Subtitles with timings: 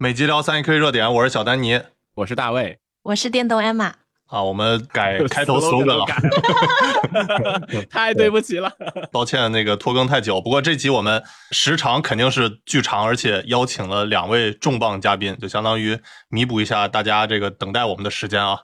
[0.00, 1.80] 每集聊三 A K 热点，我是小丹尼，
[2.14, 3.90] 我是大卫，我是电动 Emma。
[4.26, 6.06] 啊，我们改开头 slogan 了，
[7.90, 8.72] 太对不起了，
[9.10, 10.40] 抱歉，那个拖更太久。
[10.40, 18.60] 不过这集我们时长肯定是巨长，而且邀请了两位重磅嘉宾，就相当于弥补一下大家这个等待我们的时间啊。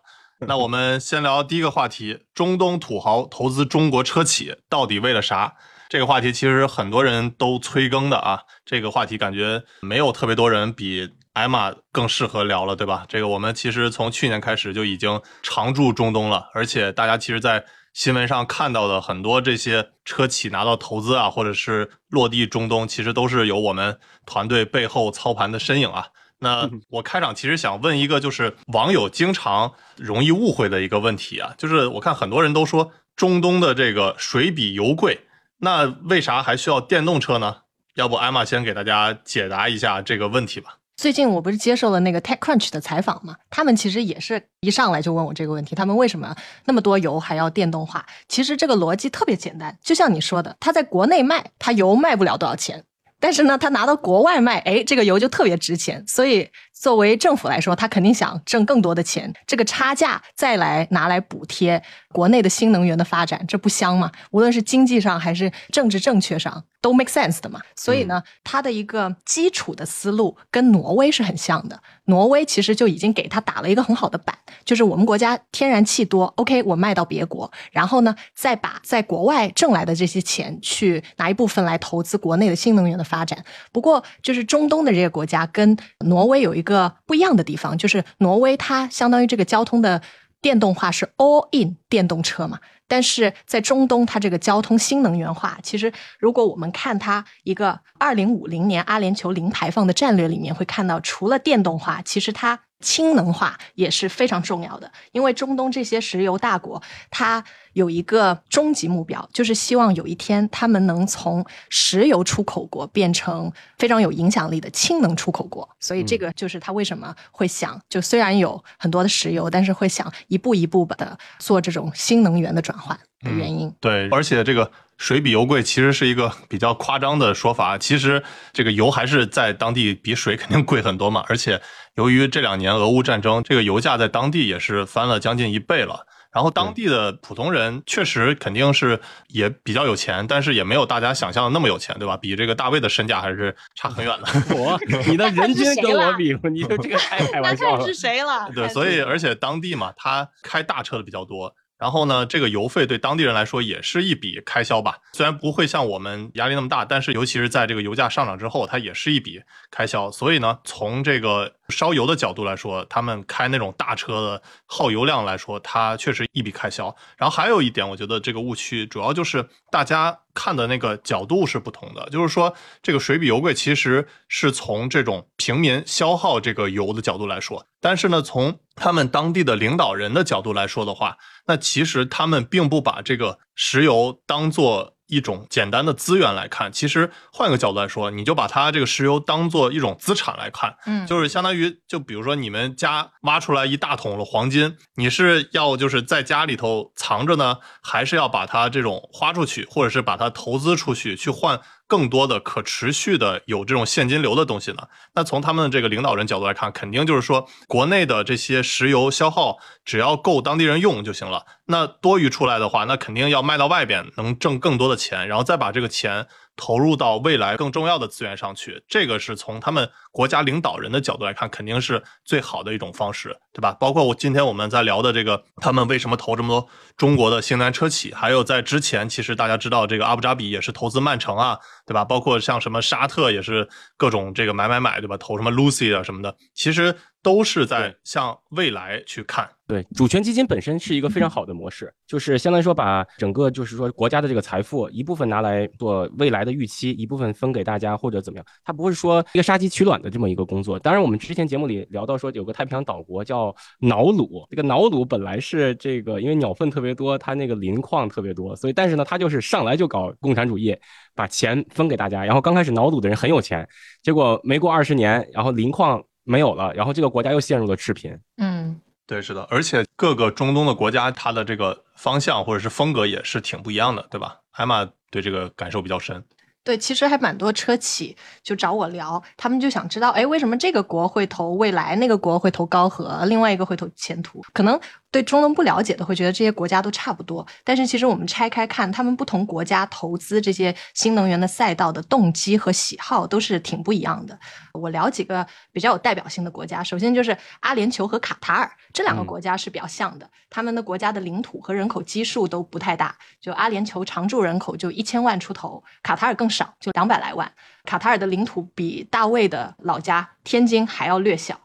[0.46, 5.54] 那我们先聊第一个话题：中东土豪投资中国车企到底为了啥？
[5.88, 8.42] 这个话题其实很多人都催更的啊。
[8.64, 13.04] 这个话题感觉没有特别多人比艾玛更适合聊了，对吧？
[13.08, 26.06] 这个我们其实从去年开始就已经常驻中东了，而且大家其实，在新闻上看到的很多这些车企拿到投资啊，或者是落地中东，其实都是有我们团队背后操盘的身影啊。
[26.38, 35.26] 那我开场其实想问一个，就是网友经常容易误会的一个问题啊，就是我看很多人都说中东的这个水比油贵，
[35.58, 37.62] 那为啥还需要电动车呢？
[37.94, 40.78] 要不艾玛先给大家解答一下这个问题吧。
[40.96, 48.04] 最近我不是接受了那个 TechCrunch 的采访嘛，他们其实也是一上来就问我这个问题，他们为什么那么多油还要电动化？
[48.28, 52.84] 其实这个逻辑特别简单，就像你说的，他在国内卖，他油卖不了多少钱。
[53.20, 56.04] 但是呢，他拿到国外卖，哎，这个油就特别值钱。
[56.06, 56.46] 所以
[56.84, 61.82] 作为政府来说，他肯定想挣更多的钱，这个差价再来拿来补贴
[62.12, 64.12] 国内的新能源的发展，这不香吗？
[64.32, 67.58] 无论是经济上还是政治正确上，都 make sense 的嘛。
[67.74, 71.80] 所以呢，他的一个基础的思路跟挪威是很像的。
[72.06, 74.36] 挪威其实就已经给他打了一个很好的板，
[74.66, 83.42] 就是我们国家天然气多，OK，我卖到别国，然后呢，再把在国外挣来的这些钱去拿一部分来投资国内的新能源的发展。
[83.72, 90.02] 不过，就是中东的这些国家跟挪威有一个个不一样的地方，就是挪威它相当于这个交通的
[90.40, 92.58] 电动化是 all in 电动车嘛。
[92.86, 102.58] 但是在中东，它这个交通新能源化，其实如果我们看它一个二零五零年阿联酋零排放的战略里面，会看到除了电动化，其实它。
[102.80, 107.42] 氢能化也是非常重要的，因为中东这些石油大国，它
[107.74, 115.68] 有一个终极目标，就是希望有一天他们能从石油出口国变成非常有影响力的氢能出口国。
[115.78, 123.70] 所以这个就是他为什么会想，就虽然有很多的石油，但是会想一步一步的做这种新能源的转换的原因。
[123.80, 124.70] 对，而且这个。
[124.96, 127.76] 水比油贵，其实是一个比较夸张的说法。
[127.76, 131.24] 其实这个油还是在当地比水肯定贵很多嘛。
[131.28, 131.60] 而且
[131.96, 136.06] 由于这两年俄乌战争，这个油价在当地也是翻了将近一倍了。
[136.34, 142.16] 然后当地的普通人确实肯定是也比较有钱，但是也没有大家想象的那么有钱，对吧？
[142.16, 144.28] 比这个大卫的身价还是差很远的。
[144.58, 147.86] 我，你的人均跟我比， 你就这个太开玩笑了。
[147.86, 148.50] 是谁了？
[148.52, 151.54] 对，所以而且当地嘛，他开大车的比较多。
[151.78, 154.98] 然后呢，这个油费对当地人来说也是一笔开销吧。
[155.12, 160.10] 虽然不会像我们压力那么大，但是尤其是在这个油价上涨之后，它也是一笔开销。
[160.10, 166.94] 所以呢，从这个烧油的角度来说，他们开那种大车的耗油量来说，它确实一笔开销。
[167.16, 172.08] 然后还有一点，我觉得这个误区主要就是大家看的那个角度是不同的。
[172.10, 177.64] 就是说，这个水比油贵，其实是从这种平民消耗这个油的角度来说。
[177.80, 186.72] 但是呢，从他们当地的领导人的角度来说的话，那其实他们并不把这个石油当做一种简单的资源来看。
[186.72, 201.60] 其实换个角度来说，你就把它这个石油当做一种资产来看，嗯，就是相当于，就比如说你们家挖出来一大桶的黄金，你是要就是在家里头藏着呢，还是要把它这种花出去，或者是把它投资出去去换？
[201.86, 204.88] 更多的可持续的有这种现金流的东西呢？
[205.14, 211.44] 那从他们的这个领导人角度来看，肯定就是说，国内的这些石油消耗只要够当地人用就行了。
[211.66, 216.26] 那多余出来的话，那肯定要卖到外边，能挣更多的钱，然后再把这个钱。
[216.56, 223.72] 投入到未来更重要的资源上去，这个是从他们国家领导人的角度来看，肯定是最好的一种方式，对吧？
[223.80, 228.14] 包括我今天我们在聊的这个，他们为什么投这么多中国的新能源车企？
[228.14, 232.04] 还有在之前，其实大家知道这个阿布扎比也是投资曼城啊，对吧？
[232.04, 235.16] 包括像什么沙特也是各种这个买买买，对吧？
[235.16, 236.94] 投什么 Lucy 啊什么的，其实。
[237.24, 239.48] 都是在向未来去看。
[239.66, 248.44] 对，主权基金本身是一个非常好的模式，就是相当于说把整个就是说国家的这个财富一部分拿来做未来的预期，一部分分给大家或者怎么样。
[248.62, 250.78] 它不是说一个杀鸡取卵的这么一个工作。
[250.78, 260.76] 当然，我们之前节目里聊到说有个太平洋岛国叫瑙鲁，这个瑙鲁本来是这个因为鸟粪特别多，它那个磷矿特别多，所以但是呢，它就是上来就搞共产主义，
[261.14, 262.24] 把钱分给大家。
[262.24, 263.68] 然后刚开始瑙鲁的人很有钱，
[264.02, 266.02] 结果没过二十年，然后磷矿。
[266.26, 268.18] 没有了，然后这个国家又陷入了赤贫。
[268.38, 274.38] 嗯，对，是的，而且各个中东的国家，它的这个方向或者是风格也是挺不一样的，对吧？
[274.52, 276.24] 艾玛对这个感受比较深。
[276.64, 284.42] 对，其实还蛮多车企就找我聊，他们就想知道，哎，为什么这个国会投未来，那个国会投高和，另外一个会投前途？
[284.54, 284.80] 可能
[285.14, 294.36] 对中东不了解的会觉得这些国家都差不多，但是其实我们拆开看，他们不同国家投资这些新能源的赛道的动机和喜好都是挺不一样的。
[294.72, 306.48] 我聊几个比较有代表性的国家，首先就是阿联酋和卡塔尔这两个国家是比较像的，他们的国家的领土和人口基数都不太大，就阿联酋常住人口就一千万出头，卡塔尔更。
[306.54, 307.50] 少就两百来万，
[307.84, 311.58] 卡塔尔的领土比大卫的老家天津还要略小，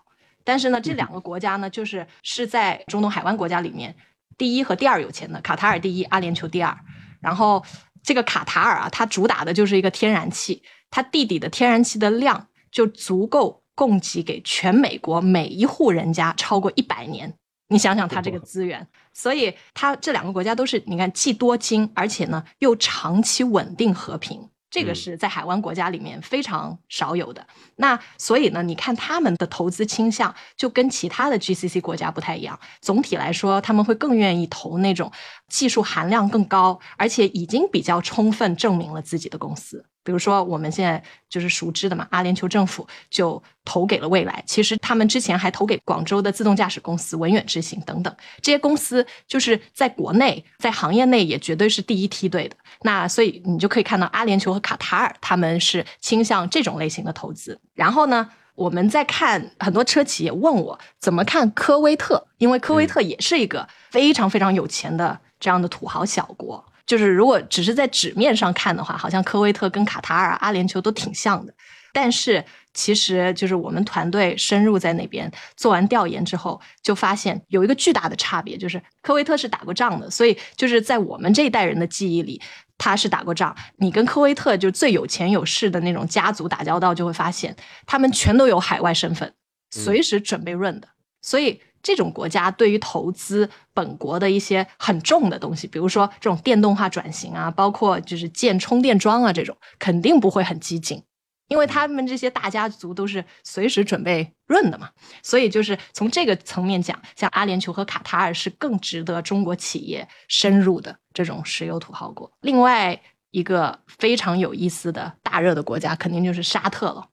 [0.49, 3.95] 但是呢，这两个国家呢，就是是在中东海湾国家里面
[4.35, 6.75] 第一和第二有钱的，卡塔尔第一，阿联酋第二。
[7.21, 7.63] 然后
[8.01, 17.31] 这个卡塔尔啊，它主打的就是一个天然气，它地底的天然气的量就足够供给给全美国每一户人家超过一百年。
[17.67, 24.48] 你想想它这个资源，所以它这两个国家都是你看既多金，而且呢又长期稳定和平。
[24.69, 27.45] 这个是在海湾国家里面非常少有的。
[27.75, 32.59] 那所以呢，你看他们的投资倾向就跟其他的 GCC 国家不太一样。
[32.81, 35.11] 总体来说，他们会更愿意投那种
[35.47, 39.85] 技术含量更高，而且已经比较充分证明了自己的公司。
[40.03, 44.43] 比如说，我们现在就是熟知的嘛，阿联酋政府就投给了蔚来。
[44.47, 52.55] 其实他们之前还投给广州的自动驾驶公司文远智行等等这些公司，就是在国内在行业内也绝对是第一梯队的。
[52.81, 57.59] 那所以你就可以看到，阿联酋和卡塔尔他们是倾向这种类型的投资。
[57.73, 66.65] 然后呢，我们在看很多车企也问我怎么看科威特，因为科威特也是一个非常非常有钱的这样的土豪小国。
[66.89, 71.53] 就是如果只是在纸面上看的话，好像科威特跟卡塔尔、阿联酋都挺像的。
[71.93, 72.43] 但是
[72.73, 82.41] 其实，就是我们团队深入在那边做完调研之后，就发现有一个巨大的差别，就是科威特是打过仗的，所以就是在我们这一代人的记忆里，
[82.79, 83.55] 他是打过仗。
[83.77, 89.31] 你跟科威特就最有钱有势的那种家族打交道，就会发现他们全都有海外身份，
[89.69, 90.87] 随时准备润的。
[91.21, 91.61] 所以。
[91.81, 101.01] 这种国家对于投资本国的一些很重的东西，比如说这种电动化转型啊，包括就是建充电桩啊，这种肯定不会很激进，
[101.47, 104.89] 因为他们这些大家族都是随时准备润的嘛。
[105.23, 112.31] 所以就是从这个层面讲，像阿联酋和卡塔尔是更值得中国企业深入的这种石油土豪国。
[112.41, 117.07] 另外一个非常有意思的大热的国家，肯定就是沙特了。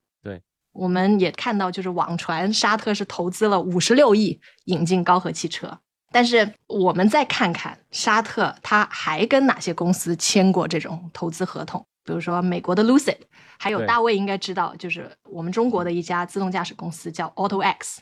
[0.77, 5.79] 我们也看到，就是网传沙特是投资了五十六亿引进高和汽车，
[6.13, 11.85] 但是我们再看看沙特，他还跟哪些公司签过这种投资合同？
[12.05, 13.17] 比如说美国的 Lucid，
[13.59, 17.97] 还有大卫应该知道，就是我们中国的一家自动驾驶公司叫 AutoX。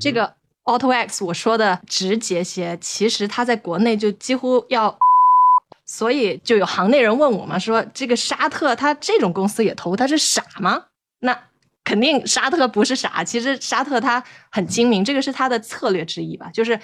[0.00, 0.34] 这个
[0.64, 4.98] AutoX 我说的直接些，其实它在国内就几乎要，
[5.84, 10.86] 所以就有行内人问我嘛，说这个沙特他这种公司也投，他是傻吗？
[11.20, 11.38] 那？
[11.84, 16.50] 肯定沙特不是傻， 其实沙特他很精明，这个是他的策略之一吧。
[16.52, 16.80] 就是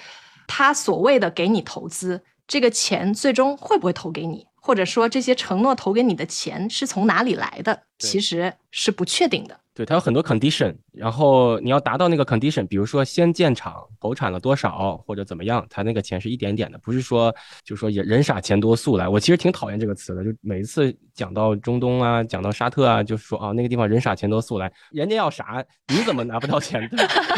[0.47, 9.60] 他所谓的给你投资，这个钱最终会不会投给你，或者说这些承诺投给你的钱是从哪里来的，其实是不确定的。
[9.73, 17.35] 对，它有很多 condition，然后你要达到那个 condition，比如说先建厂投产了多少或者怎么样，它那个钱是一点点的，不是说
[17.65, 19.09] 就是说也人傻钱多速来。
[19.09, 26.91] 我其实挺讨厌这个词的，就每一次讲到中东啊，讲到沙特啊，就说啊那个地方人傻钱多速来，人家要啥，你怎么拿不到钱？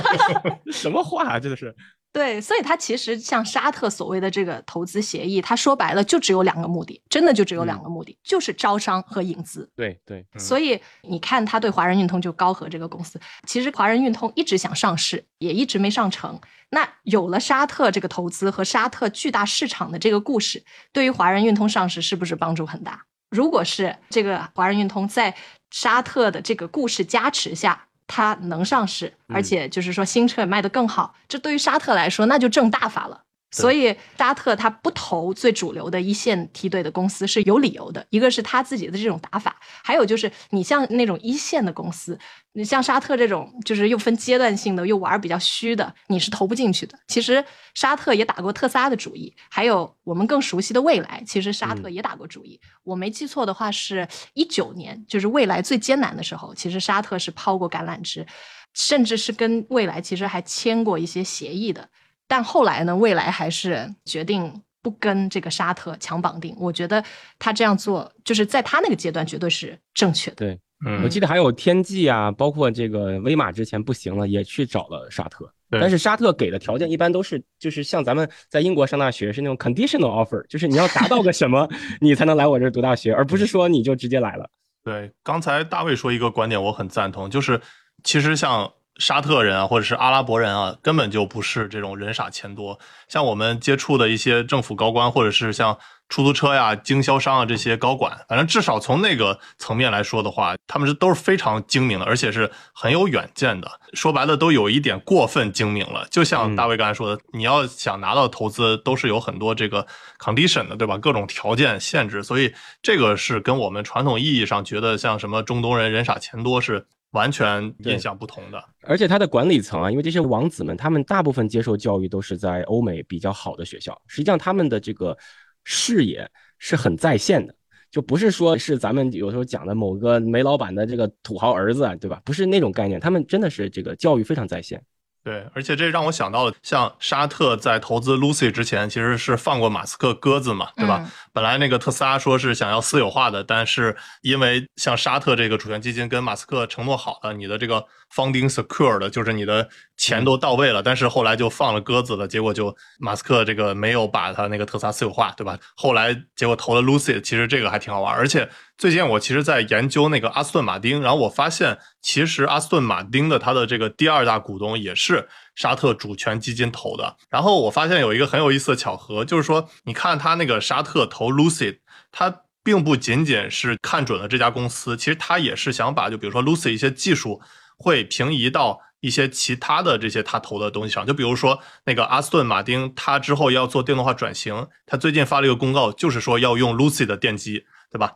[0.72, 1.74] 什么话啊，真的是。
[2.12, 9.66] 对，所以它其实像沙特所谓的这个投资协议，它说白了就只有两个目的，真的就只有两个目的，就是招商和引资。
[9.74, 16.38] 对对，所以你看他对华人运通就高和这个公司，其实华人运通一直想上市，也一直没上成。
[16.68, 23.02] 那有了沙特这个投资和沙特巨大市场的这个故事，对于华人运通上市是不是帮助很大？
[23.30, 25.34] 如果是这个华人运通在
[25.70, 27.86] 沙特的这个故事加持下。
[28.06, 33.22] 它能上市，而且就是说新车也卖得更好，这对于沙特来说那就挣大发了。
[33.52, 39.54] 所以沙特他不投最主流的一线梯队的公司是有理由的，一个是他自己的这种打法，
[39.84, 42.18] 还有就是你像那种一线的公司，
[42.54, 46.98] 你像沙特这种就是又分阶段性的又玩比较虚的，你是投不进去的。
[47.08, 47.44] 其实
[47.74, 52.58] 沙特也打过特斯拉的主意，还有我们更熟悉的未来，其实沙特也打过主意。
[52.82, 58.26] 我没记错的话，是一九年，就是未来最艰难的时候，其实沙特是抛过橄榄枝，
[58.72, 61.86] 甚至是跟未来其实还签过一些协议的。
[62.32, 62.96] 但后来呢？
[62.96, 66.56] 未来还是决定不跟这个沙特强绑定。
[66.58, 67.04] 我觉得
[67.38, 70.36] 他这样做，就是在他那个阶段绝对是正确的。
[70.36, 70.58] 对，
[71.04, 75.46] 我记得还有天际啊，包括这个威马之前不行了，也去找了沙特。
[75.78, 81.68] 但是沙特给的条件一般都是，就是像咱们在英国上大学是那种 conditional offer，就是你要达到个什么，
[82.00, 84.48] 你才能来我这儿读大学，而不是说你就直接来了。
[84.82, 87.60] 对，刚才大卫说一个观点，我很赞同，就是
[88.02, 92.78] 其实像沙特人啊，或者是阿拉伯人啊，根本就不是这种人傻钱多。
[93.08, 103.70] 像我们接触的一些政府高官，或者是像出租车呀、经销商啊这些高管，反正至少从那个层面来说的话，他们是都是非常精明的，而且是很有远见的。
[103.94, 106.06] 说白了，都有一点过分精明了。
[106.10, 109.86] 就像大卫刚才说的，你要想拿到投资，都是有很多这个
[110.18, 110.98] condition 的，对吧？
[110.98, 118.62] 各种条件限制，所以这个是跟我们传统意义上觉得像什么中东人人傻钱多是完全印象不同的。
[118.82, 125.16] 而且他的管理层啊，因为这些王子们，他们大部分接受教育都是在欧美比较好的学校，实际上他们的这个
[125.64, 127.54] 视野是很在线的。
[127.90, 132.20] 就不是说是咱们有时候讲的某个煤老板的这个土豪儿子，对吧？
[132.24, 134.82] 不是那种概念，他们真的是这个教育非常在线。
[135.22, 141.08] 对，而且这让我想到了，像沙特在投资 Lucy 之前，其实是放过马斯克鸽子嘛，对吧？
[141.32, 147.84] 本来那个特斯拉说是想要私有化的，但是因为像沙特这个主权基金跟马斯克承诺好了，你的这个
[148.14, 155.58] funding secured，就是你的钱都到位了，但是后来就放了鸽子了，结果就马斯克这个没有把他那个特斯拉私有化，对吧？
[155.74, 158.48] 后来结果投了 Lucy，其实这个还挺好玩，而且。
[158.78, 167.16] 最近我其实，在研究那个阿斯顿马丁，然后我发现，其实阿斯顿马丁的它的这个第二大股东也是沙特主权基金投的。
[167.30, 171.78] 然后我发现有一个很有意思的巧合，就是说，你看他那个沙特投 Lucy，
[172.10, 177.40] 他并不仅仅是看准了这家公司，其实他也是想把就比如说 Lucy 一些技术
[177.76, 181.04] 会平移到一些其他的这些他投的东西上。
[181.04, 188.12] 就比如说那个阿斯顿马丁，他之后要做电动化转型，他最近发了一个公告，就是说要用 Lucy 的电机，对吧？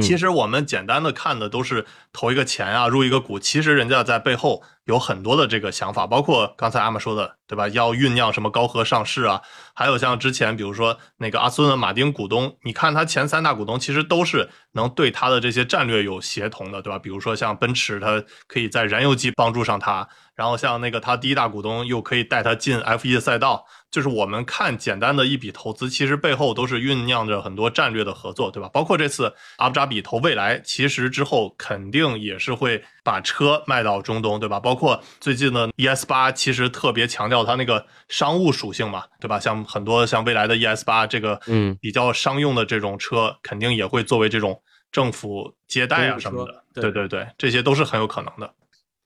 [0.00, 3.38] 其实我们简单的看的都是投一个钱啊，入一个股。
[3.38, 7.66] 其实人家在背后有很多的这个想法，包括刚才阿玛说的，对吧？
[7.68, 9.40] 要酝酿什么高和上市啊，
[9.74, 16.98] 还有像之前比如说那个阿斯顿马丁股东，你看他前三大股东其实都是能对他的这些战略有协同的，对吧？
[16.98, 23.64] 比如说像奔驰，它可以在燃油机帮助上他，然后像那个他第一大股东又可以带他进 F1 赛道。
[23.90, 28.68] 就是我们看简单的一笔投资，其实背后都是酝酿着很多战略的合作，对吧？
[28.72, 34.60] 包括这次阿布扎比投未来，其实之后肯定也是会把车卖到中东，对吧？
[34.60, 39.40] 包括最近的 ES 八，其实特别强调它那个商务属性嘛，对吧？
[39.40, 48.54] 像很多像未来的 ES 八这个，嗯，比较商用的这种车，肯定也会作为这种政府接待啊什么的，对对对，这些都是很有可能的。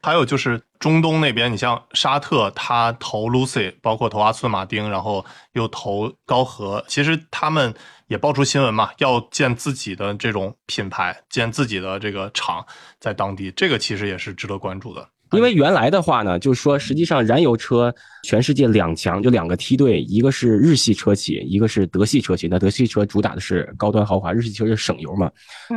[0.05, 7.73] 还有就是中东那边，你像沙特，他投 Lucy，包括投阿斯顿马丁，然后又投高和，其实他们
[8.09, 12.63] 也爆出新闻嘛，要建自己的这种品牌，建自己的这个厂
[13.01, 15.09] 在当地，这个其实也是值得关注的。
[15.33, 17.93] 因为原来的话呢，就是说实际上燃油车
[18.25, 22.47] 全世界两强就两个梯队，一个是日系车企，一个是德系车企。
[22.47, 25.31] 那德系车主打的是高端豪华，日系车是省油嘛。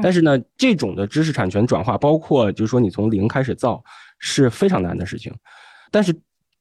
[0.03, 3.81] 但是呢，这种的知识产权转化，包括就是说你从零开始造。
[4.19, 5.33] 是非常难的事情，
[5.91, 6.13] 但是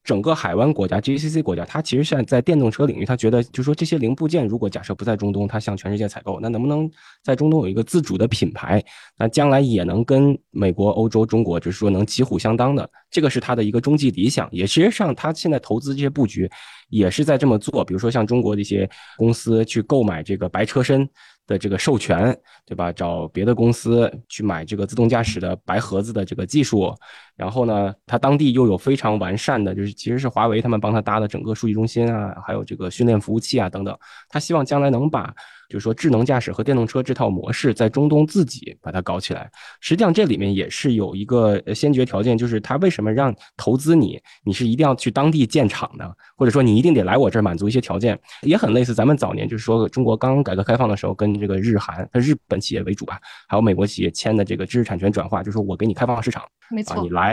[0.05, 6.89] 整个海湾国家 GCC 国家，它其实现在在电动车领域，它觉得就是说这些零部件如果假设不在中东，它向全世界采购，那能不能
[7.25, 8.81] 在中东有一个自主的品牌？
[9.19, 14.49] 那将来也能跟美国、欧洲、中国，就是说能旗鼓相当的，这个是它的一个终极理想。
[14.53, 16.49] 也实际上，它现在投资这些布局
[16.89, 17.85] 也是在这么做。
[17.85, 21.09] 比如说像中国的一些公司去购买这个白车身。
[21.49, 22.91] 的这个授权，对吧？
[22.91, 26.93] 找别的公司去买这个自动驾驶的白盒子的这个技术，
[27.37, 33.97] 然后呢，它当地又有非常完善的，就是其实是华为他们帮他搭的整个数据中心啊，还有这个训练服务器啊等等。
[34.29, 35.35] 他希望将来能把。
[35.69, 39.51] 就是说，智能驾驶和电动车这套模式在中东自己把它搞起来，
[39.81, 57.26] 实际上这里面也是有一个先决条件，就是他为什么让投资你，你是一定要去当地建厂的，或者说你一定得来我这儿满足一些条件，也很类似咱们早年就是说中国刚改革开放的时候，跟这个日韩、日本企业为主吧，还有美国企业签的这个知识产权转化，就是说我给你开放市场，没错，你来，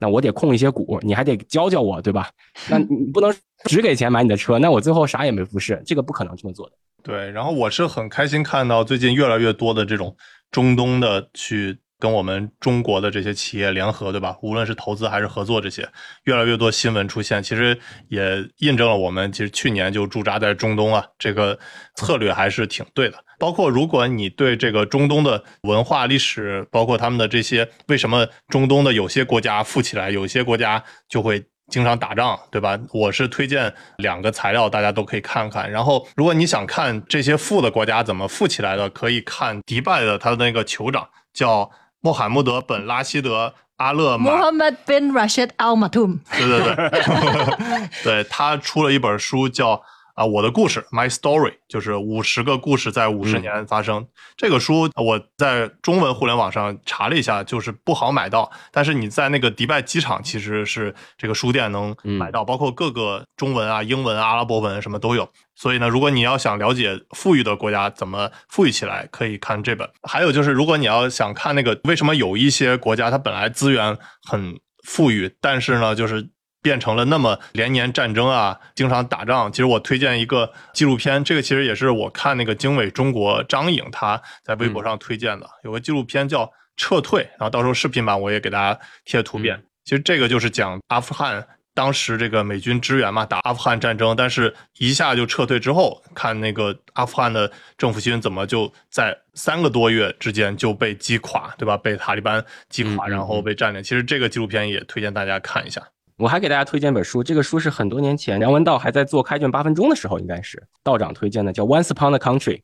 [0.00, 2.30] 那我得控一些股，你还得教教我，对吧？
[2.68, 3.32] 那你不能
[3.64, 6.76] 只给钱买你的车，那我最后啥也没服侍，这个不可能这么做的。
[7.02, 10.16] 对，然后我是很开心看到最近越来越多的这种
[10.50, 14.36] 中东的去跟我们中国的这些企业联合，对吧？
[14.42, 15.88] 无论是投资还是合作，这些
[16.24, 17.78] 越来越多新闻出现，其实
[18.08, 21.58] 也印证了我们其实去年就驻扎在中东啊，这个
[21.96, 23.18] 策略还是挺对的。
[23.38, 31.44] 包括如果你对这个中东的文化历史，包括他们的这些为什么中东的有些国家富起来，有些国家就会。
[31.70, 32.80] 经常打仗，对吧？
[32.94, 35.70] 我是推荐两个材料，大家都可以看看。
[35.70, 44.30] 然后，如果你想看这些富的国家怎么富起来的，可以看迪拜的他的那个酋长叫穆罕默德本拉希德阿勒马。
[44.30, 46.20] Mohammad bin Rashid Al Maktoum。
[46.30, 49.76] 对对对，对他出了一本书叫
[50.18, 54.04] 《啊，我的故事 My Story 就是五十个故事在五十年发生。
[54.36, 65.30] 这个书我在中文互联网上查了一下，就是不好买到，但是你在那个迪拜机场其实是这个书店能买到，包括各个中文啊、英文、阿拉伯文什么都有。
[65.54, 69.88] 所以呢，如果你要想了解富裕的国家怎么富裕起来，可以看这本。
[70.02, 73.96] 还有就是，如果你要想看那个为什么有一些国家它本来资源
[74.28, 76.28] 很富裕，但是呢，就是
[76.68, 79.50] 变成了那么连年战争啊，经常打仗。
[79.50, 86.44] 其实我推荐一个纪录片，这个其实也是我看那个经纬中国张颖他在微博上推荐的，有个纪录片叫
[86.76, 89.64] 《撤退》，然后到时候视频版我也给大家贴图片。
[89.82, 91.42] 其实这个就是讲阿富汗。
[91.74, 101.76] 当时这个美军支援嘛，打阿富汗战争，但是一下就撤退之后，看那个阿富汗的政府军怎么就在三个多月之间就被击垮，对吧？
[101.76, 103.80] 被塔利班击垮，然后被占领。
[103.80, 105.80] 其实这个纪录片也推荐大家看一下。
[106.18, 112.56] 我还给大家推荐本书，这个书是很多年前梁文道还在做开卷八分钟的时候，应该是道长推荐的，叫《Once Upon a Country》，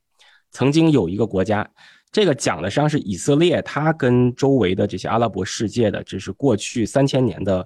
[0.50, 1.64] 曾经有一个国家。
[2.10, 7.64] 这个讲的实际上是以色列，它跟周围的这些阿拉伯世界的，这是过去三千年的。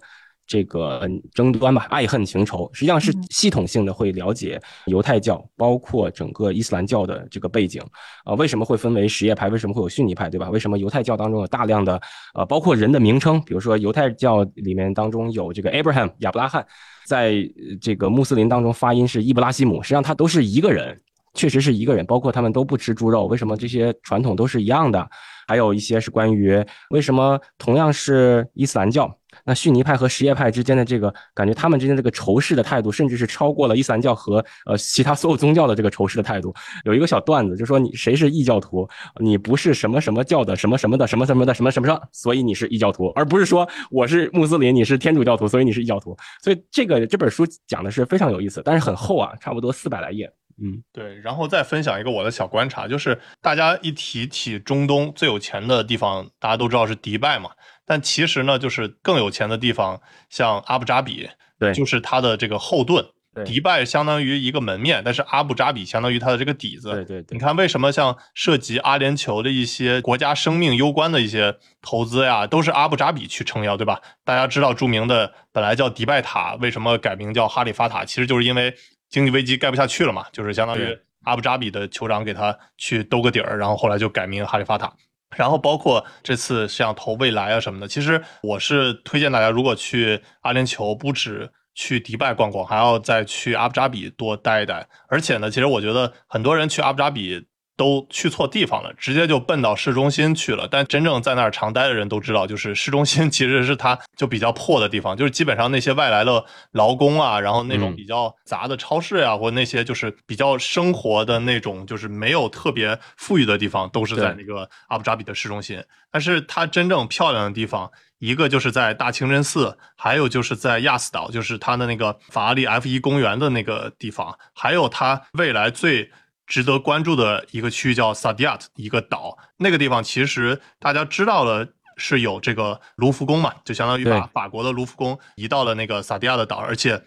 [0.48, 7.82] 这个争端吧，爱恨情仇，实际上是系统性的会了解犹太教，包括整个伊斯兰教的这个背景，
[8.24, 10.48] 啊，为什么会分为什叶派，为什么会有逊尼派，对吧？
[10.48, 12.00] 为什么犹太教当中有大量的，
[12.34, 16.66] 呃，包括人的名称，比如说犹太教里面当中有这个 Abraham 亚伯拉罕，
[17.04, 17.34] 在
[17.78, 20.98] 这个穆斯林当中发音是伊布拉希姆，实际上他都是一个人，
[21.34, 25.06] 确实是一个人，包括他们都不吃猪肉，为什么这些传统都是一样的？
[25.46, 29.17] 还有一些是关于为什么同样是伊斯兰教。
[29.48, 36.54] 那逊尼派和什叶派之间的这个感觉，他们之间这个仇视的态度，甚至是超过了伊斯兰教和呃其他所有宗教的这个仇视的态度。
[36.84, 38.86] 有一个小段子，就说你谁是异教徒，
[39.18, 46.14] 你不是什么什么教的什么什么的什么什么的什么什么什么，所以你是异教徒，而不是说我是穆斯林，你是天主教徒，所以你是异教徒。
[46.42, 50.30] 所以这个这本书讲的是非常有意思，但是很厚啊，差不多四百来页。
[50.60, 51.14] 嗯，对。
[51.20, 57.48] 然后再分享一个我的小观察，就是大家一提起中东最有钱的地方，大家都知道是迪拜嘛。
[57.88, 61.28] 但其实呢，就是更有钱的地方，像阿布扎比，
[61.58, 63.04] 对，就是它的这个后盾。
[63.44, 66.90] 迪拜相当于一个门面，但是阿布扎比相当于它的这个底子。
[66.90, 67.36] 对对对。
[67.36, 74.00] 你看，为什么像涉及阿联酋的一些国家生命攸关的一些投资呀，都是阿布扎比去撑腰，对吧？
[74.24, 78.04] 大家知道著名的本来叫迪拜塔，为什么改名叫哈利法塔？
[78.04, 78.74] 其实就是因为
[79.08, 84.92] 经济危机盖不下去了嘛，就是相当于阿布扎比的酋长给他去兜个底儿，然后后来就改名哈利法塔。
[85.36, 94.88] 然后包括这次像投未来啊什么的，其实我是推荐大家，如果去阿联酋，不止去迪拜逛逛，还要再去阿布扎比多待一待。
[95.08, 97.46] 而且呢，其实我觉得很多人去阿布扎比。
[97.78, 100.66] 都去错地方了，直接就奔到市中心去了。
[100.68, 115.80] 但真正在那儿常待的人都知道，就是市中心其实是它就比较破的地方，就是基本上那些外来的劳工啊，然后那种比较杂的超市呀，或那些就是比较生活的那种，就是没有特别富裕的地方，都是在那个阿布扎比的市中心。
[116.10, 117.88] 但是它真正漂亮的地方，
[118.18, 126.10] 一个就是在大清真寺，还有就是在亚斯岛，就是它的那个法拉利 F 一公园的那个地方，还有它未来最。
[126.48, 129.36] 值得关注的一个区域叫萨迪亚特，一个岛。
[129.58, 137.04] 那个地方其实大家知道了是有这个卢浮宫嘛，就相当于把法国的卢浮宫移到了那个萨迪亚的岛，而且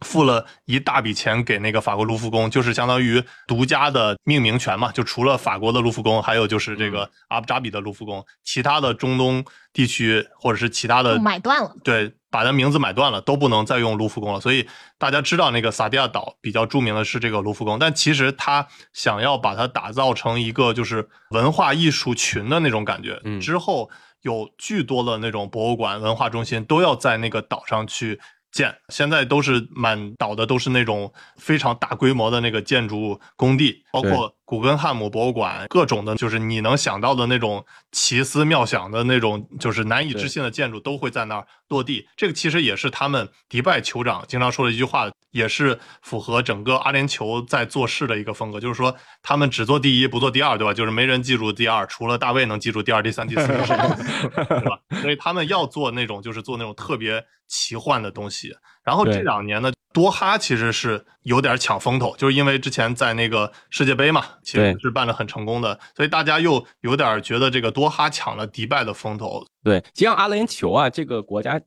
[0.00, 4.92] 付了一大笔钱给那个法国卢浮宫，就是相当于独家的命名权嘛。
[4.92, 11.74] 就除了法国的卢浮宫，还有就是这个阿布扎比的卢浮宫，其他的中东地区或者是其他的买断了。
[11.82, 12.12] 对。
[12.30, 14.38] 把它名字买断了，都不能再用卢浮宫了。
[14.38, 23.18] 所以大家知道那个萨迪亚岛比较著名的是这个卢浮宫，但其实他想要把它打造成一个就是文化艺术群的那种感觉。
[23.24, 23.88] 嗯，之后
[24.20, 28.20] 有巨多的那种博物馆、文化中心都要在那个岛上去。
[28.50, 42.08] 建现在都是满岛的都是那种非常大规模的那个建筑工地，包括古根汉姆博物馆，各种的，就是你能想到的那种奇思妙想的那种，就是难以置信的建筑都会在那儿落地。
[42.16, 50.74] 这个其实也是他们迪拜酋长经常说的一句话，也是符合整个阿联酋在做事的一个风格，就是说他们只做第一不做第二，对吧？
[50.74, 54.80] 就是没人记住第二，除了大卫能记住第二、第三、第四， 对吧？
[55.00, 57.24] 所以他们要做那种，就是做那种特别。
[57.50, 69.42] 奇幻的东西，然后这两年呢，多哈其实是有点抢风头，就是因为之前在那个世界杯嘛，其实是办的很成功的，所以大家又有点觉得这个多哈抢了迪拜的风头。
[69.64, 71.58] 对，实际上阿联酋啊，这个国家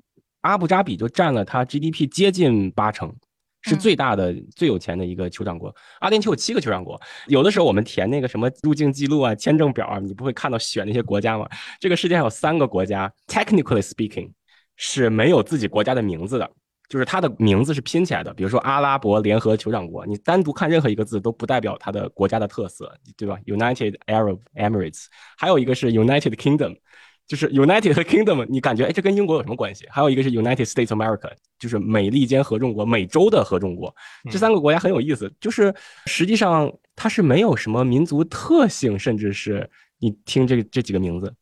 [0.41, 3.12] 阿布扎比就占了它 GDP 接近八成，
[3.62, 5.74] 是最大的、最有钱的一个酋长国。
[6.00, 11.47] 阿联酋有七个酋长国，有的时候我们填那个什么入境记录啊、签证表啊，你不会看到选那些国家吗？
[11.80, 14.32] 这个世界上有三个国家，technically speaking。
[14.84, 16.52] 是没有自己国家的名字的，
[16.89, 25.06] 就是它的名字是拼起来的，比如说阿拉伯联合酋长国，你单独看任何一个字都不代表它的国家的特色，对吧？United Arab Emirates，
[25.38, 26.76] 还有一个是 United Kingdom。
[27.28, 29.88] 就是 United 和 Kingdom，你感觉哎，这跟英国有什么关系？
[29.90, 33.96] 还有一个是 United States America，就是美利坚合众国，美洲的合众国。
[34.30, 35.74] 这三个国家很有意思，就是
[36.08, 41.34] 实际上它是没有什么民族特性，甚至是你听这这几个名字，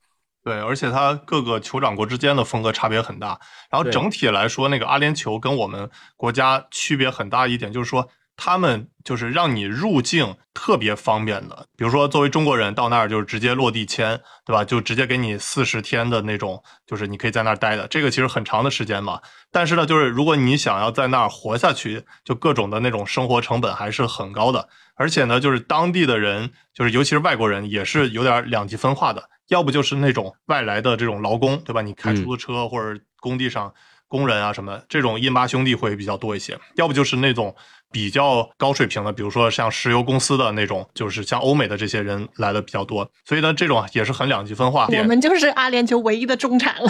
[0.43, 3.39] 对，而且它各个酋长国之间的风格差别很大。
[3.71, 8.07] 然后整体来说，那个阿联酋跟我们国家区别很大一点，就是说。
[8.41, 14.63] 他们就是让你入境特别方便的，比如说作为中国人到那儿就是直接落地签，对吧？
[14.63, 19.19] 就直接给你四十天的那种，就是你可以在那儿待的，这个其实很长的时间嘛。
[19.51, 24.69] 但是呢，就是如果你想要在那儿活下去，就各种的那种生活成本还是很高的。
[24.95, 31.81] 而且呢，就是当地的人，就是尤其是外国人，也是有点两极分化的，要不就是那种外来的这种劳工，对吧？
[31.81, 33.73] 你开出租车或者工地上
[34.07, 37.53] 工人啊什么的，这种印巴兄弟会比较多一些，要不就是那种。
[37.91, 44.87] 比较高水平的，比如说像石油公司的那种，就是像欧美的这些人来的比较多，所以呢，这种也是很两极分化。
[44.87, 46.89] 我们就是阿联酋唯一的中产了。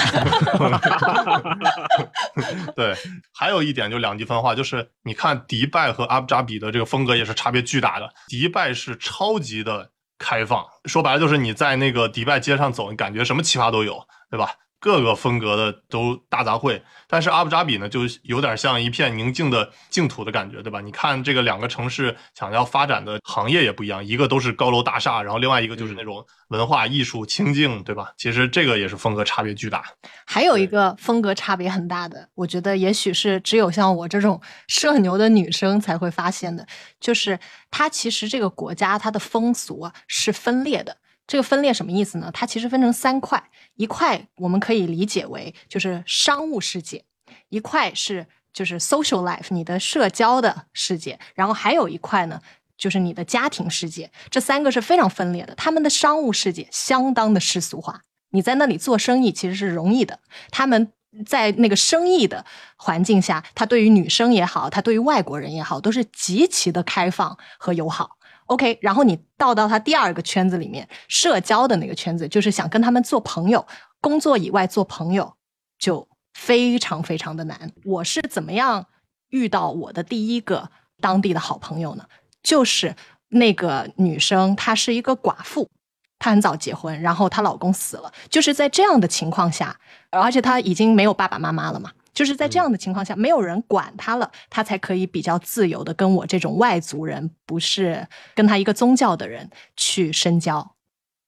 [2.75, 2.95] 对，
[3.33, 8.09] 还有一点就两极分化，就是你看迪拜和阿布扎比的这个风格也是差别巨大的。
[8.27, 14.51] 迪拜是超级的开放，说白了就是你在那个迪拜街上走，你感觉什么奇葩都有，对吧？
[14.79, 20.79] 各个风格的都大杂烩，但是阿布扎比呢，就有点像一片宁静的净土的感觉，对吧？
[20.79, 28.13] 你看这个两个城市想要发展的行业也不一样，一个都是高楼大厦，然后另外一个就是那种文化艺术清静，对吧？
[28.17, 29.83] 其实这个也是风格差别巨大。
[30.25, 36.65] 还有一个风格差别很大的，我觉得也许是只有像我这种 社牛的女生才会发现的，
[37.01, 37.37] 就是
[37.69, 40.95] 它其实这个国家它的风俗啊是分裂的。
[41.29, 42.31] 这个分裂什么意思呢？
[42.33, 47.05] 它其实分成三块，一块我们可以理解为就是商务世界，
[47.49, 52.41] 一块是就是 social life 你的社交的世界，然后还有一块呢
[52.75, 54.09] 就是你的家庭世界。
[54.31, 55.53] 这三个是非常分裂的。
[55.53, 60.19] 他们的商务世界相当的世俗化，你在那里做生意其实是容易的。
[60.49, 60.91] 他们
[61.27, 62.43] 在那个生意的
[62.75, 68.17] 环境下，他对于女生也好，他对于外国人也好，都是极其的开放和友好。
[68.49, 73.65] OK，然后你倒到他第二个圈子里面，社交的那个圈子，就是想跟他们做朋友，
[74.01, 75.31] 工作以外做朋友
[75.77, 77.71] 就非常非常的难。
[77.85, 78.88] 我是怎么样
[79.29, 82.03] 遇到我的第一个当地的好朋友呢？
[82.41, 82.95] 就是
[83.27, 85.69] 那个女生，她是一个寡妇，
[86.17, 91.91] 她很早结婚，然后她老公死了，就是在这样的情况下，而且她已经没有爸爸妈妈了嘛。
[92.19, 98.05] 就是在这样的情况下，没有人管他了，他才可以比较自由的跟我这种外族人，不是
[98.36, 100.75] 跟他一个宗教的人去深交。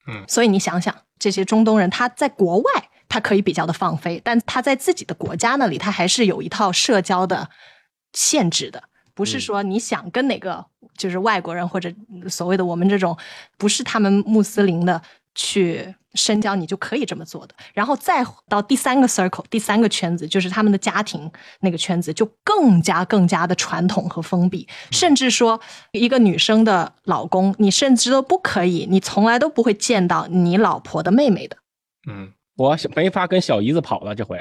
[0.06, 7.50] 嗯，所以你想想，这些中东人他在国外，他可以比较的放飞，但他在自己的国家那里，他还是有一套社交的
[8.12, 10.66] 限制的，不是说你想跟哪个
[10.98, 11.90] 就是外国人或者
[12.28, 13.18] 所谓的我们这种
[13.58, 15.02] 不是他们穆斯林的。
[15.36, 17.56] 去深交，你就可以这么做的。
[17.74, 24.68] 然后再到第三个 circle，第三个圈子，就是他们的家庭那个圈子，就更加更加的传统和封闭。
[24.92, 25.60] 甚至说，
[25.92, 31.58] 一个女生的老公，你甚至都不可以，你从来都不会见到你老婆的妹妹的。
[32.10, 32.32] 嗯。
[32.58, 34.38] 我没法跟小姨子跑了，这回。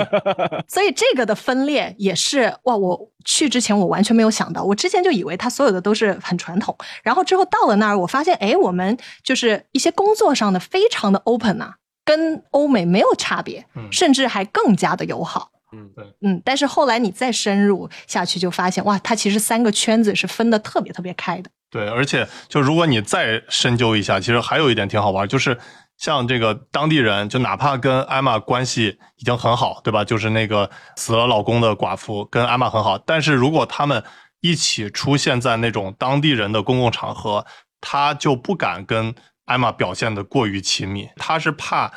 [0.68, 2.76] 所以这个的分裂也是哇！
[2.76, 15.50] 我去之前我完全没有想到，我之前就以为它所有的都是很传统，然后之后到了那儿，我发现哎，我们就是一些工作上的非常的 open 啊，跟欧美没有差别，甚至还更加的友好。
[15.72, 16.40] 嗯，对，嗯。
[16.44, 21.50] 但是后来你再深入下去，就发现哇，它其实三个圈子是分的特别特别开的。
[21.70, 25.58] 对，而且就如果你再深究一下，其实还有一点挺好玩，就是。
[25.96, 30.04] 像这个当地人，就哪怕跟艾玛关系已经很好，对吧？
[30.04, 34.02] 就是那个死了老公的寡妇跟艾玛很好，但是如果他们
[34.40, 37.44] 一起出现在那种当地人的公共场合，
[37.80, 39.14] 他就不敢跟
[39.46, 41.90] 艾玛表现的过于亲密，他是怕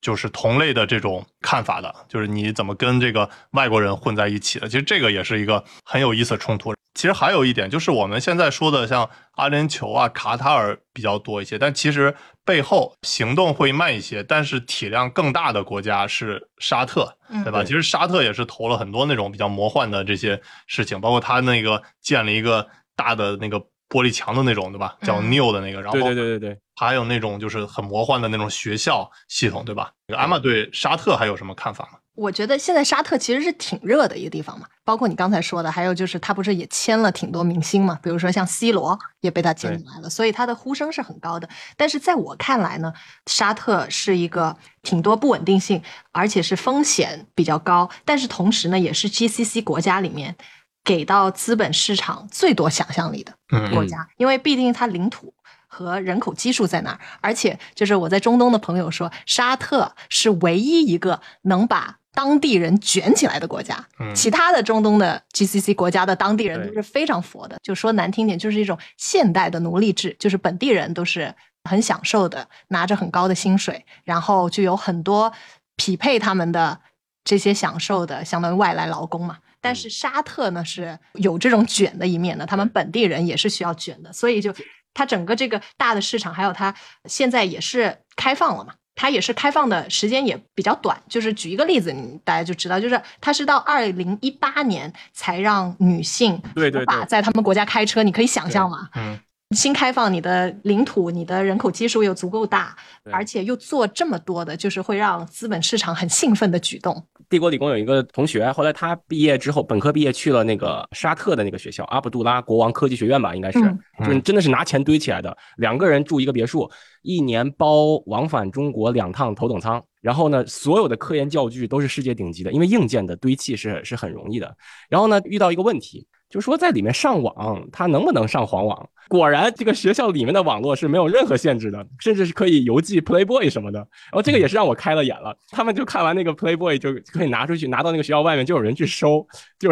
[0.00, 4.68] 就是同类的这种看法的，就是你怎么跟这个外国人混在一起的？
[4.68, 6.74] 其实这个也是一个很有意思的冲突。
[6.96, 12.12] 其实还有一点，就是我们现在说的像阿联酋啊、卡塔尔比较多一些，但其实
[12.44, 17.62] 背后行动会慢一些，但是体量更大的国家是沙特，对吧？
[17.62, 24.96] 其实沙特也是投了很多那种比较魔幻的这些事情，包括他那个建了一个大的那个玻璃墙的那种，对吧？
[25.02, 29.92] 叫 New 的那个，然后对对对对对，还有那种就是很魔幻的那种学校系统，对吧？
[30.16, 31.98] 阿玛对沙特还有什么看法吗？
[32.16, 41.48] 我觉得现在沙特其实是挺热的一个地方嘛，包括你刚才说的，还有就是他不是也签了挺多明星嘛，比如说像 C 罗也被他签进来了，所以他的呼声是很高的。
[41.76, 42.92] 但是在我看来呢，
[43.26, 50.34] 沙特是一个挺多不稳定性，而且是风险比较高，但是同时呢，也是 GCC 国家里面
[50.82, 53.32] 给到资本市场最多想象力的
[53.70, 55.32] 国家，因为毕竟它领土。
[55.68, 57.00] 和人口基数在哪儿？
[57.20, 63.76] 而且就是我在中东的朋友说，沙特是唯一一个能把当地人卷起来的国家。
[64.14, 71.32] 其他的中东的 GCC 国家的当地人都是非常佛的，就说难听点，就是一种现代的奴隶制，就是本地人都是
[71.64, 75.30] 很享受的，拿着很高的薪水，然后就有很多
[75.76, 76.80] 匹配他们的
[77.22, 79.36] 这些享受的，相当于外来劳工嘛。
[79.60, 84.54] 但是沙特呢是有这种卷的一面的，他们本地人也是需要卷的，所以就。
[84.98, 86.74] 它整个这个大的市场，还有它
[87.04, 88.72] 现在也是开放了嘛？
[88.96, 91.00] 它也是开放的时间也比较短。
[91.08, 98.88] 就是举一个例子，你大家就知道，就是它是到二零一八年才让女性对对在他们国家开车，你可以想象吗？
[98.96, 99.20] 嗯。
[99.54, 102.74] 新开放，你的领土、你的人口基数又足够大，
[103.12, 107.06] 而且又做这么多的，就是会让资本市场很兴奋的举动。
[107.28, 113.60] 帝国理工有一个同学，后来他毕业之后，本科毕业去了那个沙特的那个学校阿卜杜拉国王科技学院吧，应该是，
[113.98, 115.36] 就是真的是拿钱堆起来的。
[115.56, 116.70] 两个人住一个别墅，
[117.02, 124.56] 一年包往返中国两趟头等舱，然后呢，所有的科研教具都是世界顶级的，因为硬件的堆砌是是很容易的。
[124.88, 126.06] 然后呢，遇到一个问题。
[126.28, 128.88] 就说在里面上网，他能不能上黄网？
[129.08, 133.78] 果然，这个学校里面的网络是没有任何限制的，甚至是可以邮寄 Playboy 什么的。
[133.78, 135.36] 然后这个也是让我开了眼了。
[135.50, 139.24] 他们就看完那个 Playboy 就可以拿出去，拿到那个学校外面就有人去收。
[139.60, 139.70] 就，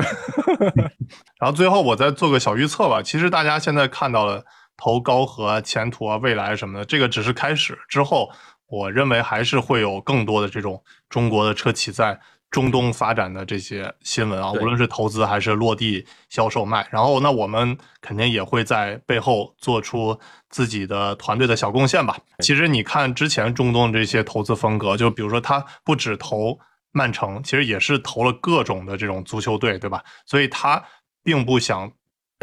[1.40, 3.02] 然后最后我再做个小预测吧。
[3.02, 4.44] 其实大家现在看到了
[4.76, 7.76] 投高和前途啊、未来什么的，这个只是开始。
[7.88, 8.30] 之后，
[8.68, 12.20] 我认为还是会有更多的这种中国的车企在。
[12.54, 20.16] 中东发展的这些新闻啊，无论是投资还是落地销售卖，然后那我们肯定也会在背后做出
[20.50, 22.16] 自己的团队的小贡献吧。
[22.44, 26.56] 其实你看之前中东这些投资风格，就比如说他不止投
[26.92, 30.04] 曼城，其实也是投了各种的这种足球队，对吧？
[30.24, 30.80] 所以他
[31.24, 31.90] 并不想。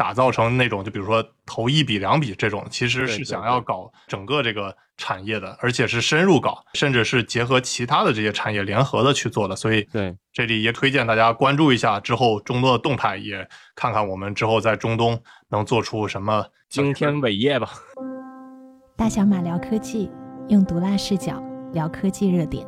[0.02, 9.54] 打造成那种，就比如说投一笔两笔这种，其实是想要搞整个这个产业的，而且是深入搞，甚至是结合其他的这些产业联合的去做的。
[9.54, 17.70] 所以，对这里也推荐大家关注一下之后中东的动态，也看看我们之后在中东能做出什么惊天伟业吧。
[18.96, 20.10] 大小马聊科技，
[20.48, 21.40] 用毒辣视角
[21.72, 22.66] 聊科技热点。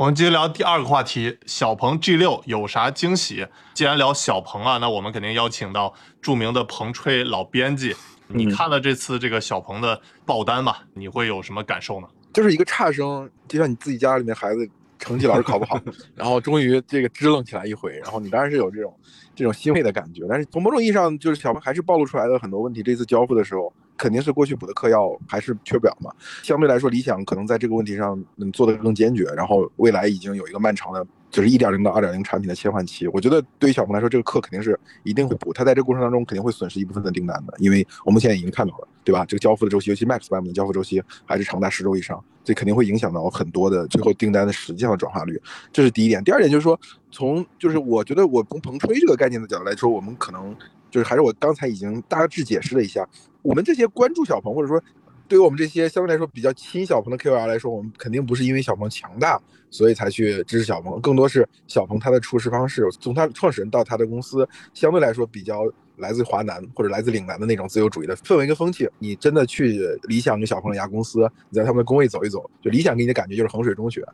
[0.00, 3.46] 我们接着聊第二个话题，小鹏 G 六有啥惊喜？
[3.74, 7.94] 既然聊小鹏啊，那我们肯定邀请到著名的鹏吹老编辑。
[8.26, 10.84] 你看了这次这个小鹏的爆单吧？
[10.94, 12.08] 你会有什么感受呢？
[12.32, 14.66] 就是一个差生，就像你自己家里面孩子
[14.98, 15.78] 成绩老是考不好，
[16.16, 18.98] 然后终于这个支棱起来一回，然后你当然是有这种
[19.34, 20.22] 这种欣慰的感觉。
[20.26, 22.82] 但是从某种意义上，就是小鹏还是暴露出来了很多问题。
[22.82, 23.70] 这次交付的时候。
[24.00, 26.10] 肯定是过去补的课要还是缺不了嘛。
[26.42, 29.24] 相对来说，理想可能在这个问题上能做得更坚决。
[29.36, 33.06] 然后未来已经有一个漫长的，就是一点零到二点零产品的切换期。
[33.08, 35.52] 我觉得对于小鹏来说，这个课肯定是一定会补。
[35.52, 39.26] 他在这个过程当中肯定会损失一部分的订单的，因为我们现在已经看到了，对吧？
[39.26, 45.38] 这个交付的周期，尤其 Max 版本的交付周期还是长达十周以上，这肯定会影响到很多的最后订单的实际上的转化率。
[45.70, 46.24] 这是第一点。
[46.24, 46.78] 第二点就是说，
[47.10, 50.56] 从就是我觉得我从鹏吹这个概念的角度来说，我们可能
[50.90, 53.08] 就是还是我刚才已经大致解释了一下。
[53.42, 54.82] 我们这些关注小鹏，或者说
[55.26, 65.62] 对于我们这些相对来说比较亲小鹏的 KOL 来说，我们肯定不是因为小鹏强大，所以才去支持小鹏，更多是小鹏它的处事方式，从它创始人到它的公司，相对来说比较
[65.96, 68.88] 来自华南或者来自岭南的那种自由主义的氛围跟风气。
[68.98, 74.04] 你真的去理想跟小鹏这家公司，你在他们的工位走一走，就理想给你的感觉就是衡水中学。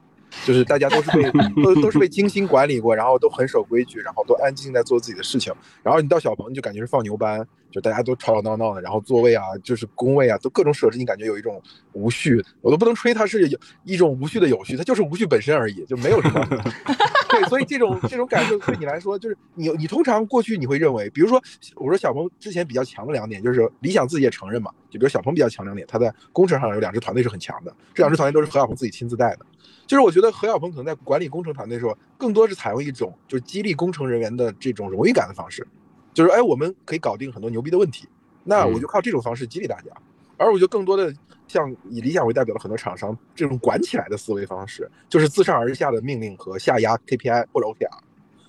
[0.44, 1.30] 就是大家都是被
[1.62, 5.52] 都都是被精心管理过，然后都很守规矩，然后都安静在做自己的事情。
[5.82, 11.62] 然后你到小鹏，就感觉是放牛班，就大家都吵吵闹闹的，然后座位啊，就是工位啊，都各种设置，你感觉有一种
[11.92, 12.42] 无序。
[12.60, 16.46] 我都不能吹它是有一种无序的有序，它就是无序本身而已，就没有什么。
[17.28, 21.42] 对，所以这种这种感受对你来说，就是你你通常过去你会认为，比如说
[21.74, 29.46] 我说小鹏之前比较强的两点，就是理想自己也承认嘛，就比如小鹏比较强两点，他在工程上有两支团队是很强的，这两支团队都是何小鹏自己亲自带的。
[29.86, 35.66] 就是我觉得何小鹏可能在管理工程团队的时候，更多是采用一种就是激励工程人员的这种荣誉感的方式，
[36.12, 38.08] 就是哎，我们可以搞定很多牛逼的问题，
[38.42, 39.90] 那我就靠这种方式激励大家。
[40.38, 41.14] 而我觉得更多的
[41.48, 47.98] 像以理想为代表的很多厂商这种管起来的思维方式，就是自上而下的命令和下压 KPI 或者 OKR，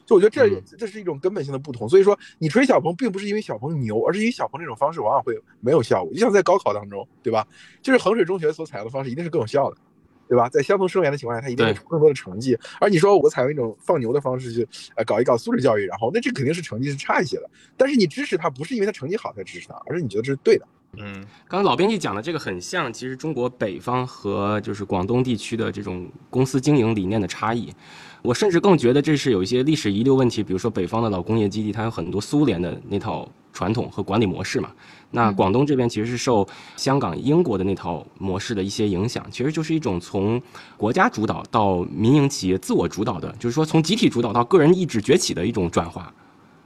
[0.06, 1.88] 就我觉得这嗯这是一种根本性的不同。
[1.88, 6.14] 所以说，你吹小鹏并不是因为小鹏牛，而是因为小鹏这种方式往往会没有效果。
[6.14, 7.48] 就像在高考当中，对吧？
[7.82, 9.78] 就是衡水中学所采用的方式一定是更有效的，
[10.28, 10.50] 对吧？
[10.50, 12.58] 在相同生源的情况下，他一定会出更多的成绩。
[12.80, 17.50] 而你说我采用一种放牛的方式去呃搞一搞素质教育，然后那这肯定是成绩是差一些的。
[17.76, 20.68] 但是你支持他不是因为他成绩好才支持他，而是你觉得这是对的。
[21.00, 21.14] 嗯
[21.48, 27.74] 刚刚老编辑讲的这个很像，其实中国北方和就是广东地区的这种公司经营理念的差异。
[28.22, 34.70] 我甚至更觉得这是有一些历史遗留问题，比如说北方的老工业基地，它有很多苏联的那套传统和管理模式嘛。
[35.10, 40.40] 那嗯广东这边其实是受香港、英国的那套模式的一些影响，其实就是一种从
[40.76, 46.14] 国家主导到民营企业自我主导的，就是说从集体主导到个人意志崛起的一种转化。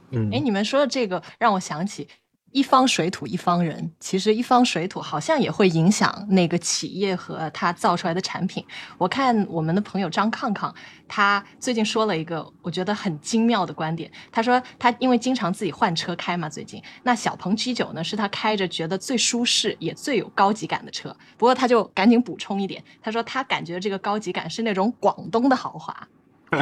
[0.09, 2.05] 嗯哎，你们说的这个让我想起
[2.51, 8.65] 一方水土一方人，其实一方水土好像也会影响那个企业和它造出来的产品。
[8.97, 10.73] 我看我们的朋友张抗抗，
[11.07, 14.11] 他最近说了一个我觉得很精妙的观点。
[14.31, 21.15] 他说他因为经常自己换车开嘛，最近那小鹏 G 九呢是他开着觉得最舒适也最有高级感的车。
[21.37, 26.07] 不过他就赶紧补充一点，他说他感觉这个高级感是那种广东的豪华。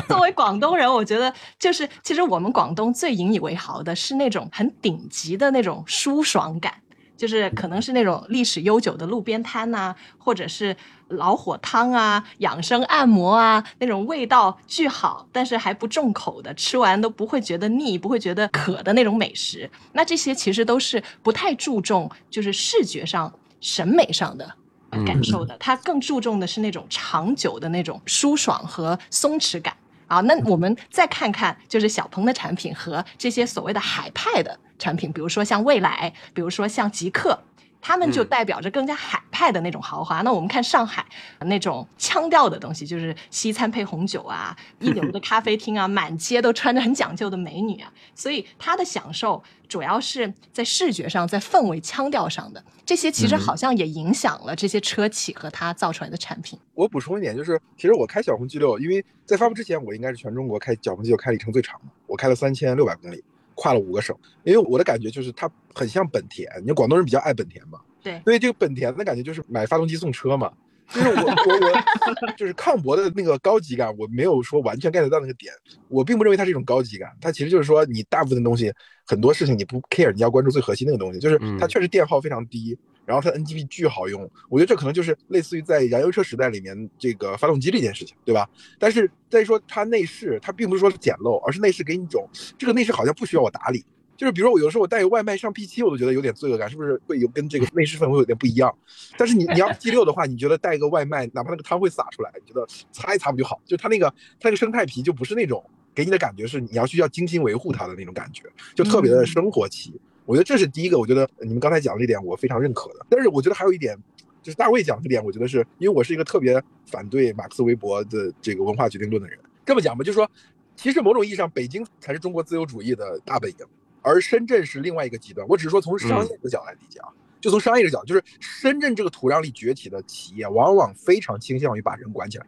[0.07, 6.73] 作为广东人，我觉得就是其实我们广东最引以为豪的是那种很顶级的那种舒爽感，
[7.17, 10.75] 就是可能是那种历史悠久的路边摊呐、或者是
[11.07, 19.69] 老火汤啊、养生按摩啊，那种味道巨好，但是还不重口的，吃完都不会觉得腻、不会觉得渴的那种美食。
[19.93, 24.55] 那这些其实都是不太注重就是视觉上、审美上的。
[24.91, 29.75] 嗯感受的，它更注重的是那种长久的那种舒爽和松弛感
[30.07, 30.19] 啊。
[30.21, 37.39] 那我们再看看，就是小鹏的产品和这些所谓的海派的产品，比如说像蔚来，比如说像极客。
[37.81, 40.21] 他们就嗯代表着更加海派的那种豪华。
[40.21, 41.05] 那我们看上海
[41.41, 47.91] 那种腔调的东西，就是西餐配红酒啊，一流的咖啡厅啊，满街都穿着很讲究的美女啊。
[48.15, 52.63] 所以它的享受主要是在视觉上，在氛围腔调上的。
[52.85, 56.59] 这些其实嗯好像也影响了这些车企和它造出来的产品。
[56.73, 63.23] 我补充一点，就是其实我开小鹏 G 六，因为在发布之前，我应该是全中国开小鹏 G 六开里程最长的，我开了三千六百公里，
[63.59, 64.15] 跨了五个省。
[64.43, 70.51] 因为我的感觉就是它很像本田，你广东人比较爱本田嘛，对所以这个本田的感觉就是买发动机送车嘛。
[70.91, 75.53] 就是我我我 就是抗博的那个高级感，我没有说完全 get 到那个点，
[75.87, 78.73] 我并不认为它是一种高级感，它其实就是说你大部分东西
[79.09, 88.47] 很多事情你不 care，你要关注最核心那个东西，就是它嗯确实电耗非常低，然后它 NGP 巨好用，我觉得这可能就是类似于在燃油车时代里面这个发动机这件事情，对吧？
[88.77, 93.83] 但是再说它内饰，它并不是说简陋，而是内饰给你一种这个内饰好像不需要我打理。
[94.15, 98.71] 就是比如说我有时候我带个外卖上 P 七我都觉得有点罪恶感，是不是会有跟这个内饰氛围有点不一样？
[99.17, 103.59] 但是你你要 G 六的话，你觉得带个外卖，哪怕那个汤会洒出来，你觉得擦一擦不就好？
[103.65, 104.07] 就它那个
[104.39, 105.65] 它那个生态皮就不是那种
[105.99, 109.99] 给你的感觉是你要需要精心维护它的那种感觉，就特别的生活气。
[110.25, 113.05] 我觉得这是第一个，我觉得你们刚才讲的这点我非常认可的。
[113.09, 113.97] 但是我觉得还有一点，
[114.41, 119.37] 就是大卫讲的这点，我觉得是因为我是一个特别反对马克思韦伯的这个文化决定论的人。
[119.65, 120.31] 这么讲吧，就是说，
[120.77, 123.57] 其实某种意义上，北京才是中国自由主义的大本营，
[124.01, 125.45] 而深圳是另外一个极端。
[125.49, 127.09] 我只是说从商业的角度来理解啊，
[127.41, 132.45] 就从商业的角度，就是深圳这个土壤里崛起的企业，往往非常倾向于把人管起来，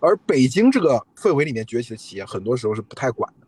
[0.00, 3.46] 而北京这个氛围里面崛起的企业，很多时候是不太管的。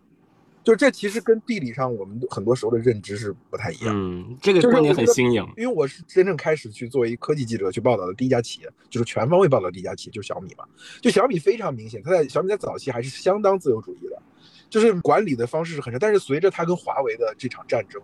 [0.64, 3.92] 就是这其实跟地理上我们很多时候的认知是不太一样。
[3.92, 5.44] 嗯，这个观点很新颖。
[5.56, 10.64] 因为我是真正开始去作为科技记者去报道的第一家企业，就是全方位报道的第一家企业，就是小米嘛。
[11.00, 14.22] 就小米非常明显，它在小米在早期还是相当自由主义的，
[14.70, 15.98] 就是管理的方式是很差。
[15.98, 18.00] 但是随着它跟华为的这场战争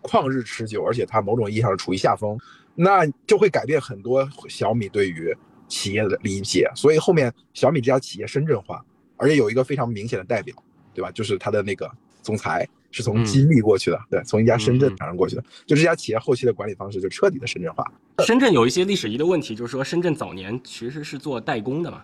[0.00, 2.38] 旷日持久，而且它某种意义上处于下风，
[2.76, 5.36] 那就会改变很多小米对于
[5.70, 6.70] 企业的理解。
[6.74, 8.84] 所以后面小米这家企业深圳化，
[9.16, 10.54] 而且有一个非常明显的代表，
[10.92, 11.10] 对吧？
[11.12, 15.42] 就是它的那个总裁是从嗯金立过去的，对，从一家深圳嗯嗯厂商过去的。
[15.64, 17.84] 就这家企业后期的管理方式就彻底的深圳化。
[18.26, 22.02] 深圳有一些历史遗留问题，就是说深圳早年其实是做代工的嘛。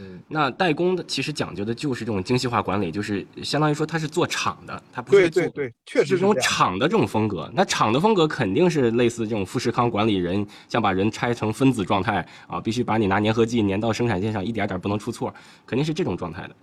[0.00, 6.48] 嗯，那代工的其实讲究的就是这种精细化管理，就是相当于说它是做厂的，它不是做对对对，确实这种是这种。
[6.48, 7.50] 厂的这种风格。
[7.52, 15.34] 那厂的风格肯定是类似这种富士康管理人，像把人拆成分子状态啊，必须把你拿粘合剂粘到生产线上，一点点不能出错，
[15.66, 16.54] 肯定是这种状态的。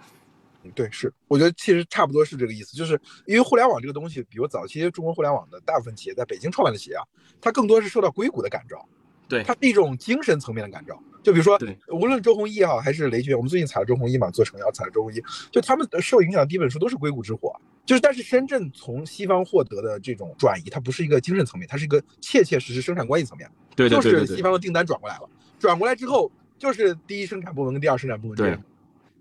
[0.73, 7.03] 对，是，我觉得其实差不多是这个意思，就是因为互联网这个东西，比如早期中国互联网的大部分企业在北京创办的企业啊，
[7.39, 8.83] 它更多是受到硅谷的感召，
[9.27, 11.01] 对它是一种精神层面的感召。
[11.23, 17.49] 就比如说对，无论周鸿祎也好，还是雷军，我们最近采了周鸿祎嘛，做成药采了周鸿祎，就他们受影响的第一本书都是《硅谷之火》，
[17.83, 28.63] 就是但是深圳从西方获得的这种转移，它不是一个精神层面，它是一个切切实实生产关系层面，对对对就是西方的订单转过来了，转过来之后就是第一生产部门跟第二生产部门这对样。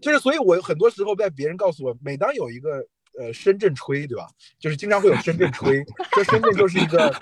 [0.02, 2.84] 就是，所以我很多时候在别人告诉我，每当有一个
[3.18, 4.26] 呃深圳吹，对吧？
[4.58, 7.12] 就是经常会有深圳吹，说深圳就是一个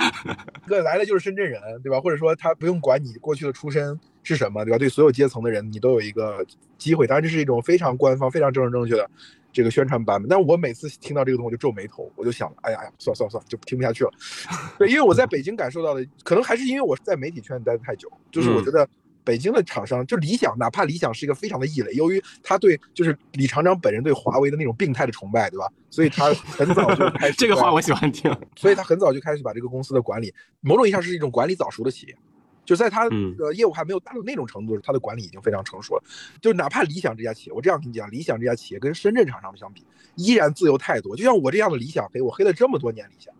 [0.66, 2.00] 一个来的就是深圳人，对吧？
[2.00, 4.78] 或者说他不用管你过去的出身是什么，对吧？
[4.78, 6.44] 对所有阶层的人，你都有一个
[6.78, 7.06] 机会。
[7.06, 9.10] 当然，这是一种非常官方、非常正正正确的
[9.52, 10.28] 这个宣传版本。
[10.28, 14.10] 但我每次听到这个东西，我就皱眉头，我就想，哎呀哎呀，算了算了算了，就听不下去了。
[14.78, 18.88] 对，因为我在北京感受到的，可能还是因为我在媒体圈待的太久，就是我觉得。
[19.24, 25.66] 北京的厂商就理想，哪怕理想是一个非常的异类，由于他对就是李厂长本人对华为的那种病态的崇拜，对吧？
[25.90, 28.34] 所以他很早就开 始这个话我喜欢听。
[28.56, 32.16] 所以他很早就开始把这个公司的管理，某种意义上是一种管理早熟的企业，
[32.64, 36.04] 就在他的业务还没有大到那种程度，他的管理已经非常成熟了。
[36.40, 39.84] 就哪怕理想这家企业，我这样跟你讲，理想这家企业跟深圳厂商相比，
[40.16, 41.16] 依然自由太多。
[41.16, 43.32] 就像我这样的理想黑，我黑了这么多年理想，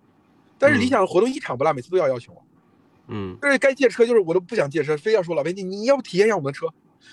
[0.58, 2.42] 但是理想的活动一场不落，每次都要邀请我。
[3.08, 6.66] 嗯，就是该借车，就是我都不想借车，非要说老编辑，你要不体验一下我们的车？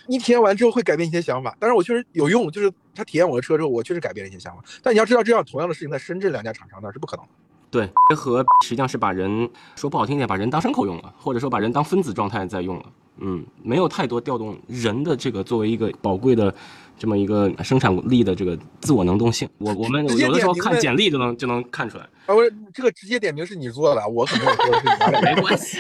[0.08, 1.56] 你体验完之后会改变一些想法。
[1.60, 4.64] 当然我确实有用，就是他体验我的车之后，我确实改变了一些想法。
[4.82, 7.32] 但你要知道，这样同样的事情在深圳两家厂商那是不可能的。
[7.72, 12.86] 对，结合实际上是把人说不好听点，把人当牲口用了，或者说把人当分子状态在用了。
[13.18, 16.54] 嗯，没有太多调动人的这个作为一个宝贵的。
[17.00, 22.04] 这么一个生产力的这个自我能动性，我我们有的时候看简历就能就能看出来。
[22.26, 22.44] 啊，我
[22.74, 25.22] 这个直接点名是你做的，我可没有说。
[25.24, 25.80] 没关系，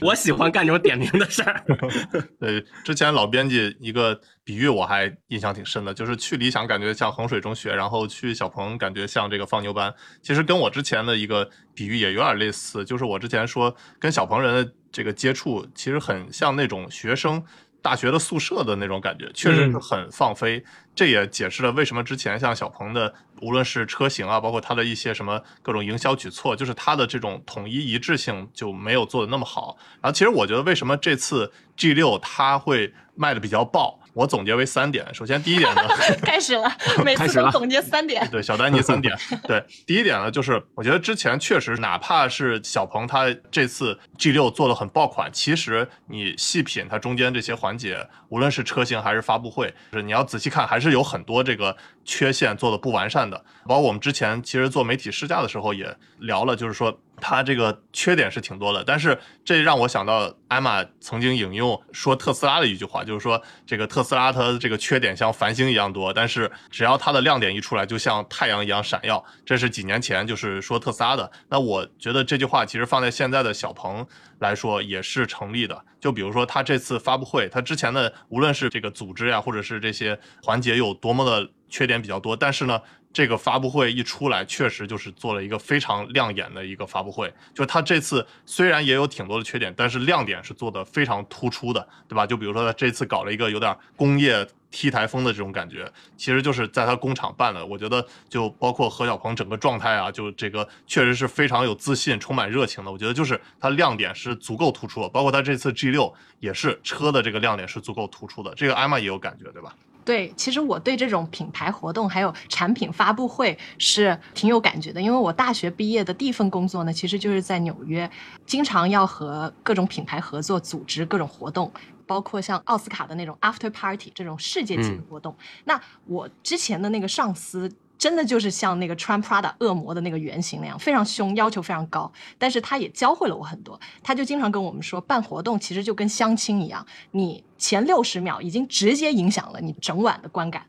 [0.00, 1.62] 我喜欢干这种点名的事儿。
[2.38, 9.92] 对，之前老编辑一个比喻我还印象挺深的，就是去理想感觉像衡水中学，然后去小鹏感觉像这个放牛班。
[10.22, 17.42] 其实跟我之前的一个比喻也有点类似，就是我之前说跟小鹏人的这个接触，其实很像那种学生。
[17.82, 20.64] 大学的宿舍的那种感觉，确实是很放飞。
[20.94, 29.76] 这也解释了为什么之前像小鹏的，无论是车型啊，包括它的一些什么各种营销举措，就是它的这种统一一致性就没有做的那么好。
[30.00, 33.98] 然后，其实我觉得为什么这次 G 六它会卖的比较爆？
[34.14, 35.06] 我总结为三点。
[35.14, 35.82] 首先，第一点呢，
[36.22, 36.70] 开始了，
[37.04, 38.28] 每次都总结三点。
[38.30, 39.16] 对，小丹尼三点。
[39.48, 53.36] 对，第一点呢，就是我觉得之前确实，哪怕是小鹏，它这次 G 六做的很爆款，其实你细品它中间这些环节，无论是车型还是发布会，就是你要仔细看，还是有很多这个缺陷做的不完善的。
[53.66, 56.98] 包括我们之前其实做媒体试驾的时候也聊了，就是说。
[57.24, 69.24] 它这个缺点是挺多的，但是这让我想到艾玛曾经引用说特斯拉的一句话，就是说这个特斯拉它这个缺点像繁星一样多，但是只要它的亮点一出来，就像太阳一样闪耀。
[69.46, 71.30] 这是几年前就是说特斯拉的。
[71.48, 74.04] 那我觉得这句话其实放在现在的小鹏
[74.40, 75.84] 来说也是成立的。
[76.00, 82.82] 就比如说它这次发布会，它之前的无论是这个组织呀，或者是这些环节有多么的缺点比较多，但是呢。
[83.12, 87.32] 这个发布会一出来，确实就是做了一个非常亮眼的一个发布会。
[87.54, 92.26] 就他这次虽然也有挺多的缺点，但是亮点是做的非常突出的，对吧？
[92.26, 97.64] 就比如说他这次搞了一个有点工业 T 台风的这种感觉，其实就是在他工厂办的。
[97.66, 102.90] 我觉得就包括何小鹏整个状态啊，就这个确实是非常有自信、充满热情的。
[102.90, 108.54] 我觉得就是他亮点是足够突出的，包括他这次 G 六也是车的这个亮点是足够突出的。
[108.54, 109.74] 这个艾玛也有感觉，对吧？
[110.04, 118.10] 对，其实我对这种品牌活动还有产品发布会是挺有感觉的，因为我大学毕业的第一份工作呢，其实就是在纽约，
[118.44, 121.72] 经常要和各种品牌合作，组织各种活动，
[122.06, 125.36] 包括像奥斯卡的那种 After Party 这种世界级的活动。
[125.64, 127.70] 那我之前的那个上司。
[128.02, 132.12] 真的就是像那个穿 Prada 恶魔的那个原型那样，非常凶，要求非常高。
[132.36, 133.78] 但是他也教会了我很多。
[134.02, 140.66] 他就经常跟我们说，办活动其实就跟相亲一样，你前六十秒已经直接影响了你整晚的观感。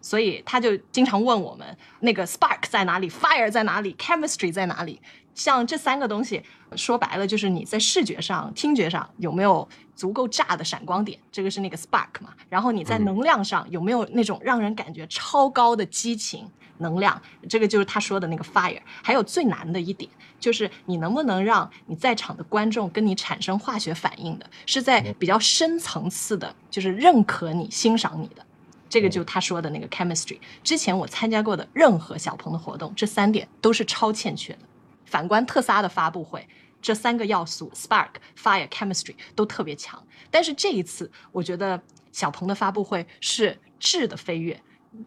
[0.00, 5.02] 所以他就经常问我们，那个 spark 在哪里，fire 在哪里，chemistry 在哪里？
[5.34, 6.42] 像这三个东西，
[6.76, 12.32] 说白了就是你在视觉上、听觉上有没有足够炸的闪光点，这个是那个 spark 嘛。
[12.48, 16.50] 然后你在能量上有没有那种让人感觉超高的激情
[16.80, 18.80] 能量，这个就是他说的那个 fire。
[19.02, 28.44] 还有最难的一点，就是你能不能让你在场的观众跟你产生化学反应的，是在比较深层次的，就是认可你、欣赏你的。
[28.88, 30.38] 这个就他说的那个 chemistry。
[30.64, 34.58] 之前我参加过的任何小鹏的活动，这三点都是超欠缺的。
[35.04, 36.44] 反观特斯拉的发布会，
[36.82, 40.02] 这三个要素 spark、fire、chemistry 都特别强。
[40.30, 44.60] 但是这一次，我觉得小鹏的发布会是质的飞跃，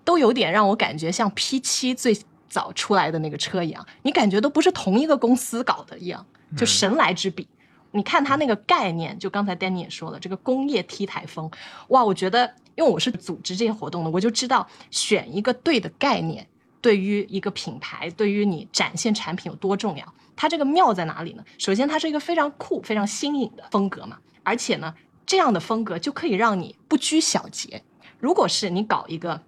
[0.04, 2.18] 都有点让我感觉像 P7 最
[2.50, 6.26] 早出来的那个车一样，你感觉都不是同一个公司搞的一样，
[6.58, 7.48] 就神来之笔。
[7.92, 11.52] 你看它那个概念，就刚才 Danny 也说了，这个工业 T 台风，
[11.90, 16.48] 哇，我觉得因为我是组织这些活动的，我就知道选一个对的概念。
[16.82, 20.14] 对于一个品牌，对于你展现产品有多重要？
[20.36, 21.44] 它这个妙在哪里呢？
[21.58, 24.94] 首先，它是一个非常酷、非常新颖的风格嘛，而且呢，
[25.26, 27.82] 这样的风格就可以让你不拘小节。
[28.20, 29.42] 如果是你搞一个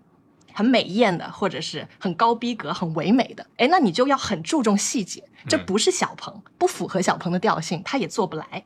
[0.55, 8.63] 很美艳的，或者是很高逼格、很唯美的，哎，那你就要很注重细节，这不是小鹏，不符合小鹏的调性，他也做不来。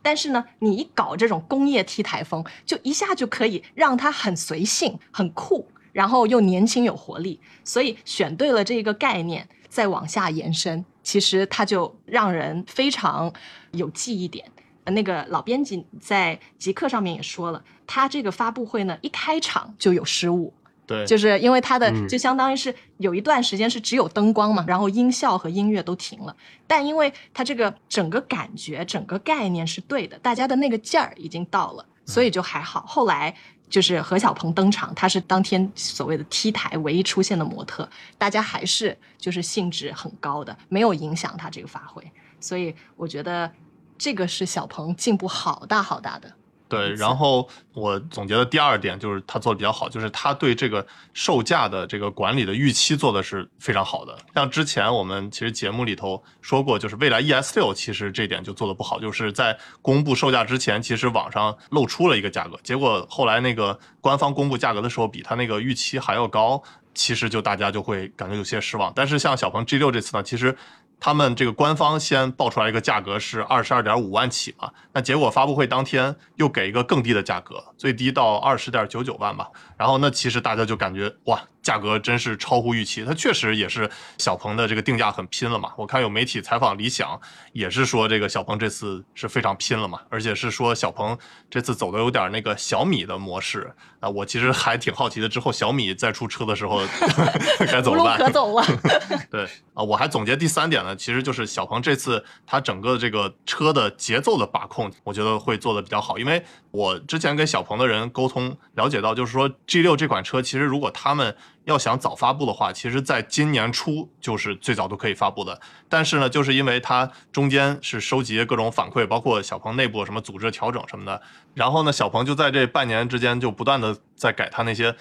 [0.00, 7.38] 但是呢，你一搞这种工业 T 台风，就一下就可以让它很随性、很酷，然后又年轻有活力。
[7.62, 13.30] 所以选对了这个概念，再往下延伸，其实它就让人非常
[13.72, 14.50] 有记忆点。
[14.84, 20.54] 那个老编辑在极客上面也说了，他这个发布会呢，一开场就有失误。
[20.88, 26.34] 对，就是因为它的嗯就相当于是有一段时间是只有灯光嘛，然后音效和音乐都停了。
[26.66, 32.84] 但因为它这个整个感觉、整个概念是对的，大家的那个劲儿已经到了，所以就还好。
[32.86, 33.36] 后来
[33.68, 37.86] 就是何小鹏登场，他是当天所谓的 T 台唯一出现的模特，
[38.16, 42.02] 大家还是就是兴致很高的，没有影响他这个发挥。
[42.40, 43.52] 所以我觉得
[43.98, 46.32] 这个是小鹏进步好大好大的。
[46.68, 54.16] 对，然后我总结的第二点就是他做的比较好，就是他对这个售价的这个管理的预期做的是非常好的。
[54.34, 66.62] 像之前我们其实节目里头说过，就是未来 ES 六其实这点就做的不好，就是在公布售价之前，其实网上露出了一个价格，结果后来那个官方公布价格的时候，比他那个预期还要高，
[66.94, 68.92] 其实就大家就会感觉有些失望。
[68.94, 70.54] 但是像小鹏 G 六这次呢，其实。
[71.00, 79.48] 他们这个官方先报出来一个价格是二十二点五万起嘛，那结果发布会当天又给一个更低的价格，最低到二十点九九万吧。
[79.76, 83.04] 然后那其实大家就感觉哇，价格真是超乎预期。
[83.04, 85.72] 它确实也是小鹏的这个定价很拼了嘛。
[85.76, 87.20] 我看有媒体采访理想，
[87.52, 91.16] 也是说这个小鹏这次是非常拼了嘛，而且是说小鹏
[91.50, 94.08] 这次走的有点那个小米的模式啊。
[94.08, 96.80] 我其实还挺好奇的，之后小米再出车的时候
[97.70, 98.18] 该怎无路么办？
[98.18, 98.64] 可走了。
[99.30, 99.44] 对
[99.74, 106.18] 啊，我还总结第三点呢，其实就是小鹏这次它整个这个车的节奏的把控，我觉得会做的比较好。
[106.18, 111.36] 因为我之前跟小鹏的人沟通了解到，就是说 G 六这款车，其实如果他们
[111.68, 115.60] 要想早发布的话，其实在今年初就是最早都可以发布的。
[115.88, 121.22] 但是呢，就是因为它中间是收集各种反馈，包括小鹏内部什么组织调整什么的，
[121.54, 124.96] 然后呢，小鹏就在这半年之间就不断的在改它那些。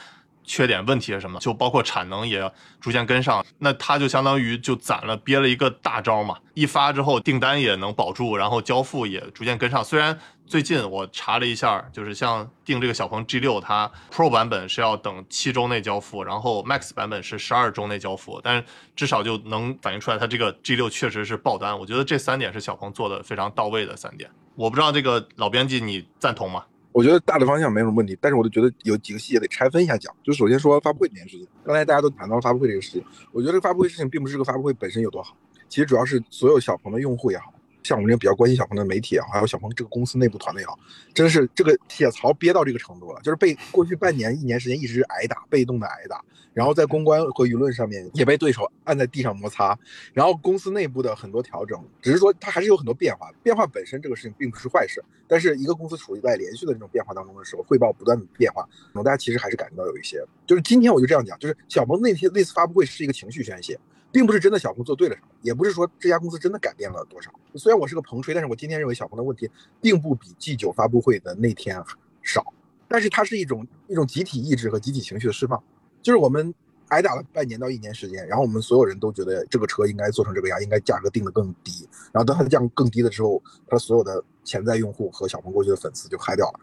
[0.50, 2.50] 缺点问题什么，就包括产能也
[2.80, 9.84] 逐渐跟上，那它就相当于就攒了憋了一个大招嘛，一发之后订单也能保住，然后交付也逐渐跟上。
[9.84, 18.64] 虽然最近我查了一下，就是像订这个小鹏 G 六，它 Pro 版本是要等七周内交付，然后 Max 版本是十二周内交付，但是
[18.96, 21.78] 至少就能反映出来它这个 G 六确实是爆单。
[21.78, 24.32] 我觉得这三点是小鹏做的非常到位的三点。
[24.56, 26.64] 我不知道这个老编辑你赞同吗？
[26.94, 30.16] 我觉得大的方向没什么问题，但是我就觉得有几个细节得拆分一下讲。
[30.24, 35.36] 就首先说发布会这件事情，刚才大家都谈到了发布会这个事情，我觉得这个发布会事情并不是这个发布会本身有多好，
[35.68, 37.54] 其实主要是所有小鹏的用户也好，
[37.88, 40.78] 像我们这些比较关心小鹏的媒体也好，还有小鹏这个公司内部团队也好，
[41.14, 46.22] 真是这个铁槽憋到这个程度了，就是被过去半年、一年时间一直挨打，被动的挨打，
[46.54, 49.80] 然后在公关和舆论上面也被对手按在地上摩擦，
[50.14, 63.80] 然后公司内部的很多调整，只是说它还是有很多变化，变化本身这个事情并不是坏事，但是一个公司处于在连续的这种变化当中的时候，汇报不断的变化，那么大家其实还是感觉到有一些，就是今天我就这样讲，就是小鹏那天那次发布会是一个情绪宣泄，
[64.12, 67.32] 并不是真的小鹏做对了什么，也不是说这家公司真的改变了多少。
[67.56, 69.50] 虽然我是个鹏吹，但是我今天认为小鹏的问题
[69.82, 71.82] 并不比 G 九发布会的那天
[72.22, 72.54] 少，
[72.88, 75.62] 但是它是一种一种集体意志和集体情绪的释放，
[76.02, 76.54] 就是我们
[76.90, 86.60] 挨打了半年到一年时间，然后我们所有人都觉得这个车应该做成这个样，应该价格定得更低，然后当它降更低了之后，它所有的潜在用户和小鹏过去的粉丝就嗨掉了。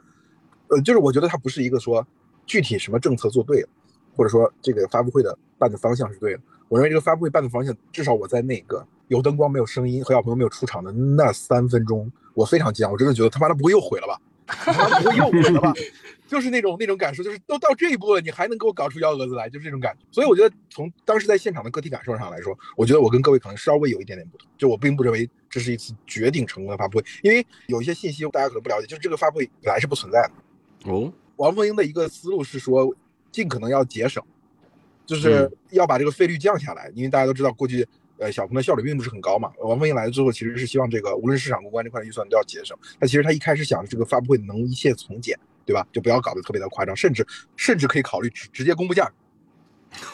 [0.69, 2.07] 呃，就是我觉得它不是一个说
[2.47, 3.69] 具体什么政策做对了，
[4.17, 6.41] 或者说这个发布会的办的方向是对的。
[6.75, 14.21] 我认为这个发布会办的方向，至少我在那个有灯光没有声音何小朋友没有出场的那三分钟，我非常激动，我真的觉得他妈的不会又毁了吧？
[15.01, 15.73] 不会又毁了吧？
[16.27, 20.01] 就是那种那种感受，就是都到这一步了，你还能给我搞出幺蛾子来，就是这种感觉。
[20.11, 30.91] 所以我觉得从当时在现场的个体感受上来说，我觉得我跟各位可能稍微有一点点不同，就我并不认为这是一次绝顶成功的发布会，因为有一些信息大家可能不了解，就是这个发布会本来是不存在的。
[30.91, 32.93] 哦，王凤英的一个思路是说，
[33.31, 34.21] 尽可能要节省，
[35.07, 37.87] 就是要把这个费率降下来，因为大家都知道过去。
[38.17, 39.51] 呃，小鹏的效率并不是很高嘛。
[39.59, 42.79] 王凤英来了之后，其实是希望这个无论市场公关这块预算都要节省。
[42.97, 45.37] 但其实他一开始想这个发布会能一切从简，
[45.67, 45.85] 对吧？
[45.93, 47.27] 就不要搞得特别的夸张，甚至
[47.57, 49.13] 甚至可以考虑直直接公布价格，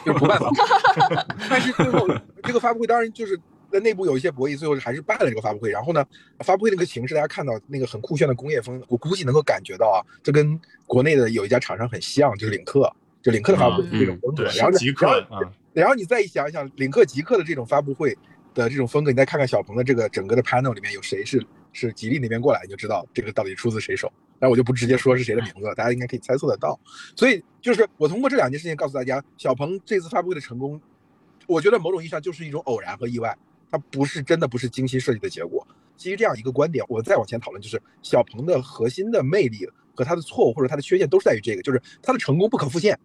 [0.07, 0.51] 就是不办法。
[1.51, 2.09] 但是最后
[2.43, 3.39] 这个发布会当然就是
[3.71, 5.69] 在内部有一些博弈，最后还是办了这个发布会。
[5.71, 6.03] 然后呢，
[6.39, 12.91] 发布会那个形式大家看到那个很酷炫的工业风，我估计能够感觉到啊，这跟国内的有一家厂商很像，就是领克，
[13.23, 14.45] 就领克的发布会这种风格。
[14.45, 15.41] 对，然后极客啊。
[15.73, 18.17] 然后你再一想一想，领克、极客的这种发布会
[18.55, 24.13] 的这种风格，你再看看小鹏的这个整个的 panel 里面有谁是是吉利那边过来，你就知道这个到底出自谁手。
[24.39, 26.81] 但我就不直接说是谁的名字了，大家应该可以猜测得到。
[27.15, 30.81] 所以就是我通过这两件事情告诉大家，小鹏这次发布会的成功，
[31.47, 33.37] 我觉得某种意义上就是一种偶然和意外，
[33.71, 35.67] 它不是真的不是精心设计的结果。
[35.97, 42.99] 基于这样一个观点，我再往前讨论，就是小鹏的核心的魅力和它的错误或者它的缺陷都是在于这个，就是它的成功不可复现。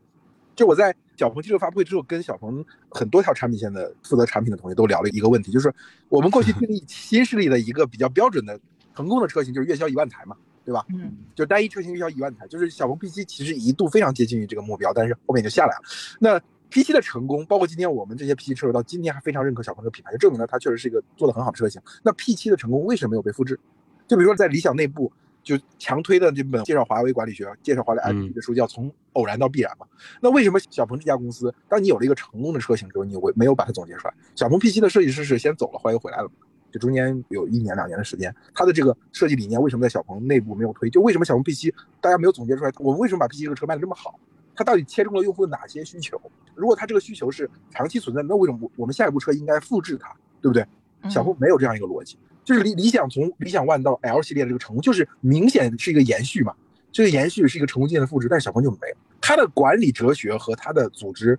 [0.56, 5.74] 就我在小鹏汽车发布会之后，跟小鹏很多条产品线的负责产品的同学都聊了一个问题，就是
[6.10, 8.60] 我们过去 定义新势力的一个比较标准的
[8.95, 10.86] 成功的车型，就是月销一万台嘛，对吧？
[10.89, 15.82] 嗯，就单一车型月销一万台，就是小鹏 P7 其实一度非常接近于这个目标，但是后面就下来了。
[16.20, 16.39] 那
[16.72, 21.82] P7 的成功，包括今天我们这些 P7 车友到今天还非常认可小鹏这个品牌，就证明了它确实是一个做的很好的车型。
[22.01, 23.60] 那 P7 的成功为什么没有被复制？
[24.08, 25.12] 就比如说在理想内部。
[25.46, 29.86] 就强推的这本介绍华为管理学、介绍华为 IP 的书叫《从偶然到必然》嘛。
[30.20, 34.14] 那为什么小鹏这家公司，当你有了一个成功的车型之后，你会没有把它总结出来？
[34.34, 36.32] 小鹏 P7 的设计师是先走了，后来又回来了嘛？
[36.72, 40.89] 就中间有一年两年的时间，他的这个设计理念为什么在小鹏内部没有推？
[40.89, 41.72] 就为什么小鹏 P7
[42.02, 42.72] 大家没有总结出来？
[42.80, 44.20] 我们为什么把 P7 这个车卖的这么好？
[44.56, 46.20] 它到底切中了用户的哪些需求？
[46.56, 50.12] 如果它这个需求是长期存在，那为什么我们下一步车应该复制它？
[50.41, 50.66] 对不对？
[51.08, 52.18] 小鹏没有这样一个逻辑。
[52.46, 56.54] 就是理理想从理想 ONE 到 L 系列的这个成功，就是明显是一个延续嘛，
[56.91, 61.38] 这个延续是一个成功经验的复制，但是小鹏就没有，他的管理哲学和他的组织，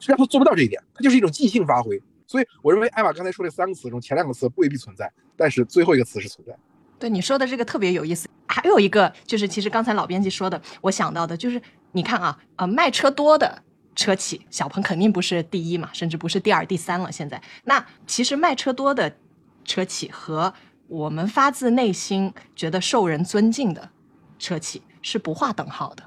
[0.00, 2.02] 实际上做不到这一点，他就是一种即兴发挥。
[2.26, 6.52] 所以我认为艾玛刚才说的三个词中，前两个词未必存在，但是最后一个词是存在。
[6.98, 11.62] 对你说的这个特别有意思，还有一个就是其实刚才老编辑说的，我想到的就是
[11.92, 13.62] 你看啊，呃，卖车多的
[13.94, 17.12] 车企，小鹏肯定不是第一嘛，甚至不是第二、第三了。
[17.12, 19.14] 现在那其实卖车多的。
[19.64, 20.52] 车企和
[20.88, 23.90] 我们发自内心觉得受人尊敬的
[24.38, 26.04] 车企是不划等号的。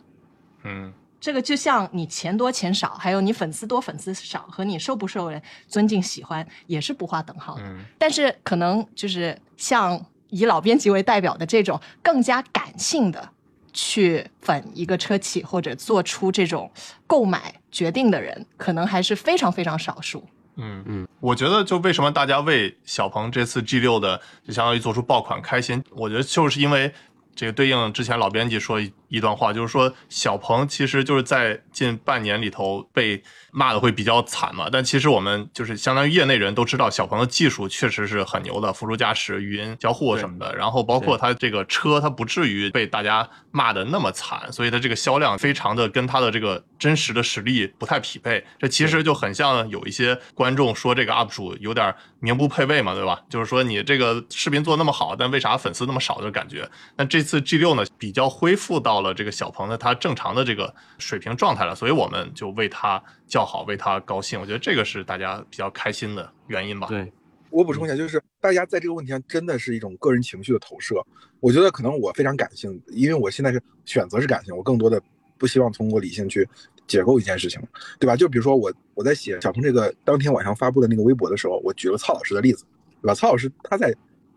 [0.64, 7.64] 嗯，这个就像你钱多钱少，还有你粉丝多粉丝少，和你受不受人尊敬喜欢也是不划等号的。
[7.64, 13.30] 嗯，但是可能就是像以老编辑为代表的这种更加感性的
[13.74, 16.72] 去粉一个车企或者做出这种
[17.08, 20.24] 购买决定的人，可能还是非常非常少数。
[20.58, 26.94] 嗯嗯，我觉得就为什么大家为小鹏这次 G 六的就相当于做出爆款开心，我觉得就是因为
[27.36, 28.80] 这个对应之前老编辑说
[29.10, 33.24] 一段话，就是说小鹏其实就是在近半年里头被。
[33.58, 34.68] 骂的会比较惨嘛？
[34.70, 40.54] 但其实我们就是相当于业内人都知道，小鹏的技术确实是很牛的，辅助驾驶、语音交互什么的。
[40.58, 48.44] 然后包括它这个车，它不至于被大家骂的那么惨，所以它这个销量非常的跟它的这个真实的实力不太匹配。
[48.60, 53.22] 这其实就很像有一些观众说这个 UP 主有点名不配位嘛，对吧？
[53.30, 56.70] 就是说你这个视频做那么好，但为啥粉丝那么少的感觉？
[56.98, 63.02] 那这次 G 六呢，比较恢复到了这个小鹏的它正常的这个水平状态了，所以我们就为它。
[63.28, 66.88] 叫好，为他高兴，我觉得这个是大家比较开心的原因吧。
[66.88, 67.12] 对，
[67.50, 70.96] 我补充一下，就是大家在这个问题上真的是一种个人情绪的投射。
[71.40, 75.02] 我觉得可能我非常感性，因为我现在是选择是感性，我更多的
[75.38, 76.48] 不希望通过理性去
[76.88, 77.62] 解构一件事情，
[78.00, 78.16] 对吧？
[78.16, 82.66] 就比如说我我在写小鹏这个当天晚上发布的那个微博的时候，我举了曹老师的例子，
[83.02, 83.14] 对吧？
[83.14, 83.94] 曹老师他在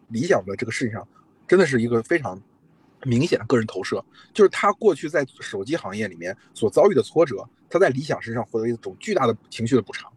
[0.09, 1.07] 理想的这个事情上
[1.47, 2.41] 真的是一个非常。
[3.05, 10.11] 明显的个人投射，就是他过去在手机行业里面所遭遇的挫折，他在理想身上获得一种巨大的情绪的补偿。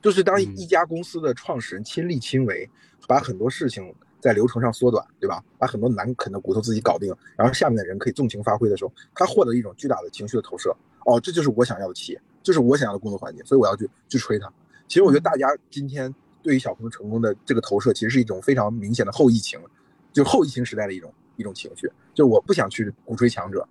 [0.00, 2.68] 就是当一家公司的创始人亲力亲为，
[3.06, 5.42] 把很多事情在流程上缩短，对吧？
[5.58, 10.74] 把很多难啃的骨头自己搞定，然后下面的人可以纵情发挥的时候，他获得一种巨大的情绪的投射。
[11.04, 14.52] 哦，这就是我想要的企业，就是我想要的工作环境，所以我要去去吹它。
[14.88, 16.12] 其实我觉得大家今天
[16.42, 19.60] 对于小鹏成功的这个投射，其实是一种非常明显的后疫情，
[20.12, 21.12] 就后疫情时代的一种。
[21.42, 23.66] 一种情绪，就我不想去鼓吹强者，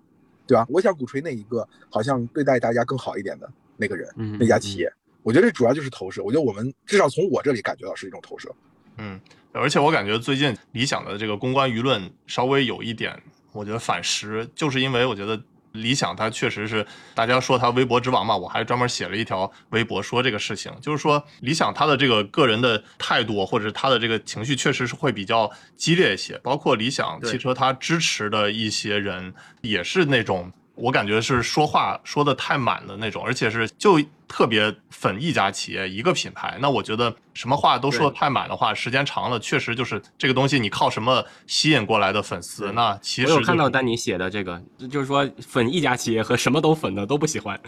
[0.45, 0.67] 对吧？
[0.69, 4.91] 我想鼓吹那一个好像对待大家更好一点的那个人，那家企业。
[5.23, 6.21] 我觉得这主要就是投射。
[6.21, 8.53] 我觉得我们至少从我这里感觉到是一种投射。
[8.97, 9.17] 嗯，
[9.53, 13.17] 而且我感觉最近理想的这个公关舆论稍微有一点，
[13.53, 15.41] 我觉得反噬，就是因为我觉得。
[15.73, 30.51] 理想，它确实是大家说它微博之王嘛，我还专门写了一条微博说这个事情，就是说理想它的这个个人的态度或者是它的这个情绪，确实是会比较激烈一些，包括理想汽车它支持的一些人也是那种。
[30.75, 36.57] 我感觉是说话说的太满的那种，而且是就特别粉一家企业一个品牌。
[36.61, 42.71] 那我觉得什么话都说的太满的话，时间长了确实就是这个东西，你靠什么吸引过来的粉丝？
[42.71, 47.59] 那其实我有看到丹尼写的这个，就是说粉一家企业和什么都粉的都不喜欢。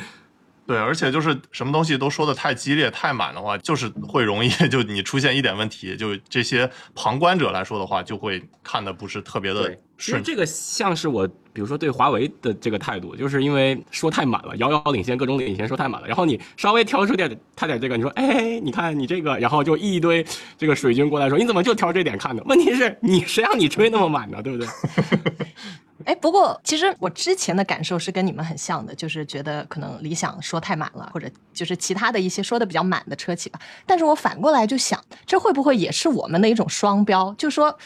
[0.66, 16.08] 对，而且就是什么东西都说的太激烈、太满的话，就是会容易就你出现一点问题，就这些旁观者来说的话，就会看的不是特别的其实这个像是我，比如说对华为的这个态度，就是因为说太满了，遥遥领先，各种领先，说太满了。
[16.08, 20.26] 然后你稍微挑出点他点这个，你说，哎，你看你这个，然后就一堆
[20.58, 22.44] 这个水军过来说，你怎么就挑这点看呢？
[22.48, 24.42] 问题是你谁让你吹那么满呢？
[24.44, 24.68] 对不对？
[26.04, 33.58] 哎，不过其实我之前的感受是跟你们很像的，就是觉得可能理想说太满了，或者就是其他的一些说的比较满的车企吧。
[33.86, 37.34] 但是我反过来就想，这会不会也是我们的一种双标？
[37.38, 37.78] 就说，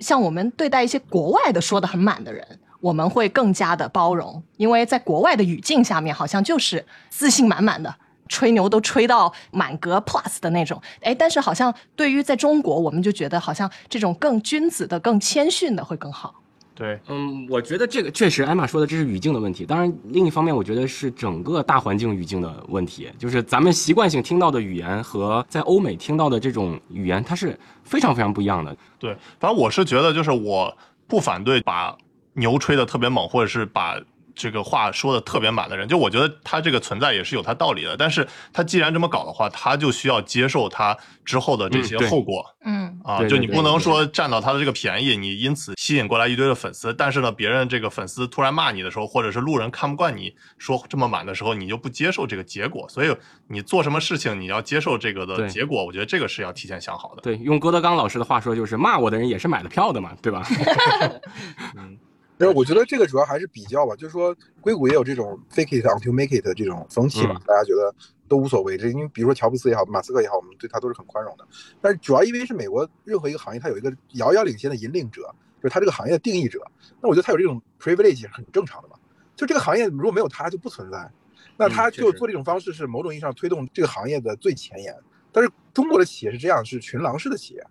[0.00, 2.44] 像我们对待一些国外的说的很满的人，
[2.80, 7.94] 我们会更加的包容，因为在国外的语境下面，好像就是自信满满的。
[8.28, 16.32] 吹牛都吹到满格 plus 的那种，哎，但是好像对于在中国，我们就觉得好像这种更君子的、更谦逊的会更好。
[16.80, 19.66] 对，嗯，我觉得这个确实，艾玛说的这是语境的问题。
[19.66, 27.54] 当然，另一方面，我觉得是整个大环境语境的问题，就是咱们习惯性听到的语言和在欧美听到的这种语言，它是
[27.84, 28.74] 非常非常不一样的。
[28.98, 30.74] 对，反正我是觉得，就是我
[31.06, 31.94] 不反对把
[32.32, 34.00] 牛吹得特别猛，或者是把。
[34.34, 37.96] 这个话说的特别满的人，就我觉得他这个存在也是有他道理的。
[37.96, 42.44] 但是他既然这么搞的话，他就需要接受他之后的这些后果。
[42.64, 46.92] 嗯啊，就你不能说占到他的这个便宜，你因此吸引过来一堆的粉丝。
[46.92, 52.86] 但是呢，别人这个粉丝突然骂你的时候，或者是路人看不惯你说这么满的时候，你就不接受这个结果。
[52.88, 53.16] 所以
[53.48, 55.84] 你做什么事情，你要接受这个的结果。
[55.84, 57.22] 我觉得这个是要提前想好的。
[57.22, 60.46] 对，用郭德纲老师的话说，就是骂我的人也是买了票的嘛，对吧？
[61.76, 61.96] 嗯。
[62.40, 67.94] 但是我觉得这个主要还是比较吧，就是说硅谷也有这种 fake it until make it 的这种风气嘛，大家觉得
[68.26, 68.78] 都无所谓。
[68.78, 71.46] 这因为比如说乔布斯也好，马斯克也好，我们对他都是很宽容的。
[71.82, 75.20] 但是主要因为是美国任何一个行业，它有一个遥遥领先的引领者，
[75.62, 76.62] 就是它这个行业的定义者。
[77.02, 78.94] 那我觉得他有这种 privilege 是很正常的嘛。
[79.36, 81.10] 就这个行业如果没有他就不存在，
[81.58, 84.96] 那他就做这种方式是某种意义上推动这个行业的最前沿。
[85.30, 87.62] 但是中国的企业是这样，是群狼式的企业。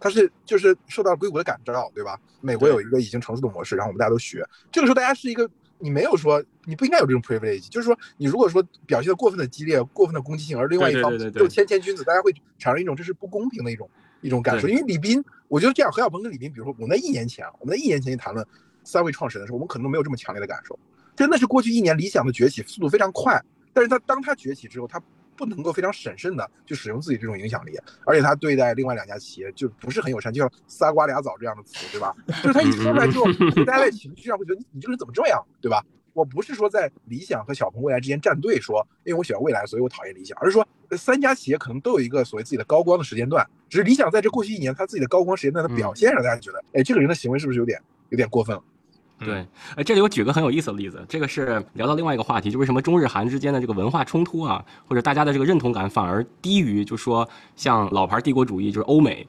[0.00, 2.18] 它是就是受到硅谷的感召，对吧？
[2.40, 4.42] 美国有一个已经成熟的模式，然后我们大家都学。
[4.72, 5.48] 这个时候大家是一个，
[5.78, 13.88] 你没有说你不应该有这种 privilege，就是说你如果说表现的过分的激烈、过分的攻击性，而另外一方又谦谦君子，大家会产生一种这是不公平的一种
[14.22, 14.66] 一种感受。
[14.66, 18.46] 因为李斌，我觉得这样，何小鹏跟李斌，比如说我们在一年前，我们在一年前去谈论
[18.84, 20.78] 三位创始人的时候，我们可能都没有这么强烈的感受。
[21.14, 23.38] 真的是过去一年理想的崛起速度非常快，
[23.74, 25.00] 但是他当他崛起之后，他。
[25.40, 32.14] 不能够非常审慎的去使用自己这种影响力，而且他对待另外两家企业就不是很友善，就像“仨瓜俩枣”这样的词，对吧？
[32.42, 33.24] 就是他一说出来之后，
[33.64, 35.82] 大家在情绪上会觉得你这个人怎么这样，对吧？
[36.12, 40.66] 我不是说在理想和小鹏未来之间站队，说因为我喜欢未来，所以我讨厌理想，而是说
[40.98, 47.80] 三家企业可能都有一个所谓自己的高光的时间段，只是理想在这过去一年他自己的高光时间段的表现，让大家觉得，哎，这个人的行为是不是有点
[48.10, 48.62] 有点过分了？
[49.24, 49.46] 对，
[49.76, 59.26] 呃，这里我举个很有意思的例子，这个是聊到另外一个话题，就为什么中日韩之间的这个文化冲突啊，或者大家的这个认同感反而低于，就说像老牌帝国主义就是欧美，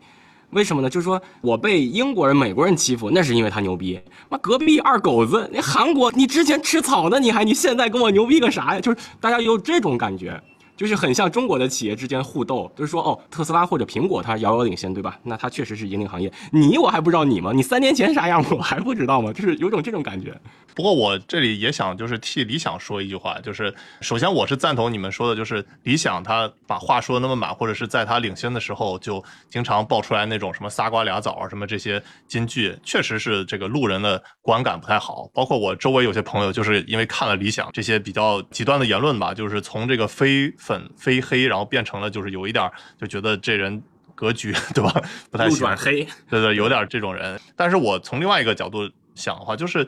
[0.52, 0.90] 为什么呢？
[0.90, 4.00] 就是说我被英国人、美国人欺负，那是因为他牛逼。
[4.30, 8.80] 妈，隔壁二狗子，那韩国，你之前吃草呢，你还你现在跟我牛逼个啥呀？
[8.80, 10.42] 就是大家有这种感觉。
[10.82, 15.20] 就是很像中国的企业之间互斗，就是说，哦，特斯拉或者苹果它遥遥领先，对吧？
[15.22, 16.34] 那它确实是引领行业。
[16.52, 17.52] 你我还不知道你吗？
[17.54, 19.32] 你三年前啥样，我还不知道吗？
[19.38, 20.36] 就是有种这种感觉。
[20.74, 35.30] 不过我这里也想就是替理想说一句话，就是首先我是赞同你们说的，就是理想他把话说的那么满，或者是在他领先的时候就经常爆出来那种什么仨瓜俩枣啊什么这些金句，确实是这个路人的观感不太好。
[35.32, 40.52] 包括我周围有些朋友就是因为看了理想这些比较极端的言论吧，就是从这个非。
[40.72, 43.84] 粉非黑，然后变成了就是有一点就觉得这人
[44.16, 45.02] 格局对吧？
[45.30, 47.38] 不太喜欢黑，对对，有点这种人。
[47.58, 49.86] 但是我从另外一个角度想的话，就是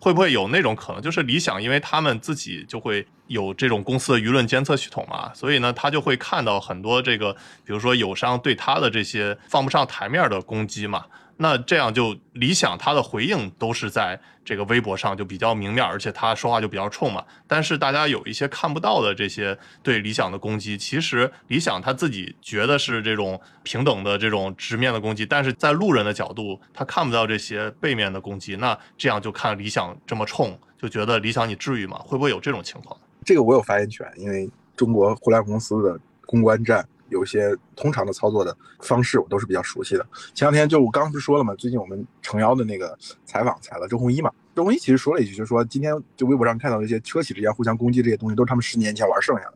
[0.00, 7.32] 会不会有那种可能，就是理想，因为他们自己就会有这种公司的舆论监测系统嘛，所以呢，他就会看到很多这个，
[7.64, 11.04] 比如说友商对他的这些放不上台面的攻击嘛。
[11.36, 17.24] 那这样就理想，他的回应都是在这个微博上就比较明面，而且他说话就比较冲嘛。
[17.46, 28.56] 但是大家有一些看不到的这些对理想的攻击，其实理想他自己觉得是这种平等的这种直面的攻击，但是在路人的角度，他看不到这些背面的攻击。
[28.56, 31.98] 那这样就看理想这么冲，就觉得理想你至于吗？
[31.98, 32.96] 会不会有这种情况？
[33.24, 36.86] 这个我有发言权，因为中国互联网公司的公关战。
[37.08, 40.06] 有些通常的操作的方式，我都是比较熟悉的。
[40.34, 41.54] 前两天就我刚不是说了吗？
[41.56, 44.30] 最近我们诚邀的那个采访采了周鸿祎嘛。
[44.54, 49.54] 周鸿祎其实说了一句，就是说今天就微博上看到那些车企之间互相攻击这些东西，都是他们十年前玩剩下的。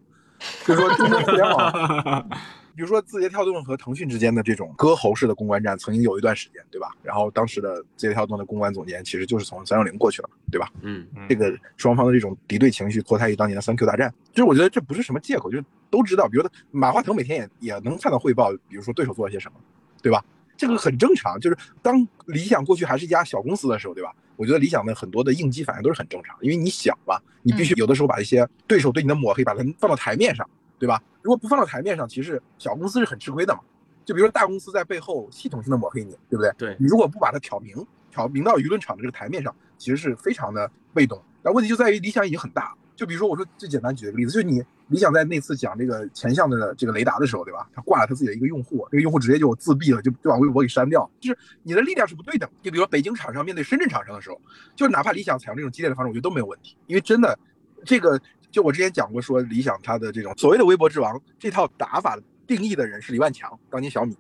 [0.67, 2.31] 就是说中国互联网。
[2.79, 6.93] 比如说字节跳动和腾讯之间的这种割喉式的公关战，曾经有一段时间，对吧？
[7.03, 10.71] 然后当时的字节跳动的公关总监其实就是从三六零过去了，对吧？
[10.83, 14.15] 嗯，这个双方的这种敌对情绪脱胎于当年的三 Q 大战。
[14.31, 16.29] 就是我觉得这不是什么借口，就是都知道。
[16.29, 19.59] 比如说马化腾每天也也能看到汇报，比如说对手做了些什么，
[20.01, 20.25] 对吧？
[20.57, 21.37] 这个很正常。
[21.41, 24.15] 就是当理想过去还是一家小公司的时候，对吧？
[24.37, 30.49] 我觉得理想的很多的应激反应都是很正常，因为你想嘛，你必须有的时候把一些对手对你的抹黑，把它放到台面上。
[30.81, 31.03] 对吧？
[31.29, 33.61] 如果不放到台面上，其实小公司是很吃亏的嘛。
[34.03, 36.51] 就比如说大公司在背后系统性的抹黑你，对不对？
[36.57, 41.23] 对你如果不把它挑明，挑明到舆论场的这个台面上，其实是非常的被动。
[41.43, 42.75] 但问题就在于理想已经很大。
[42.97, 47.69] 就比如说，我说最简单举个例子，就是你理想在那次讲这个前向的这个雷达的时候，对吧？
[47.75, 51.09] 他挂了他自己的一个用户，这个用户直接就自闭了，就就把微博给删掉。
[51.21, 52.49] 就是你的力量是不对等。
[52.63, 54.41] 就比如说北京厂商面对深圳厂商的时候，
[54.75, 57.39] 就是哪怕理想采用这种激烈的方式，我觉得都没有问题，因为真的，
[57.85, 58.19] 这个
[58.51, 64.17] 就我之前讲过，说理想它的这种所谓的微博之王这套打法定义的人是李万强，当年小米。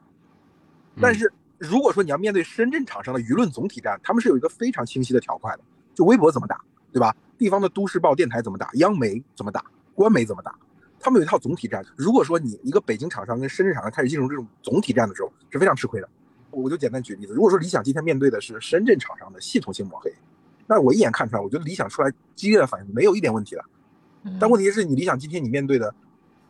[1.00, 5.60] 但是如果说你要面对深圳厂商的舆论总体战，他们是有一个非常清晰的条块的，
[5.94, 6.60] 就微博怎么打，
[6.92, 7.14] 对吧？
[7.38, 9.64] 地方的都市报、电台怎么打，央媒怎么打，
[9.94, 10.54] 官媒怎么打，
[10.98, 11.84] 他们有一套总体战。
[11.96, 16.08] 如果说你一个北京厂商跟深圳厂商开始进入这种总体战的时候，是非常吃亏的。
[16.50, 20.12] 我就简单举例子，如果说理想今天面对的是深圳厂商的系统性抹黑，
[20.66, 23.64] 那我一眼看出来，我觉得理想出来激烈的反应没有一点问题的。
[24.40, 25.94] 但问题是你理想今天你面对的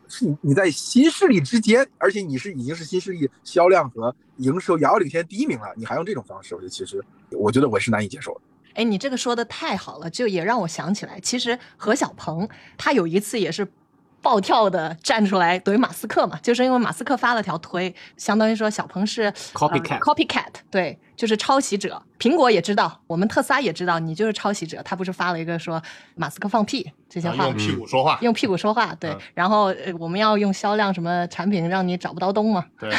[0.07, 8.41] 是你你在新势力之间，而且你是已经是新势力销量和营收遥遥领先第一名了，你还用这种方式，我觉得其实我觉得我是难以接受的。
[8.75, 12.47] 哎，你这个说的太好了，就也让我想起来，其实何小鹏
[12.77, 13.67] 他有一次也是
[14.21, 22.01] 暴跳的站出来怼马斯克嘛，就是因为马斯克发了条推，相当于说小鹏是 copycat，copycat，对，就是抄袭者。
[22.17, 24.81] 苹果也知道，我们特斯拉也知道，你就是抄袭者。
[24.83, 25.81] 他不是发了一个说
[26.15, 29.13] 马斯克放屁这些话，用屁股说话，用屁股说话，对。
[29.33, 32.65] 然后我们要用销量什么产品让你找不到东嘛？
[32.79, 32.89] 对。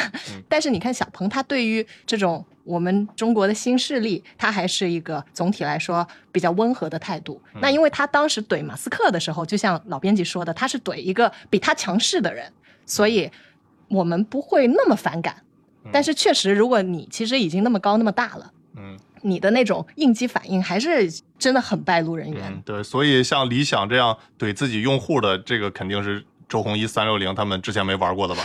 [0.47, 2.45] 但是你看小鹏，他对于这种。
[2.63, 7.41] 我们中国的新势力，他还是一个总体来说比较温和的态度。
[7.59, 12.53] 那因为他当时怼马斯克的时候，就像老编辑说的，他是怼一个比他强势的人，
[12.85, 13.29] 所以
[13.89, 15.37] 我们不会那么反感。
[15.91, 21.09] 但是确实，如果你其实已经那么高那么大了，嗯，你的那种应激反应还是
[21.39, 22.61] 真的很败露人缘。
[22.65, 28.43] 对，所以像理想这样怼自己用户的，这个肯定是周鸿祎三六零他们之前没玩过的吧？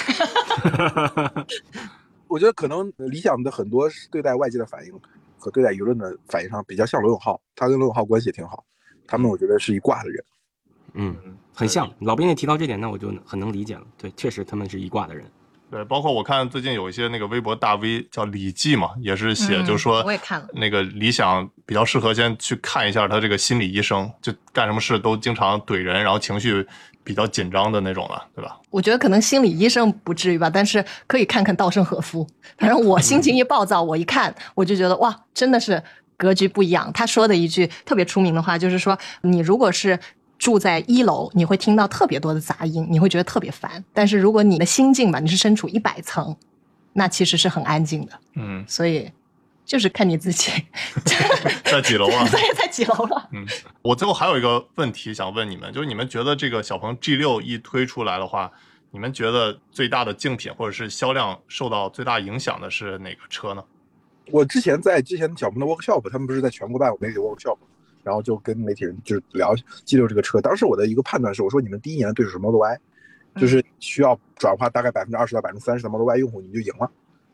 [2.28, 4.93] 我觉得可能理想的很多对待外界的反应
[5.39, 8.64] 和对待舆论的反应上比较像罗永浩，他跟罗永浩关系也挺好，
[9.07, 10.24] 他们我觉得是一挂的人，
[10.95, 11.16] 嗯，
[11.55, 11.89] 很像。
[12.01, 13.82] 老编也提到这点，那我就很能理解了。
[13.97, 15.24] 对，确实他们是一挂的人。
[15.71, 26.67] 对，包括我看最近有一些那个微博大 V 叫李记嘛，也是写，就是说我也看了那个理想比较适合先去看一下他这个心理医生，就干什么事都经常怼人，然后情绪。
[27.07, 28.59] 比较紧张的那种了，对吧？
[28.69, 32.29] 我觉得可能心理医生不至于吧，但是可以看看稻盛和夫。
[32.59, 35.81] 反正我心情一暴躁，我一看我就觉得哇，真的是
[36.17, 36.93] 格局不一样。
[36.93, 39.97] 他说的一句特别出名的话，就是说你如果是
[40.39, 43.84] 住在一楼，你会听到特别多的杂音，你会觉得特别烦。
[43.93, 46.37] 但是如果你的心境吧，你是身处一百层，
[46.93, 48.12] 那其实是很安静的。
[48.34, 49.11] 嗯，所以。
[49.66, 50.53] 就是看你自己，
[51.64, 52.24] 在几楼啊？
[52.30, 53.28] 对， 在几楼了。
[53.32, 53.45] 嗯，
[53.82, 58.49] 我最后还有一个问题想问你们，就是你们觉得这个小鹏 G 六一推出来的话，
[58.93, 63.64] 你们觉得最大的竞品或者是销量受到最大影响的是哪个车呢？
[64.30, 67.59] 我之前在之前小鹏的 workshop，他们不是在全国办媒体 workshop，
[68.07, 69.52] 然后就跟媒体人就聊
[69.84, 70.40] G 六这个车。
[70.40, 72.78] 当时我的一个判断是，我说你们第一年的对手是 Model Y，
[73.34, 76.88] 就是需要转化大概百分之二十到百分之三十的 Model Y 用户，你就赢了。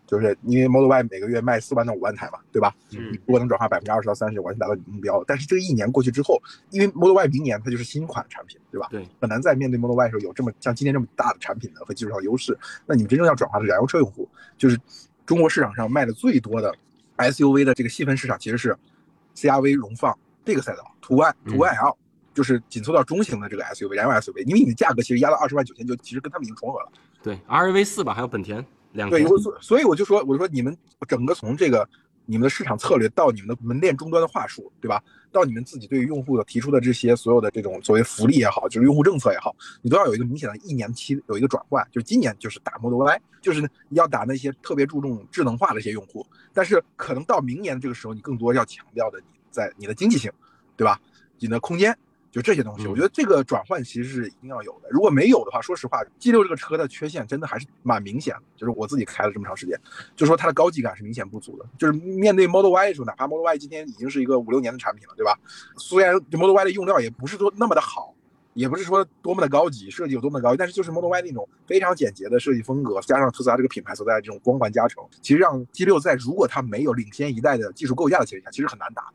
[0.06, 2.74] 就是因为 Model Y 每个月卖四万到五万台嘛，对吧？
[2.88, 5.22] 你如果能转化百分之二十到三十，完全达到你的目标。
[5.26, 8.88] 但是这一年过去之后，因为 Model Y 明年它就是新款产品，对吧？
[8.90, 12.58] 对，很难在面对 Model Y 的时候有这么像今天这么大的产品的和技术上的优势。
[12.86, 14.78] 那你们真正要转化的燃油车用户，就是
[15.26, 16.74] 中国市场上卖的最多的
[17.16, 18.76] SUV 的这个细分市场，其实是
[19.36, 21.97] CRV 荣放这个赛道，途安途安 L
[22.34, 26.93] 就是紧凑到中型的这个 SUV 燃油 SUV，因为你的价格其实压到二十万九千九，其实跟他们已经重合了。
[27.22, 29.11] 对，RAV 四吧，还有本田两。
[29.11, 30.76] 对，所所以我就说，我就说你们
[31.07, 31.86] 整个从这个
[32.24, 35.03] 你们的市场策略到你们的门店终端的话术，对吧？
[35.30, 41.86] 到你们自己对于用户的提出的这些所有的这种所谓福利也好，就是用户政策也好，你都要有一个明显的一年期有一个转换。
[41.90, 50.32] 就是今年就是打 Model Y，就是要打那些特别注重智能化的一些用户，但是可能到明年这个时候，你更多要强调的你在你的经济性，
[50.76, 51.00] 对吧？
[51.38, 51.96] 你的空间。
[52.30, 54.88] 就这些东西，我觉得这个转换其实是一定要有的。
[54.88, 58.40] 如果没有的话，说实话，G 六这个车的缺陷真的还是蛮明显的。
[58.57, 59.78] 就是我自己开了这么长时间，
[60.16, 61.66] 就说它的高级感是明显不足的。
[61.76, 65.38] 就是面对 Model Y 的时候，哪怕 Model Y 今天已经是一个五六年的产品了，对吧？
[65.76, 68.14] 虽然 Model Y 的用料也不是说那么的好，
[68.55, 79.12] 也不是说多么的高级，设计有多么的高级，但是就是 Model Y 那种非常简洁的设计风格，加上特斯拉这个品牌所在的这种光环加成，其实让 G 六在如果它没有领先一代的技术构架的前提下，其实很难打。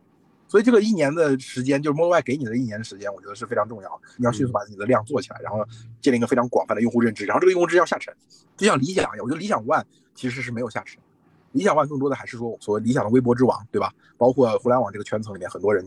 [0.48, 4.02] 所以这个一年的时间，就是 Model Y 给你的一年的时间，我觉得是非常重要的。
[4.16, 5.66] 你要迅速把自己的量做起来，然后
[6.02, 8.14] 建立一个非常广泛的用户认知，然后这个用户认知要下沉。
[8.56, 9.84] 就像理想一样，我觉得理想 ONE
[10.16, 11.00] 其实是没有下沉，
[11.52, 13.94] 理想 ONE 更多的还是说所谓理想的微博之王，对吧？
[14.18, 15.86] 包括互联网这个圈层里面很多人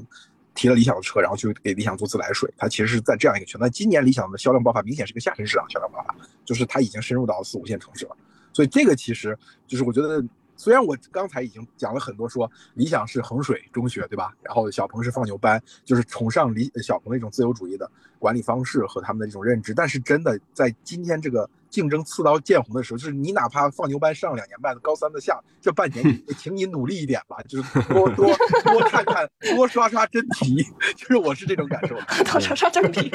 [0.55, 3.59] 提了理想的车，然后去给理想做自来水，它其实是在这样一个圈。
[3.59, 8.17] 那今年理想的销量爆发明显是个下沉市场销量爆发，就是它已经深入到四五线城市了。
[8.53, 9.37] 所以这个其实
[9.67, 10.23] 就是我觉得。
[10.61, 14.35] 虽然我刚才已经讲了很多，说理想是衡水中学，对吧？
[14.43, 17.91] 然后小鹏是放牛班，就是崇尚理小鹏的一种自由主义的
[18.21, 19.75] 管理方式和他们的这种认知。
[19.75, 28.27] 但是真的在今天这个竞争刺刀见红的时候，就是你哪怕放牛班上两年半，高三的下这半年， 请你努力一点吧，就是多多
[28.65, 30.63] 多看看，多刷刷真题，
[30.95, 31.97] 就是我是这种感受。
[32.31, 33.09] 多刷刷真题，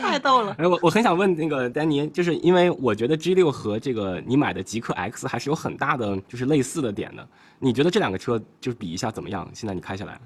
[0.00, 0.54] 太逗了。
[0.58, 7.26] 哎，我我很想问那个丹尼，就是因为我觉得 G 六和这个你买的极客 X 还是有很大的就是类似的点的。
[7.58, 9.48] 你觉得这两个车就是比一下怎么样？
[9.54, 10.20] 现在你开下来，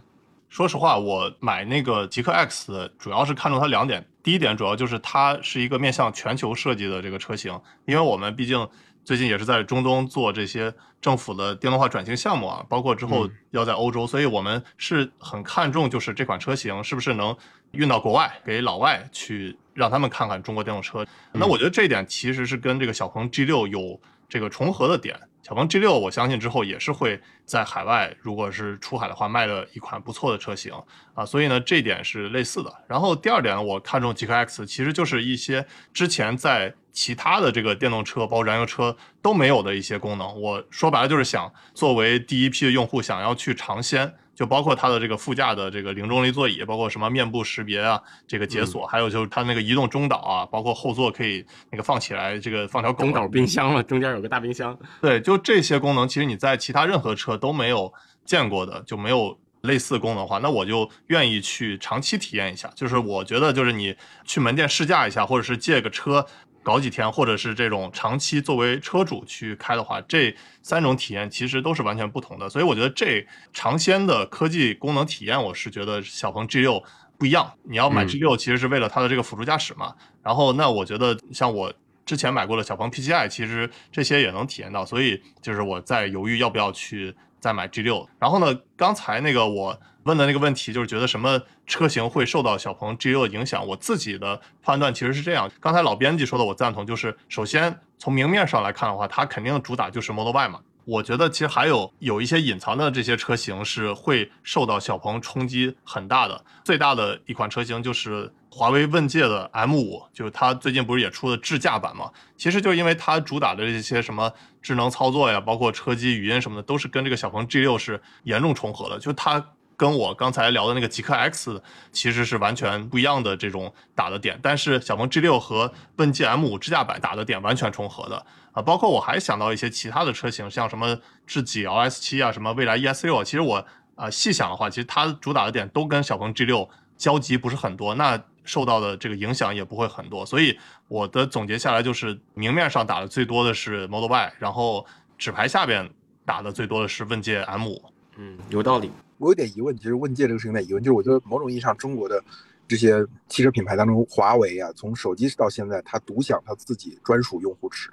[0.51, 4.05] 说实话，我买那个极客 X 主要是看中它两点。
[4.21, 8.69] 第一点主要就是它是一个面向全球设计的这个车型，因为我们毕竟
[9.05, 17.35] 最近也是在中东做这些政府的电动化转型项目啊，包括之后要在欧洲，所以我们是很看重就是这款车型是不是能
[17.71, 21.07] 运到国外，给老外去让他们看看中国电动车。
[21.33, 23.99] 那我觉得这一点其实是跟这个小鹏 G 六有
[24.29, 25.17] 这个重合的点。
[25.43, 30.73] 小鹏 G 六，我相信之后也是会在海外，如果是出海的话，卖的一款不错的车型
[31.15, 32.73] 啊，所以呢，这点是类似的。
[32.87, 40.41] 然后第二点，我看中极客 X，其实就是一些之前在其他的这个电动车，包括燃油车都没有的一些功能。
[40.41, 44.15] 我说白了就是想作为第一批的用户，想要去尝鲜。
[44.41, 53.05] 就包括它的这个副驾的这个零重力座椅，包括什么面部识别啊，这个解锁，还有就是它那个移动中岛啊，包括后座可以那个放起来，这个放条狗。
[53.05, 54.75] 中岛冰箱了，中间有个大冰箱。
[55.03, 57.93] 对，就这些功能，其实你在其他任何车都没有
[58.25, 62.73] 见过的，就没有类似功能的话，那我就愿意去长期体验一下。
[62.75, 66.25] 就是我觉得，就是你去门店试驾一下，或者是借个车。
[66.63, 72.49] 搞几天，或者是这种长期作为车主去开的话，这三种体验其实都是完全不同的。
[72.49, 76.83] 所以我觉得这尝鲜的科技功能体验，我是觉得小鹏 G 六
[77.19, 77.53] 不一样。
[77.63, 79.95] 你要买 G 六，其实是为了它的这个辅助驾驶嘛。
[80.23, 81.73] 然后那我觉得像我
[82.05, 84.85] 之前买过的小鹏 P7i，其实这些也能体验到。
[84.85, 88.09] 所以就是我在犹豫要不要去再买 G 六。
[88.19, 89.81] 然后呢，刚才那个我。
[90.11, 93.65] 问的那个问题就是觉得什么车型会受到小鹏 G6 的影响？
[93.65, 95.49] 我自己的判断其实是这样。
[95.61, 96.85] 刚才老编辑说的，我赞同。
[96.85, 100.59] 就是首先从明面上来看的话，它肯定主打就是 Model Y 嘛。
[100.85, 106.45] 我觉得其实还有有一些隐藏的这些车型是会受到小鹏冲击很大的。
[106.65, 112.11] 最大的一款车型就是华为问界的 M5，就是它最近不是也出了智驾版嘛？
[112.37, 118.99] 其实就因为它主打的这些什么智能操作呀，包括车机语音什么的，都是跟这个小鹏 G6 是严重重合的。
[118.99, 119.45] 就它。
[119.81, 121.59] 跟我刚才聊的那个极客 X
[121.91, 128.27] 其实是完全不一样的这种打的点，但是小鹏 G6 和问界 M5 智驾版打的点完全重合的。
[128.53, 133.65] 啊，包括我还想到一些其他的车型，像什么智己 LS7 啊，什么蔚来 ES6 啊，其实我
[133.95, 136.69] 啊细想的话，其实它主打的点都跟小鹏 G6
[136.99, 140.59] 交集不是很多，那受到的这个影响也不会很多，所以
[140.89, 144.85] 我的总结下来就是明面上打的最多的是 Model Y，然后
[145.17, 145.89] 纸牌下边
[146.27, 147.81] 打的最多的是问界 M5，
[148.17, 148.91] 嗯，有道理。
[149.21, 152.25] 我有点疑问，其实问界这个事情有点疑问，就是我觉得某种意义上，中国的
[152.67, 157.91] 这些汽车品牌当中，华为啊，从手机到现在，它独享它自己专属用户池，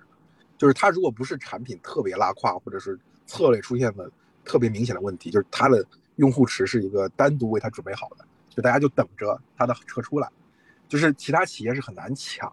[0.57, 4.09] 就是它如果不是产品特别拉胯，或者是策略出现了
[4.45, 10.29] 特别明显的问题，就是它的用户池是一个单独为它准备好的，就大家就等着它的车出来，
[10.87, 12.49] 就是其他企业是很难抢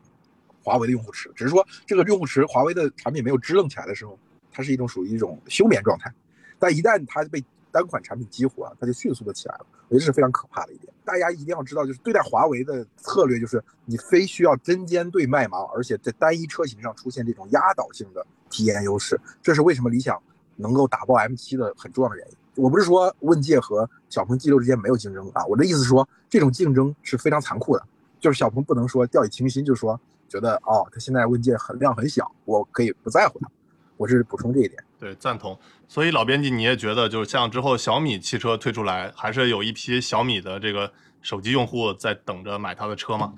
[0.65, 4.19] 华为的用户池，只是说这个用户池，华为的产品没有支棱起来的时候，
[4.51, 6.13] 它是一种属于一种休眠状态，
[6.59, 7.41] 但一旦它被
[7.75, 10.93] 单款产品激活，它就迅速的起来了，我觉得这是非常可怕的一点。
[11.05, 20.23] 大家一定要知道，就是对待华为的策略，就是你非需要针尖对麦芒，而且在单一车型上出现这种压倒性的体验优势，这是为什么理想
[20.55, 22.37] 能够打爆 M7 的很重要的原因。
[22.55, 27.85] 我不是说问界和小鹏 G6 之间没有竞争啊，我的意思是说，这种竞争是非常残酷的，
[28.21, 33.51] 就是小鹏不能说掉以轻心，就说觉得哦，它现在问界很量很小，我可以不在乎它。
[33.97, 35.59] 我是补充这一点，对，赞同。
[35.89, 43.35] 所以老编辑，你也觉得，就是像之后小米汽车推出来，还是有一批小米的这个手机用户在等着买它的车吗？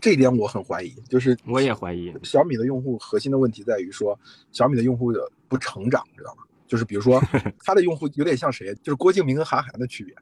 [0.00, 2.14] 这一点我很怀疑，就是我也怀疑。
[2.22, 4.18] 小米的用户核心的问题在于说，
[4.52, 6.44] 小米的用户的不成长，知道吗？
[6.66, 7.20] 就是比如说，
[7.64, 8.74] 它的用户有点像谁？
[8.82, 10.14] 就是郭敬明跟韩寒的区别。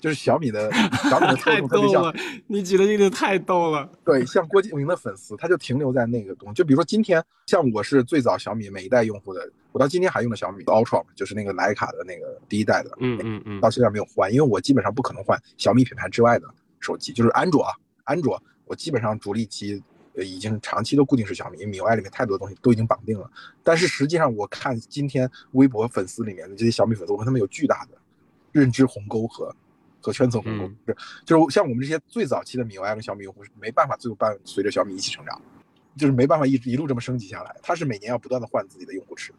[0.00, 1.34] 就是小米的小米的
[1.68, 2.12] 特别像，
[2.46, 3.88] 你举的例子太逗了。
[4.02, 6.54] 对，像郭敬明的粉丝，他就停留在那个东西。
[6.54, 16.46] 就比如说今天，像我是最早小米每一代用户的，我到今天还用的小米 Ultra，就是那个徕卡的那个第一代的，嗯嗯嗯，到现在没有换，因为我基本上不可能换小米品牌之外的
[16.80, 17.72] 手机，就是安卓啊，
[18.04, 19.82] 安卓我基本上主力机
[20.14, 23.30] 呃已经长期都固定是小米，因为米 UI 里面太多东西都已经绑定了。
[23.62, 27.98] 但是实际上我看今天微博粉丝里面的这些小米粉丝，我跟他们有巨大的
[28.50, 29.54] 认知鸿沟和。
[30.00, 35.40] 和圈层鸿沟是，就是像我们这些最早期的米 UI 跟小米用户是没办法最后伴随着小米一起成长，
[35.96, 37.54] 就是没办法一直一路这么升级下来。
[37.62, 39.32] 它是每年要不断的换自己的用户池，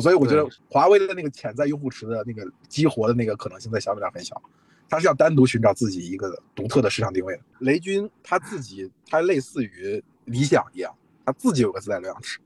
[0.00, 4.40] 所以我觉得华为的那个潜在用户池的那个激活的那个可能性在小米上很小，
[4.88, 7.42] 它是要单独寻找自己一个独特的市场定位的。
[7.60, 10.94] 雷军他自己，他类似于理想一样，
[11.24, 12.38] 他自己有个自带流量池，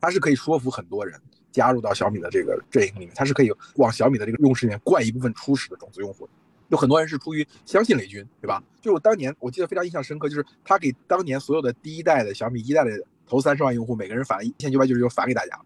[0.00, 1.18] 他是可以说服很多人
[1.50, 6.32] 加入到小米的这个阵营里面，他是可以往小米的这个用户池里面灌一部分初始的种子用户的。
[6.74, 8.60] 有很多人是出于相信雷军，对吧？
[8.82, 12.90] 就我当年我记得非常印象深刻，就是他给当年所有的第一代的小米一代的
[13.28, 15.56] 头三十万用户，每个人返了一千九百九十九返给大家，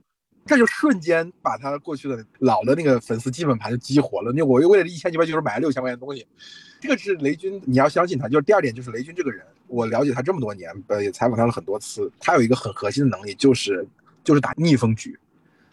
[0.44, 4.30] 这就瞬间把他过去的老的那个粉丝基本盘就激活了。
[4.32, 6.26] 那我又为了一千九百九十买了六千块钱的东西，
[6.78, 8.28] 这个是雷军，你要相信他。
[8.28, 13.86] 就是第二点，就是雷军这个人，我了解他这么多年，呃，也采访他了很多次，他有一个很核心的能力，就是
[14.22, 15.18] 就是打逆风局。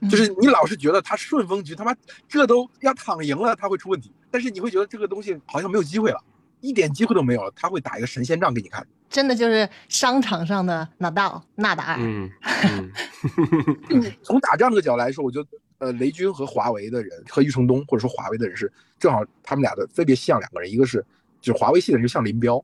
[0.10, 1.96] 就是你老是觉得他顺风局，他妈
[2.28, 4.12] 这都要躺赢了，他会出问题。
[4.32, 6.24] 但是你会觉得这个东西好像没有机会了，
[6.62, 8.86] 一点机会都没有了，他会打一个神仙仗给你看。
[9.10, 11.98] 真的就是商场上的纳道纳达尔。
[12.04, 12.30] 嗯
[13.90, 15.48] 嗯， 从打仗这个角度来说，我觉得
[15.78, 21.06] 呃，雷军和华为的人和余承东或者说华为的人是正好他们俩的分别像两个人，一个是
[21.40, 22.64] 就是华为系的人就像林彪，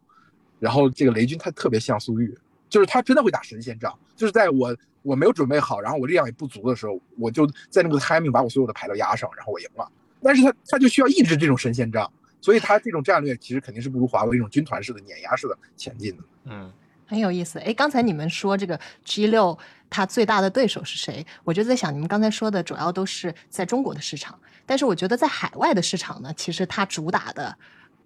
[0.59, 2.37] 然后这个雷军他特别像苏玉，
[2.71, 9.87] 就是他真的会打神仙仗，就是在我我没有准备好，然后我力量也不足的时候，我就在那个 timing 把我所有的牌都压上，然后我赢了。
[10.23, 12.09] 但是他他就需要抑制这种神仙仗，
[12.39, 16.23] 所以他这种战略其实肯定是不如华为这种军团式的碾压式的前进的。
[16.45, 16.71] 嗯，
[17.05, 17.59] 很有意思。
[17.59, 19.57] 哎，刚才你们说这个 G 六
[19.89, 21.25] 它最大的对手是谁？
[21.43, 27.57] 我就在想，你们刚才说的主要都是在中国的市场，但是我觉得在海外的市场呢，其实它主打的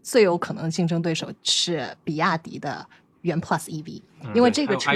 [0.02, 2.88] 最有可能竞争对手是比亚迪的
[3.26, 4.02] 元 Plus EV，
[4.34, 4.92] 因为这个车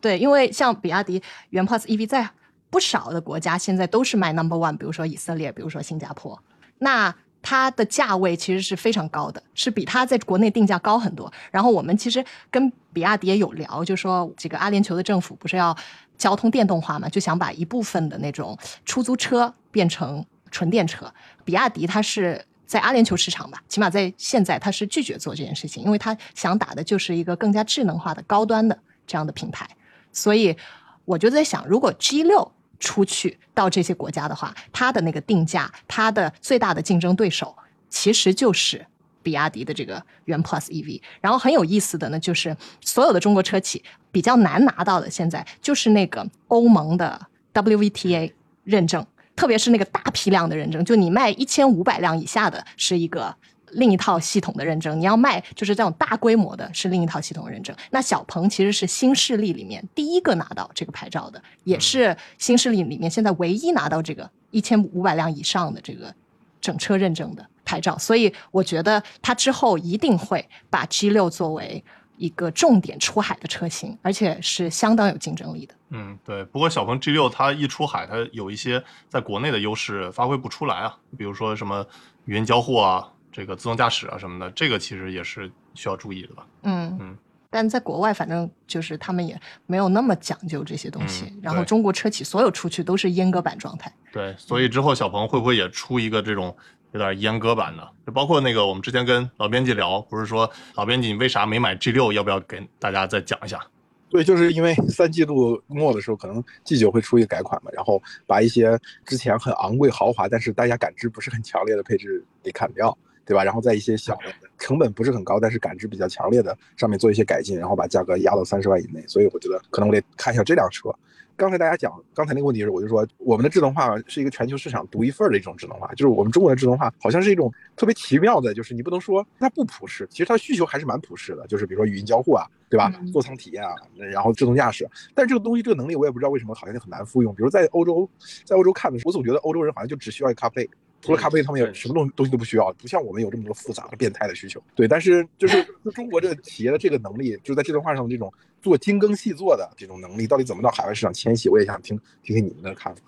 [0.00, 2.28] 对，因为像比亚迪元 Plus EV 在
[2.70, 6.42] 不少的国家现在都是卖 Number One，比如说以色列，比如说新加坡，
[6.78, 11.30] 那它的价位其实是非常高的，是比它在国内定价高很多。
[11.50, 15.76] 然后我们其实跟比亚迪也有聊，就说这个阿联酋的政府不是要
[16.16, 21.12] 交通电动化嘛，就想把一部分的那种出租车变成纯电车。
[21.44, 22.42] 比亚迪它是。
[22.70, 29.68] 在阿联酋市场吧，起码在现在，它是拒绝做这件事情，因为它想打的就是一个更加智能化的高端的这样的品牌。
[30.12, 30.56] 所以
[31.04, 37.56] 我就在想，如果 G 六出去到这些国家的话，它的那个定价，它的最大的竞争对手
[37.88, 38.86] 其实就是
[39.20, 41.02] 比亚迪的这个元 Plus EV。
[41.20, 47.20] 然后很有意思的呢，就是所有的中国车企比较难拿到的，现在就是那个欧盟的
[47.52, 49.04] WVTA 认证。
[49.36, 53.34] 特别是那个大批量的认证，就你卖一千五百辆以下的，是一个
[53.72, 57.74] 另一套系统的认证；你要卖就是这种大规模的，是另一套系统认证。
[57.90, 66.14] 那小鹏其实是新势力里面第一个拿到这个牌照的，也是新势力里面现在唯一拿到这个一千五百辆以上的这个
[66.60, 67.96] 整车认证的牌照。
[67.96, 71.82] 所以我觉得它之后一定会把 G 六作为
[72.20, 75.74] 一个重点出海的车型，而且是相当有竞争力的。
[75.88, 76.44] 嗯，对。
[76.44, 81.84] 不过小鹏 G 六它一出海，它有一些在国内的优势发挥不出来啊，比如说什么
[82.26, 86.46] 语音交互啊，这个自动驾驶啊什么的，这个其实也是需要注意的吧。
[86.64, 87.16] 嗯嗯。
[87.52, 91.24] 但在国外，反正就是他们也没有那么讲究这些东西。
[91.24, 93.90] 嗯然后中国车企所有出去都是阉割版状态。
[94.12, 96.54] 对，所以之后小鹏会不会也出一个这种
[96.92, 97.88] 有点阉割版的？
[98.06, 102.12] 就包括那个我们之前跟老编辑聊，不是说老编辑你为啥没买 G 六？
[102.12, 103.60] 要不要给大家再讲一下？
[104.08, 108.76] 对，就是因为三季度末的时候，可能 G 九会出一个改款嘛，然后把一些
[109.06, 113.44] 之前很昂贵豪华，但是大家感知不是很强烈的配置给砍掉，对吧？
[113.44, 114.22] 然后在一些小的
[114.58, 119.04] 成本不是很高，但是感知比较强烈的上面做一些改进，然后把价格压到三十万以内。
[119.06, 120.92] 所以我觉得可能我得看一下这辆车。
[121.36, 132.92] 刚才大家讲刚才那个问题是，我就说我们的智能化是一个全球市场独一份儿的一种智能化，就是我们中国的智能化好像是一种特别奇妙的，就是你不能说它不普适，其实它需求还是蛮普适的，就是比如说语音交互啊，对吧？
[133.00, 137.34] 嗯座舱体验啊，然后自动驾驶，但是这个东西这个能力我也不知道为什么好像就很难复用。
[137.34, 138.08] 比如在欧洲，
[138.44, 140.68] 在欧洲看的时候，我总觉得欧洲人好像就只需要一个 CarPlay。
[141.00, 144.62] 除了 CarPlay，他们也什么东东西都不需要，不像我们有这么多复杂的、变态的需求。
[144.74, 151.48] 对，但是就是 就中国这个企业的这个能力，就是在这段话上的这种做精耕细作的这种能力，到底怎么到海外市场迁徙？
[151.48, 153.00] 我也想听听听你们的看法。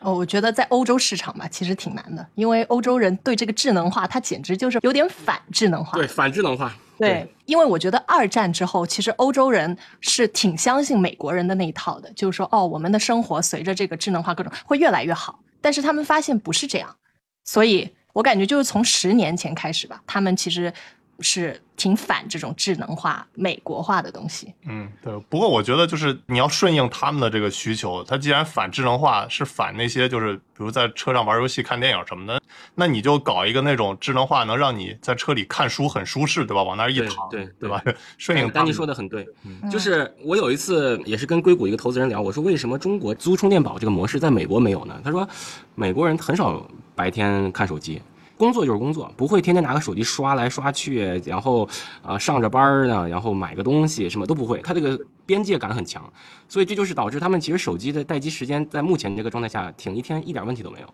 [0.00, 5.98] 哦，我觉得在欧洲市场吧，其实挺难的，因为欧洲人对这个智能化，它简直就是有点反智能化。
[5.98, 15.38] 对反智能化，对，因为我觉得二战之后，其实欧洲人是挺相信美国人的那一套的，就是说，哦，我们的生活随着这个智能化各种会越来越好。
[15.60, 16.96] 但是他们发现不是这样，
[17.44, 20.72] 所以我感觉就是从十年前开始吧，他们其实
[21.20, 24.52] 是挺反这种智能化、美国化的东西。
[24.66, 25.18] 嗯，对。
[25.28, 32.40] 不过我觉得就是你要顺应他们的这个需求，他既然反智能化，是反那些就是比如在车上玩游戏、看电影什么的，
[32.74, 36.62] 那你就搞一个那种智能化，能让你在车里看书很舒适，对吧？
[36.62, 37.82] 往那儿一躺，对对吧？
[38.18, 38.50] 顺应。
[38.50, 39.26] 丹尼说的很对，
[39.70, 45.00] 就是我有一次也是跟硅谷一个投资人聊，我说为什么中国租充电宝这个模式在美国没有呢？
[45.04, 45.28] 他说
[45.74, 48.02] 美国人很少白天看手机。
[48.40, 51.68] 工作就是工作，不会天天拿个手机刷来刷去，然后
[52.02, 56.10] 啊上着班呢，然后买个东西什么都不会，他这个边界感很强，
[56.48, 60.86] 所以这就是导致他们其实手机的待机时间在目前这个状态下挺一天一点问题都没有。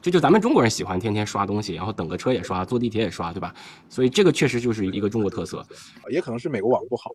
[0.00, 3.54] 这就咱们中国人喜欢天天刷东西，然后等个车也刷，坐地铁也刷，对吧？
[3.90, 5.62] 所以这个确实就是一个中国特色，
[6.10, 7.10] 也可能是美国网不好，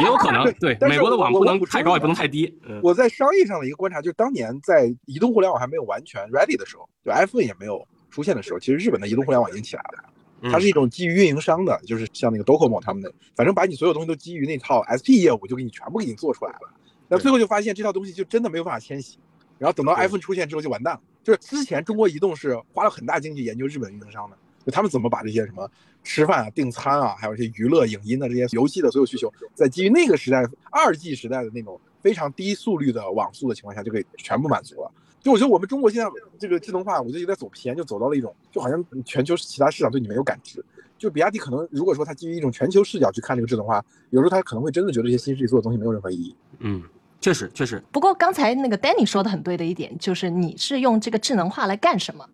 [0.00, 2.52] 也有可能 对美国的网不能太高也不能太低。
[2.82, 7.86] 我在商业上的一个观察就是，当年在移动互联网还没有完全 ready 的时候，就 iPhone 也没有。
[8.10, 16.60] 出现的时候，其实日本的移动互联网已经起来了，它是一种基于运营商的，就是像那个 Docomo 他们的，反正把你所有东西都基于那套 SP 业务，就给你全部给你做出来了。
[17.08, 19.18] 那最后就发现这套东西就真的没有办法迁徙，
[19.58, 21.00] 然后等到 iPhone 出现之后就完蛋了。
[21.22, 25.70] 就是之前中国移动是花了很大精力研究日本运营商的，就他们怎么把这些什么
[26.02, 34.90] 吃饭啊、订餐啊，还有一些娱乐、影音的这些游戏的所有需求，在基于那个时代二 G 时代的那种非常低速率的网速的情况下，就可以全部满足了。
[35.20, 40.64] 就我觉得我们中国现在这个智能化，我觉得有点走偏，就走到了一种，就好像全球其他市场对你没有感知。
[40.98, 46.34] 就比亚迪可能如果说它基于一种全球视角去看这个智能化，有时候它可能会真的觉得这些新势力做的东西没有任何意义。
[46.58, 46.82] 嗯，
[47.20, 47.82] 确实确实。
[47.90, 52.28] 不过刚才那个 Danny 说的很对的一点，就是你是用这个智能化来干什么？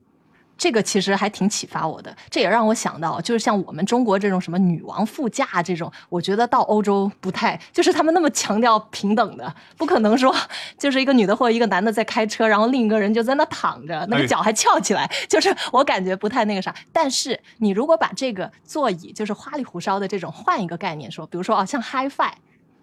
[0.59, 10.35] 这个其实还挺启发我的，这也让我想到，就是像我们中国这种什么女王副驾这种，我觉得到欧洲不太，就是他们那么强调平等的，不可能说
[10.79, 16.75] 就是一个女的或者一个男的在开车，然后另一个人就在那躺着，那个脚还翘起来，就是我感觉不太那个啥。
[16.93, 22.33] 但是你如果把这个座椅就是花里胡哨的这种换一个概念说，比如说啊，像 HiFi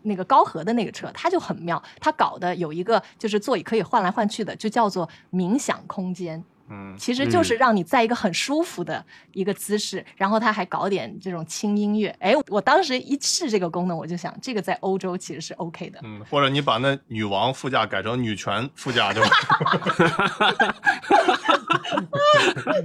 [0.04, 6.44] 那个高和的那个车，它就很妙，它搞的有一个就是座椅可以换来换去的，就叫做冥想空间。
[6.70, 12.16] 嗯，其实就是让你在一个很舒服的一个姿势，然后他还搞点这种轻音乐。
[12.20, 16.00] 哎，我当时一试这个功能，我就想，这个在欧洲其实是 OK 的。
[16.04, 19.22] 嗯，或者你把那女王副驾改成女权副驾就，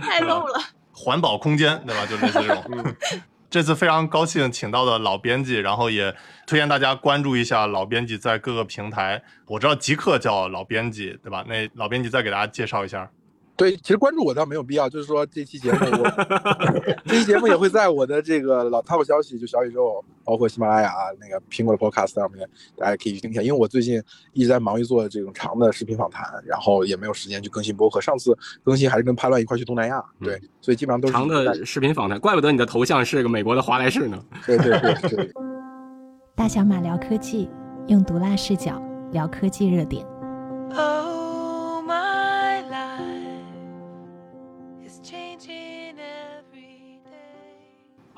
[0.00, 0.60] 太 low 了。
[0.92, 2.04] 环保空间，对吧？
[2.06, 2.64] 就类似这种。
[3.48, 6.14] 这次非常高兴请到的老编辑，然后也
[6.46, 9.22] 推荐大家关注一下老编辑在各个平台。
[9.46, 11.44] 我知道极客叫老编辑，对吧？
[11.48, 13.08] 那老编辑再给大家介绍一下。
[13.58, 23.42] 对，其实关注我倒没有必要，就是说这期节目， 我这期节目也会在我的这个老 top 消息，就小宇宙，包括喜马拉雅那个苹果的 podcast 上面，大家可以去听一下。
[23.42, 24.00] 因为我最近
[24.32, 28.00] 一直在忙于做这种长的视频访谈，然后也没有时间去更新播客。
[28.00, 32.16] 上次更新还是跟潘乱一块去东南亚，对，所以基本上都是长的视频访谈。
[32.20, 34.24] 怪不得你的头像是个美国的华莱士呢。
[34.46, 35.32] 对对对对。
[36.36, 37.50] 大小马聊科技，
[37.88, 38.80] 用毒辣视角
[39.10, 40.06] 聊科技热点。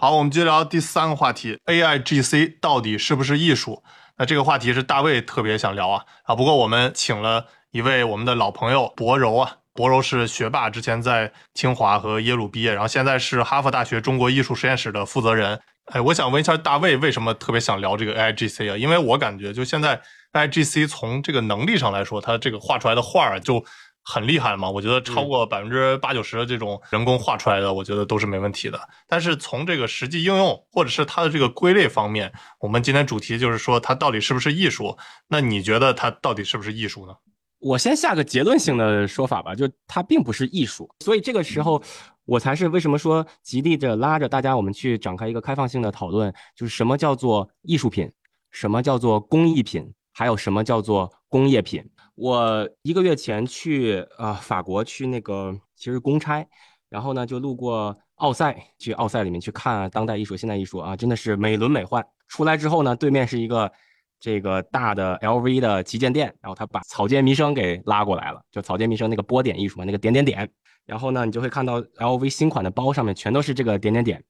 [0.02, 3.82] 好，我们接着聊第三个话题，A I G C 到底是不是艺术？
[4.16, 6.34] 那这个话题是大卫特别想聊啊啊！
[6.34, 15.60] 不过我们请了一位我们的老朋友博柔啊，博柔是学霸，之前在清华和耶鲁毕业，然后现在是哈佛大学中国艺术实验室的负责人。
[15.92, 18.76] 哎，我想问一下大卫，为什么特别想聊这个 A I G C 啊？
[18.78, 19.96] 因为我感觉就现在
[20.32, 23.62] A I G C 从这个能力上来说，它这个画出来的画就。
[24.02, 24.70] 很厉害嘛？
[24.70, 28.80] 我觉得超过百分之八九十的这种人工画出来的，我觉得都是没问题的。
[29.06, 34.96] 但是从这个实际应用，或者是它的这个归类方面，我们今天主题就是说它到底是不是艺术？
[35.28, 37.14] 那你觉得它到底是不是艺术呢？
[37.58, 40.88] 我先下个结论性的说法吧，就它并不是艺术。
[41.00, 41.82] 所以这个时候，
[42.24, 48.10] 我才是为什么说极力的拉着大家，我们去展开一个开放性的讨论，就是什么叫做艺术品，
[48.50, 51.84] 什么叫做工艺品，还有什么叫做工业品。
[52.20, 56.46] 我一个月前去啊法国去那个其实公差，
[56.90, 62.04] 然后呢就路过奥赛，去奥赛里面去看当代艺术、现代艺术啊，真的是美轮美奂。
[62.28, 63.72] 出来之后呢，对面是一个
[64.20, 70.46] 这个大的 LV 的旗舰店，然后他把草间弥生给拉过来了，就草间弥生那个波点艺术嘛，那个点点点。
[70.84, 74.22] 然后呢，你就会看到 LV 新款的包上面全都是这个点点点，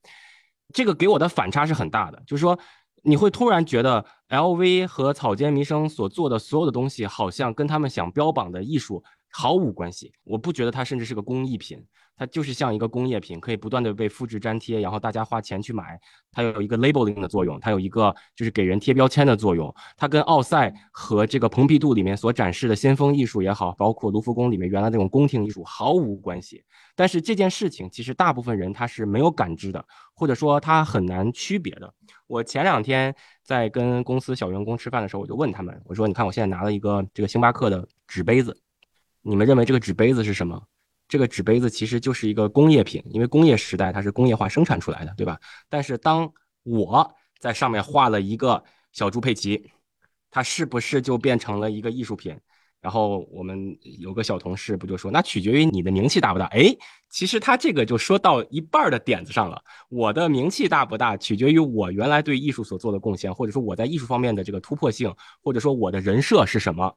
[0.72, 2.56] 这个给我的反差是很大的，就是说。
[3.02, 10.12] 你会突然觉得，LV 和草间弥生所做的所有的东西，好像跟他们想标榜的艺术毫无关系。
[10.24, 11.84] 我不觉得它甚至是个工艺品。
[12.16, 15.98] 它就是像一个工业品，可以不断的被复制粘贴，然后大家花钱去买。
[16.30, 19.74] 它有一个 labeling 的作用，它有一个就是给人贴标签的作用。
[19.96, 26.62] 它跟奥赛和这个蓬皮杜里面所展示的先锋艺术也好，包括卢浮宫里面原来那种宫廷艺术毫无关系。
[26.94, 29.82] 但是这件事情其实大部分人他是没有感知的，
[30.12, 31.90] 或者说他很难区别的。
[32.26, 38.54] 我前两天在跟公司小员工吃饭的时候，我就问他们，我说：“你看我现在拿了一个这个星巴克的纸杯子，
[39.22, 40.62] 你们认为这个纸杯子是什么？”
[41.08, 45.36] 这个纸杯子其实就是一个工业品，因为工业时代它是工业化生产出来的，对吧？
[45.68, 46.32] 但是当
[46.62, 49.72] 我在上面画了一个小猪佩奇，
[50.30, 52.38] 它是不是就变成了一个艺术品？
[52.80, 56.46] 然后我们有个小同事不就说，那取决于你的名气大不大？
[56.46, 56.72] 哎，
[57.10, 59.60] 其实他这个就说到一半的点子上了。
[59.88, 66.96] 我的名气大不大，取决于我原来对艺术所做的贡献，或者说我在艺术方面的这个突破性，或者说我的人设是什么。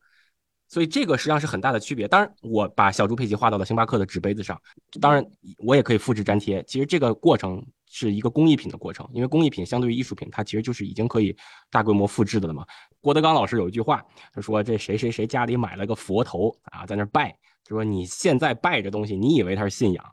[0.74, 2.08] 所以这个实际上是很大的区别。
[2.08, 4.60] 当然，我把小猪佩奇画到了星巴克的纸杯子上，
[5.00, 5.24] 当然
[5.60, 6.64] 我也可以复制粘贴。
[6.64, 11.38] 其实这个过程是一个工艺品的过程，因为工艺品相对于艺术品，它其实就是已经可以
[11.70, 12.66] 大规模复制的了嘛。
[13.02, 17.30] 郭德纲老师有一句话，他说：“这谁谁谁家里买了个佛头啊，在那拜，
[17.64, 20.04] 就说你现在拜这东西，你以为它是信仰？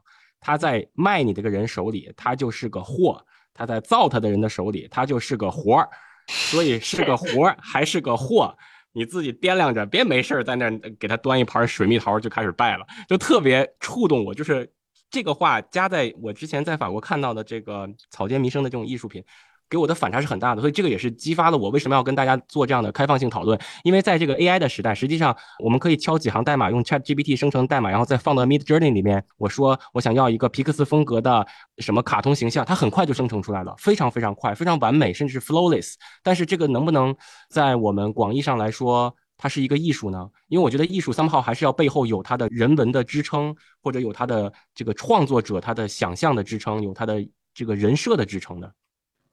[0.41, 3.16] 他在卖你这个人手里，他就是个货；
[3.55, 5.89] 他在造他的人的手里，他就是个活儿。
[6.28, 8.55] 所以是个活儿还是个货？”
[8.93, 14.35] 你自己掂量着，别没事在那给他端一盘水蜜桃就开始拜了，就特别触动我。
[14.35, 14.71] 就是
[15.11, 19.25] 这个话加在我之前在法国看到的这个草间弥生的这种艺术品。
[19.71, 23.59] 给我的反差是很大的，所以这个也是激发了我为什么要跟大家做这样的开放性讨论。
[23.85, 29.25] 因为在这个 AI 的时代，实际上我们可以敲几行代码，用 ChatGPT 生成代码，然后再放到 Midjourney 里面。
[29.39, 31.47] 我说我想要一个皮克斯风格的
[31.79, 35.95] 什么卡通形象，它很快就生成出来了，非常非常快，非常完美，甚至 flawless。
[36.23, 37.15] 但是这个能不能
[37.49, 40.29] 在我们广义上来说，它是一个艺术呢？
[40.49, 47.25] 因为我觉得艺术 somehow 还是要背后有它的人文的支撑，或者有它的这个创作者他的想象的支撑，有他的
[47.55, 48.75] 这个人设的支撑的。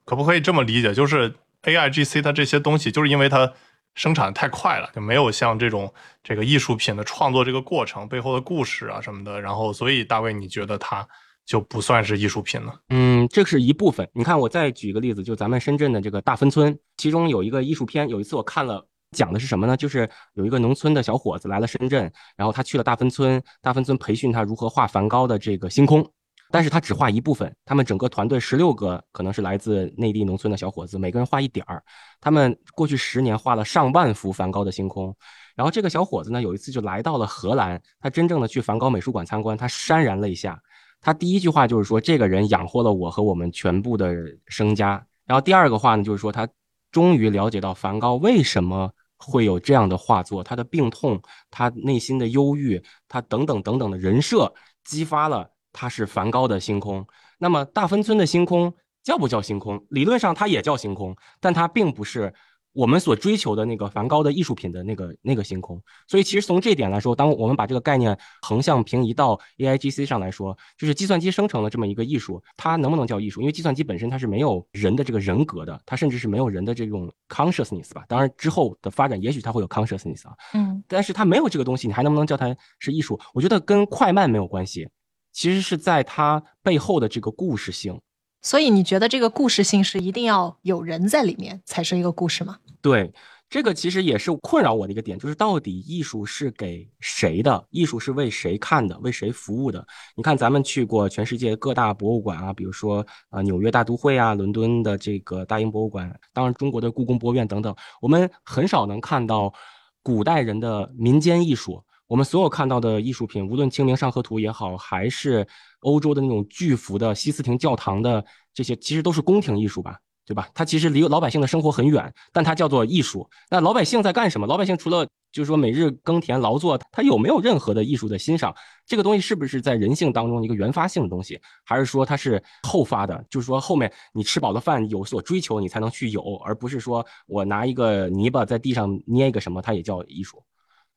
[0.07, 0.93] 可不可以这么理解？
[0.93, 3.51] 就是 A I G C 它这些东西，就是因为它
[3.93, 5.93] 生产太快了，就没有像这种
[6.23, 9.41] 这个艺术品的创作这个过程背后的故事啊什么的。
[9.41, 11.05] 然后，所以大卫，你觉得它
[11.45, 12.73] 就不算是艺术品了？
[12.87, 14.09] 嗯，这是一部分。
[14.13, 18.07] 你看，我再举个例子，就咱们深圳的这个大芬村，其中有一个艺术片。
[18.07, 19.75] 有一次我看了，讲的是什么呢？
[19.75, 26.09] 就是有一个农村的小伙子来了深圳，然后他去了大芬村，大芬村培训他如何画梵高的这个星空。
[26.49, 31.83] 但是他只画一部分，他们整个团队十六个可能是来自内地农村的小伙子，每个人画一点儿。
[32.21, 35.15] 他们过去十年画了上万幅梵高的星空。
[35.55, 40.57] 然后这个小伙子呢，有一次就来到了荷兰，他真正的去梵高美术馆参观，他潸然泪下。
[41.01, 44.15] 他第一句话就是说，这个人养活了我和我们全部的
[44.47, 45.05] 生家。
[45.25, 46.47] 然后第二个话呢，就是说他
[46.91, 51.21] 终于了解到梵高为什么会有这样的画作，他的病痛，
[51.51, 54.53] 他内心的忧郁，他等等等等的人设，
[54.85, 55.49] 激发了。
[55.79, 57.05] 它是梵高的星空，
[57.37, 58.73] 那么大芬村的星空
[59.03, 59.85] 叫不叫星空？
[59.91, 62.33] 理论上它也叫星空，但它并不是
[62.73, 65.79] 我们所追求的那个梵高的艺术品的那个那个星空。
[66.07, 73.41] 所以其实从这点来说，当我们把这个概念横向平移到 A I G C 上来说，就是计算机生成了这么一个艺术，它能不能叫艺术？
[73.41, 78.03] 因为计算机本身它是没有人的这个人格的，它甚至是没有人的这种 consciousness 吧。
[78.07, 83.19] 当然之后的发展，也许它会有 consciousness 啊，嗯，但是它没有这个东西，你还能不能叫它是艺术？
[83.35, 84.89] 我觉得跟快慢没有关系。
[85.37, 88.01] 其实是在它背后的这个故事性，
[88.41, 92.57] 所以你觉得这个故事性是一定要有人在里面才是一个故事吗？
[92.81, 93.13] 对，
[93.47, 97.63] 这个其实也是困扰我的一个点，就是到底艺术是给谁的？
[97.69, 98.97] 艺术是为谁看的？
[98.97, 99.85] 为谁服务的？
[100.15, 109.53] 你看，咱们去过全世界各大博物馆啊，比如说啊纽约大都会啊，伦敦的这个大英博物馆，当然中国的故宫博物院等等，我们很少能看到
[110.01, 111.83] 古代人的民间艺术。
[112.07, 115.45] 我们所有看到的艺术品，无论《清明上河图》也好，还是
[115.81, 118.23] 欧洲的那种巨幅的西斯廷教堂的
[118.53, 120.47] 这些，其实都是宫廷艺术吧，对吧？
[120.53, 123.29] 它其实离老百姓的生活很远，但它叫做艺术。
[123.49, 124.47] 那老百姓在干什么？
[124.47, 128.55] 老百姓除了就是说每日耕田劳作，他有没有任何的艺术的欣赏？
[128.85, 133.21] 这个东西是不是在人性当中一个原发性的东西，还是说它是后发的？
[133.29, 140.41] 就是说后面你吃饱了饭有所追求，你才能去有，而不是说我拿一个泥巴在地上捏一个什么，它也叫艺术。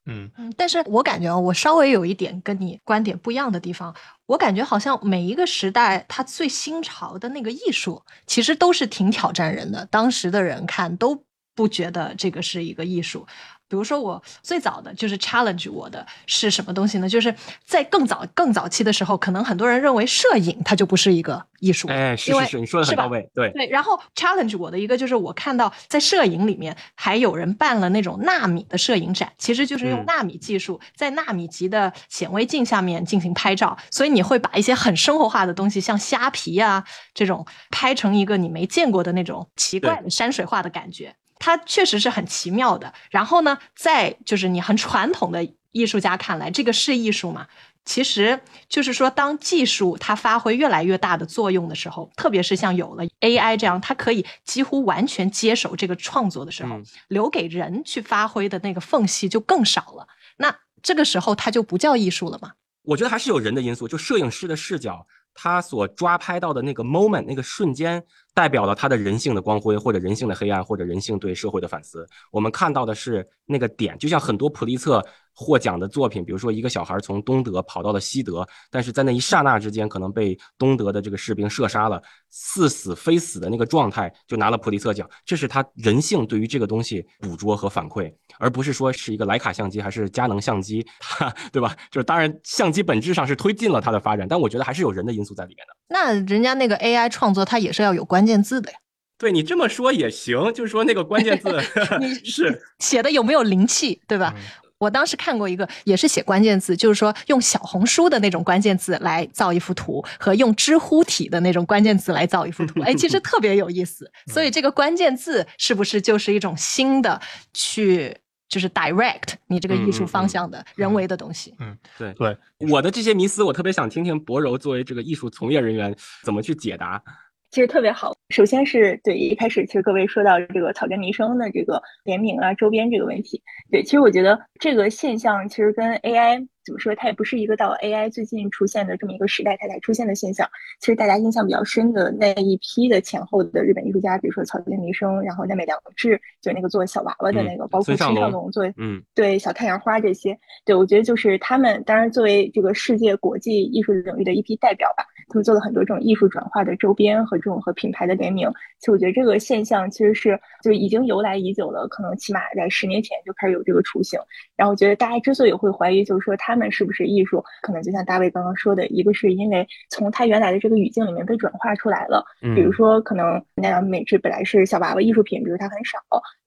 [0.06, 3.94] 嗯嗯，但是我感觉我稍微有一点跟你观点不一样的地方，
[4.27, 9.86] 我感觉好像每一个时代它最新潮的那个艺术，其实都是挺挑战人的。
[9.86, 11.24] 当时的人看都
[11.55, 13.27] 不觉得这个是一个艺术。
[13.70, 17.09] 比如说，我最早的就是 challenge 我的是什么东西呢？
[17.09, 17.32] 就是
[17.64, 21.86] 在更早、更早期的时候，可能很多人认为摄影它就不是一个艺术。
[21.86, 23.48] 哎，是因为是是，你说的很到位，对。
[23.52, 36.82] 对，然后 challenge 我的一个就是我看到在摄影里面还有人办了那种纳米的摄影展，其实就是用嗯纳米技术在纳米级的显微镜下面进行拍照，所以你会把一些很生活化的东西，像虾皮啊
[37.14, 41.14] 这种拍成一个你没见过的那种奇怪的山水画的感觉。
[41.41, 42.95] 它确实是很奇妙的。
[43.11, 47.49] 然后呢，在就是你很传统的艺术家看来，这个是艺术嘛？
[47.85, 48.39] 其实
[48.69, 60.07] 就是说，当技术它发挥越来越大的作用的时候，特别是像有了 AI 这样，它可以几乎完全接手这个创作的时候，嗯留给人去发挥的那个缝隙就更少了。
[60.37, 62.53] 那这个时候，它就不叫艺术了吗？
[62.83, 68.03] 我觉得还是有人的因素，就摄影师的视角，他所抓拍到的那个 moment 那个瞬间，
[68.35, 72.07] 代表了他的人性的光辉，或者人性的黑暗，或者人性对社会的反思。
[72.31, 75.05] 我们看到的是那个点，就像很多普利策
[75.35, 82.01] 获奖的作品，比如说一个小孩从东德跑到了西德，但是在那一刹那之间，可能被东德的这个士兵射杀了，
[82.31, 85.09] 似死非死的那个状态，就拿了普利策奖。
[85.24, 91.74] 这是他人性对于这个东西捕捉和反馈，而不是说是一个徕卡相机还是佳能相机， 哈，对吧？
[91.90, 95.74] 就是当然，相机本质上是推进了它的发展，但我觉得还是有人的因素在里面的。
[95.93, 98.78] 那人家那个 AI 创作，它也是要有关键字的呀。
[99.18, 101.48] 对你这么说也行，就是说那个关键字
[102.01, 104.32] 你是 写的有没有灵气，对吧？
[104.36, 104.42] 嗯
[104.80, 114.10] 我当时看过一个，也是写关键字，就是说用小红书的那种关键字来造一幅图，和用知乎体的那种关键字来造一幅图，哎，其实特别有意思。
[114.28, 117.20] 所以这个关键字是不是就是一种新的
[117.52, 118.16] 去，
[118.48, 121.55] 就是 direct 你这个艺术方向的人为的东西？
[121.60, 122.38] 嗯对对，
[122.70, 125.94] 我的这些迷思，我特别想听听博柔作为这个艺术从业人员
[126.24, 127.02] 怎么去解答。
[127.51, 128.12] 其实特别好。
[128.28, 140.48] 首先是对一开始，其实各位说到这个草根民生的这个联名啊、周边这个问题，对，其实我觉得这个现象其实跟 AI 怎么说，它也不是一个到 AI 最近出现的这么一个时代它才出现的现象。
[140.78, 158.48] 其实大家印象比较深的那一批的前后的日本艺术家，比如说草间弥生，然后奈美良治，就那个做小娃娃的那个，包括孙尚龙村上龙做嗯对小太阳花这些，对我觉得就是他们，当然作为这个世界国际艺术领域的一批代表吧，他们做了很多这种艺术转化的周边和这种和品牌的联名。
[158.78, 164.18] 其实我觉得这个现象其实是就已经由来已久了，可能起码在十年前就开始有这个雏形。
[164.56, 175.99] 然后我觉得大家之所以会怀疑，就是说他们是不是艺术，可能就像大卫刚刚说的，一个是因为从他原来的这个语境里面被转化出来了，嗯比如说可能那样美智本来是小娃娃艺术品，比如它很少，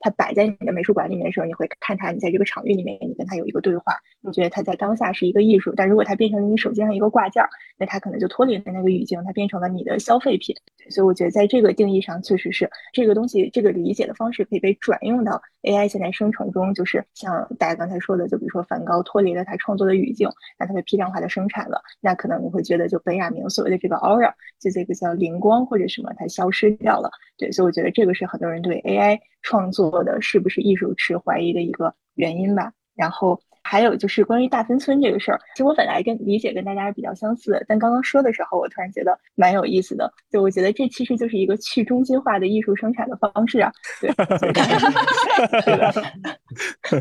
[0.01, 5.71] 它摆在你的美术馆里面的时候，你会看它，你在这个场域里面，你跟它有一个对话，你觉得它在当下是一个艺术。
[5.77, 10.55] 但如果它变成了你手机上一个挂件儿，那它可能就脱离了那个语境，它变成了你的消费品。
[10.89, 20.29] 所以我觉得在这个定义上，确实是这个东西，这个理解的方式可以被转用到 AI 现在生成中，就是像大家刚才说的，就比如说梵高脱离了他创作的语境，
[20.59, 27.09] 那它被批量化的生产了，那可能你会觉得就本雅明所谓的这个 aura，就这个叫灵光或者什么，它消失掉了。
[27.37, 32.71] 对，所以我觉得这个是很多人对 AI 创作的是不是艺术持怀疑的一个原因吧。
[32.95, 40.11] 然后还有就是关于大分村这个事儿，其实我本来跟理解跟大家是比较相似的，但刚刚说的时候，我突然觉得蛮有意思的。
[40.29, 43.71] 就我觉得这其实就是一个去中心化的艺术生产的方式啊，
[44.01, 44.11] 对？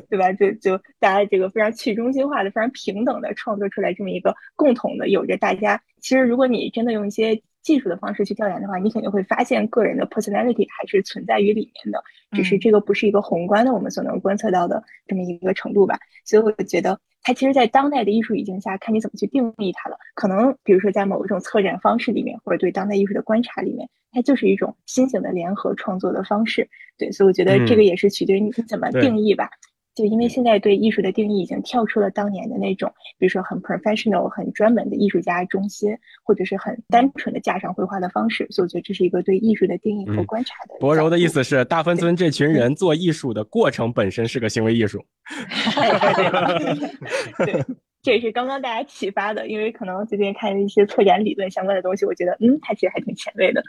[0.08, 0.32] 对吧？
[0.32, 12.02] 就就大家这个非常去中心化的、非常平等的创作出来这么一个共同的，有着大家其实如果你真的用一些技术的方式去调研的话，你肯定会发现个人的 personality 还是存在于里面的，
[12.32, 15.98] 只是这个不是一个宏观的我们所能观测到的这么一个程度吧。
[16.24, 19.96] 所以我觉得它其实，在当代的艺术语境下，看你怎么去定义它了。
[20.14, 26.68] 可能比如说在某一种策展方式里面，或者对当代艺术的观察里面，它就是一种新型的联合创作的方式。
[26.98, 29.48] 对，所以我觉得这个也是取决于你怎么定义吧。
[29.94, 40.74] 就因为现在对艺术的定义已经跳出了当年的那种，比如说很 professional、很专门的艺术家中心，或者是很单纯的架上绘画的方式，所以我觉得这是一个对艺术的定义和观察的。
[40.80, 45.04] 博柔的意思是，大芬村这群人做艺术的过程本身是个行为艺术。
[47.44, 47.64] 对，
[48.02, 53.62] 这也是刚刚大家启发的，因为可能最近看一些策展理论相关的东西，我觉得嗯，它其实还挺前卫的。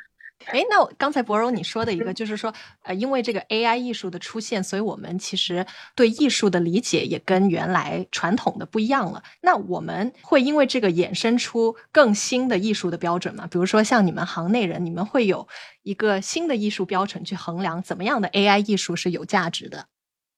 [0.45, 2.53] 哎，那我刚才博荣你说的一个，就是说，
[2.83, 5.65] 呃，因为这个 AI 艺术的出现，所以我们其实
[5.95, 9.23] 对艺术的理解也跟原来传统的不一样了。
[9.41, 13.47] 那我们会因为这个衍生出更新的艺术的标准吗？
[13.49, 15.47] 比如说像你们行内人，你们会有
[15.83, 19.85] 一个新的艺术标准去衡量怎么样的 AI 艺术是有价值的？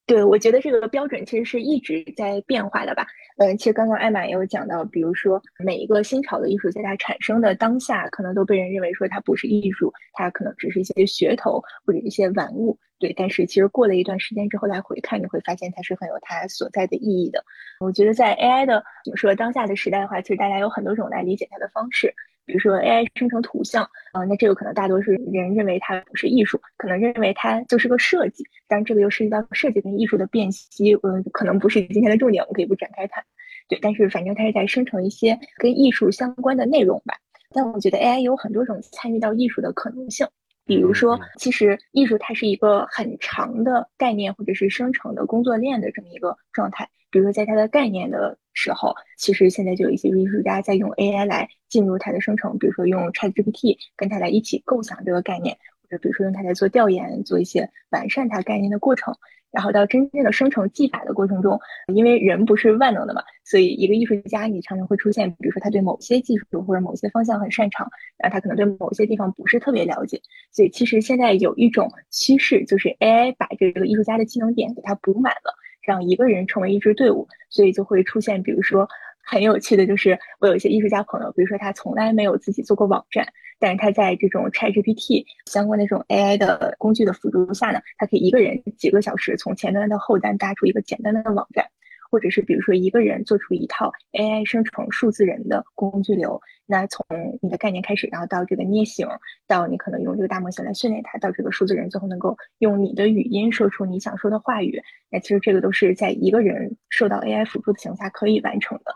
[0.07, 3.07] 对，我觉得这个标准其实是一直在变化的吧。
[3.37, 12.77] 嗯，其实刚刚艾玛也有讲到，比如说每一个新潮的艺术在它产生的当下，可能都被人认为说它不是艺术，它可能只是一些噱头或者一些玩物。
[12.99, 17.43] 对，但是其实过了一段时间之后来回看，你会发现它是很有它所在的意义的。
[17.79, 22.13] 我觉得在 AI 的怎么说当下的时代的话，其实大家有很多种来理解它的方式。
[22.45, 28.43] 比如说 AI 生成图像，啊，那这个可能大多数人认为它不是艺术，可能认为它就是个设计。
[28.67, 33.23] 但这个又涉及到设计跟艺术的辨析，嗯，可能不是今天的重点，我们可以不展开谈。
[33.67, 37.15] 对，但是反正它是在生成一些跟艺术相关的内容吧。
[37.51, 40.27] 但我觉得 AI 有很多种参与到艺术的可能性。
[40.65, 46.89] 比如说，其实艺术它是一个很长的概念，或者是生成的工作链的这么一个状态。
[47.11, 59.15] 比如说，在它的概念的时候，其实现在就有一些艺术家在用 AI 来进入它的生成，比如说用 ChatGPT 跟它来一起构想这个概念，或者比如说用它来做调研，做一些完善它概念的过程。
[59.55, 61.57] 然后到真正的生成技法的过程中，
[61.93, 70.21] 因为人不是万能的嘛，所以一个艺术家你常常会出现，比如说他对某些技术或者某些方向很擅长，然后他可能对某些地方不是特别了解，
[70.51, 78.87] 所以其实现在有一种趋势，就是 AI 把这个艺术家的技能点给他补满了，让一个人成为一支队伍，所以就会出现，比如说。
[79.25, 83.27] 很有趣的就是，我有一些艺术家朋友，比如说他从来没有自己做过网站，
[83.59, 91.65] 但是他在这种 ChatGPT 相关的这种 AI 的工具的辅助下呢，他可以一个人几个小时从前端到后端搭出一个简单的网站。
[92.11, 97.05] 或者是比如说一个人做出一套 AI 生成数字人的工具流，那从
[97.41, 99.05] 你的概念开始，然后到这个捏形，
[99.47, 108.93] 到你可能用这个大模型来训练它，到这个数字人最后能够用你的语音说出你想说的话语，那其实这个都是在一个人受到 AI 辅助的情况下可以完成的。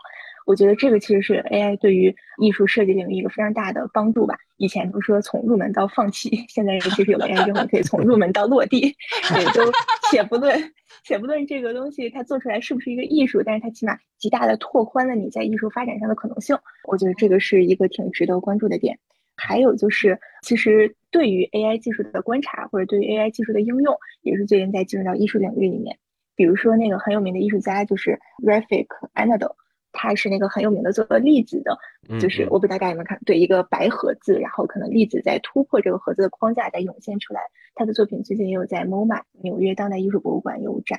[0.50, 2.12] 我觉得这个其实是 AI 对于
[2.42, 4.34] 艺术设计领域一个非常大的帮助吧。
[4.56, 8.80] 以前都说从入门到放弃，现在其实有了 AI 之后，可以从入门到落地。
[9.38, 9.62] 也就
[10.10, 10.60] 且不论
[11.04, 16.58] 且不论这个东西它做出来是不是一个艺术，但是它起码极大的拓宽了你在艺术发展上的可能性。
[16.88, 18.98] 我觉得这个是一个挺值得关注的点。
[19.36, 25.96] 还有就是，其实对于 AI 技术的观察，或者对于 AI 技术的应用，也是最近在进入到艺术领域里面。
[26.34, 29.54] 比如说那个很有名的艺术家就是 Rafik Anadol。
[29.92, 31.78] 他是那个很有名的做粒子的，
[32.20, 37.40] 就是我不知道大家有没有看，对一个白盒子，然后可能粒子在突破这个盒子的框架，在涌现出来。
[37.74, 40.98] 他的作品最近也有在 MoMA 纽约当代艺术博物馆有展。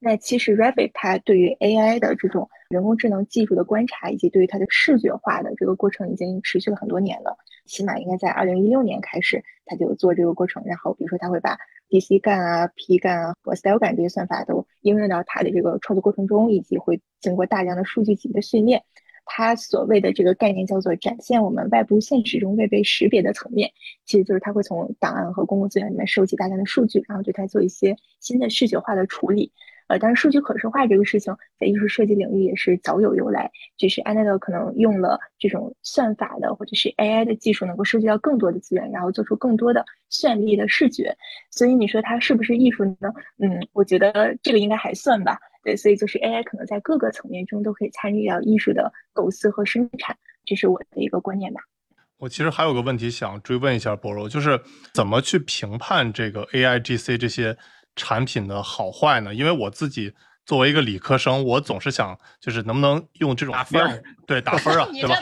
[0.00, 7.36] 那其实 Rafik 他对于 AI 的这种人工智能技术的观察，以及对于它的视觉化的这个过程，已经持续了很多年了。
[7.64, 10.62] 起码应该在二零一六年开始，他就做这个过程。
[10.64, 11.58] 然后比如说他会把
[11.88, 18.84] DC 干啊、P 干啊和 Style 干这些算法都应用到它的这个创作过程中，以及会经过大量的数据集的训练。
[19.30, 23.70] 它所谓的这个概念叫做展现我们外部现实中未被识别的层面，
[24.06, 29.52] 其实就是它会从档案和公共资源里面收集大量的数据，然后对它做一些新的视觉化的处理。
[29.88, 41.16] 呃，但是数据可视化这个事情在艺术设计领域也是早有由来，只是 a n a l 可能用了这种算法的或者是 AI 的技术，能够收集到更多的资源，然后做出更多的绚丽的视觉。
[41.50, 43.12] 所以你说它是不是艺术呢？
[43.38, 45.38] 嗯，我觉得这个应该还算吧。
[45.64, 51.62] 对，所以就是 AI 可能在各个层面中都可以参与到艺术的构思和生产，这是我的一个观念吧。
[52.18, 54.60] 我其实还有个问题想追问一下博柔，就是
[54.92, 57.56] 怎么去评判这个 AI GC 这些？
[57.98, 59.34] 产品的好坏呢？
[59.34, 60.14] 因为我自己
[60.46, 65.16] 作为一个理科生，我总是想，就是能不能用这种打分对打分啊， 对吧？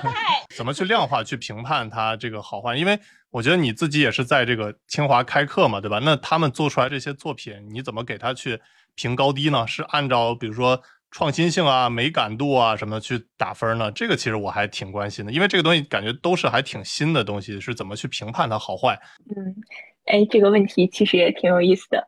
[0.55, 2.77] 怎么去量化去评判它这个好坏？
[2.77, 2.99] 因为
[3.31, 5.99] 我觉得你自己也是在这个清华开课嘛，对吧？
[6.03, 8.61] 那他们做出来这些作品，你怎么给他去
[8.95, 9.67] 评高低呢？
[9.67, 10.81] 是按照比如说
[11.11, 13.91] 创新性啊、美感度啊什么去打分呢？
[13.91, 18.99] 这个其实我还挺关心的，因为这个东西感觉都是还挺新的东西，是怎么去评判它好坏？
[19.35, 19.55] 嗯，
[20.07, 22.07] 哎，这个问题其实也挺有意思的。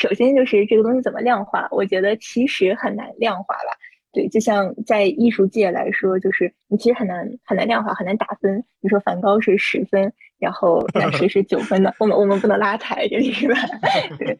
[0.00, 3.76] 首先就是这个东西怎么量化，我觉得其实很难量化吧。
[4.12, 8.64] 对，就像在艺术界来说，就是你其实很难很难量化，很难打分。
[8.80, 11.94] 你说梵高是十分，然后那谁是九分的？
[12.00, 13.54] 我们我们不能拉踩这里是吧？
[14.18, 14.36] 对，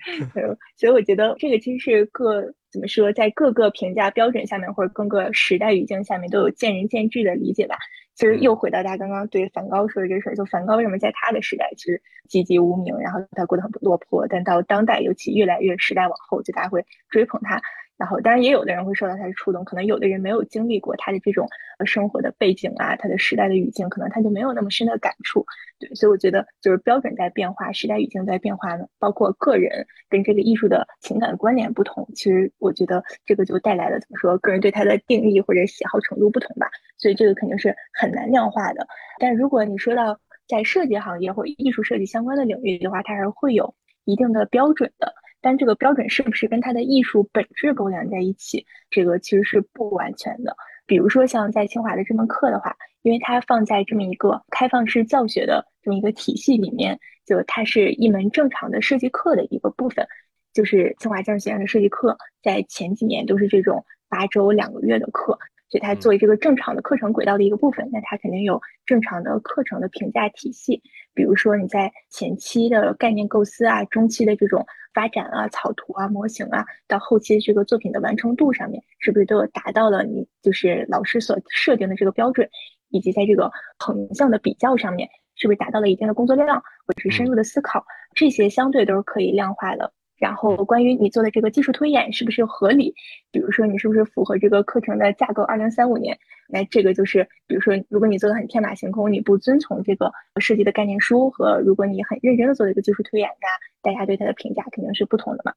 [0.77, 2.43] 所以我觉得这个其实是各
[2.73, 7.77] 怎么说，在各个评价标准下面，或者各个时代语境下面，都有见仁见智的理解吧。
[8.21, 17.63] 其实又回到大家刚刚对梵高说的这事儿，就梵高为什么在他的时代其实籍籍无名，然后他过得很落魄，但到当代尤其越来越时代往后，就大家会追捧他。
[18.01, 21.47] 然后，当然也有的人会受到他的触动，可能有的人没有经历过他的这种
[21.85, 25.45] 生活的背景啊，他的时代的语境，可能他就没有那么深的感触。
[25.79, 36.71] 对，所以我觉得就是标准在变化，时代语境在变化呢，包括个人跟这个艺术的情感关联不同，其实我觉得这个就带来了怎么说，个人对他的定义或者喜好程度不同吧。
[36.97, 38.87] 所以这个肯定是很难量化的。
[39.19, 40.19] 但如果你说到
[40.49, 43.75] 在设计行业或艺术设计相关的领域的话，它还是会有
[44.07, 45.13] 一定的标准的。
[45.41, 48.67] 但这个标准是不是跟它的艺术本质勾连在一起？
[48.91, 50.57] 这个其实是不完全的。
[50.87, 60.07] 比如说像在清华的这门课的话，因为它放在这么一个开放式教学的这么一个体系里面，就它是一门正常的设计课的一个部分。
[60.53, 65.39] 就是清华建筑学院的设计课，在前几年都是这种八周两个月的课，
[65.69, 70.83] 所以它作为这个正常的课程轨道的一个部分，那它肯定有正常的课程的评价体系。
[71.15, 82.49] 比如说你在前期的概念构思啊，中期的这种发展啊、草图啊、模型啊，到后期这个作品的完成度上面，是不是都有达到了你就是老师所设定的这个标准？
[82.93, 87.85] 以及在这个横向的比较上面，是不是达到了一定的工作量，或者是深入的思考，
[88.17, 89.93] 这些相对都是可以量化的。
[90.21, 92.95] 然后关于你做的这个技术推演是不是合理，
[93.33, 105.55] 比如说你是不是符合这个课程的架构，二零三五年，那这个就是，比如说如果你做的很天马行空，你不遵从这个设计的概念书和如果你很认真的做一个技术推演，那大家对它的评价肯定是不同的嘛。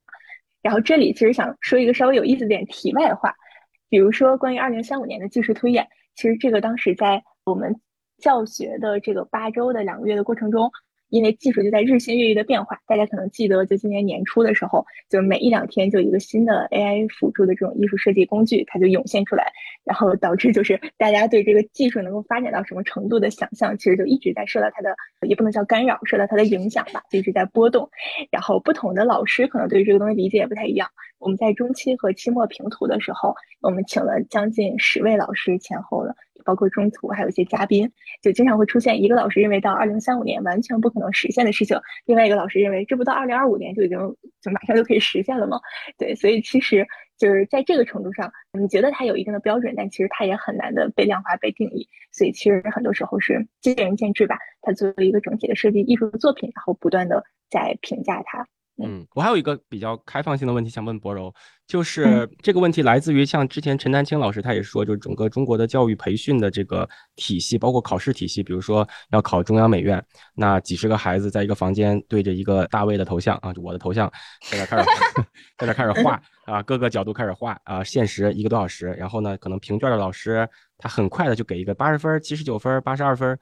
[0.62, 3.36] 然后这里其实想说一个稍微有意思点题外话，
[3.90, 5.86] 比如说关于二零三五年的技术推演。
[6.16, 7.82] 其实这个当时在我们
[8.18, 10.72] 教学的这个八周的两个月的过程中。
[11.14, 19.46] 因为技术就在日新月异的变化，大家可能记得，就今年年初的时候，就每一两天就一个新的 AI 辅助的这种艺术设计工具，它就涌现出来，
[19.84, 24.96] 然后导致就是大家对这个技术能够发展到什么程度的想象，其实就一直在受到它的，
[25.28, 27.88] 也不能叫干扰，受到它的影响吧，就一直在波动。
[28.32, 30.90] 然后不同的老师可能对于这个东西理解也不太一样。
[31.20, 36.16] 我们在中期和期末评图的时候，我们请了将近十位老师前后的。
[36.44, 37.92] 包括中途还有一些嘉宾，
[38.22, 43.98] 就经常会出现一个老师认为到二零三五年完全不可能实现的事情，另外一个老师认为这不到二零二五年就已经
[44.42, 45.60] 就马上就可以实现了吗？
[45.98, 46.86] 对，所以其实
[47.18, 51.88] 就是在这个程度上，你觉得它有一定的标准，但其实它也很难的被量化、被定义。
[52.12, 54.38] 所以其实很多时候是见仁见智吧。
[54.62, 58.48] 它作为一个整体的设计艺术作品，然后不断的在评价它。
[58.82, 61.32] 嗯，我还有一个比较开放性的问题想问博柔，
[61.68, 74.12] 就是这个问题来自于像之前陈丹青老师他也说，就是整个中国的教育培训的这个体系，包括考试体系，比如说要考中央美院，那几十个孩子在一个房间对着一个大卫的头像啊，就我的头像，
[74.50, 74.90] 在那开始
[75.60, 83.38] 在那开始画 啊，各个角度开始画啊，限时一个多小时，然后呢，可能评卷的老师他很快的就给一个八十分、七十九分、八十二分。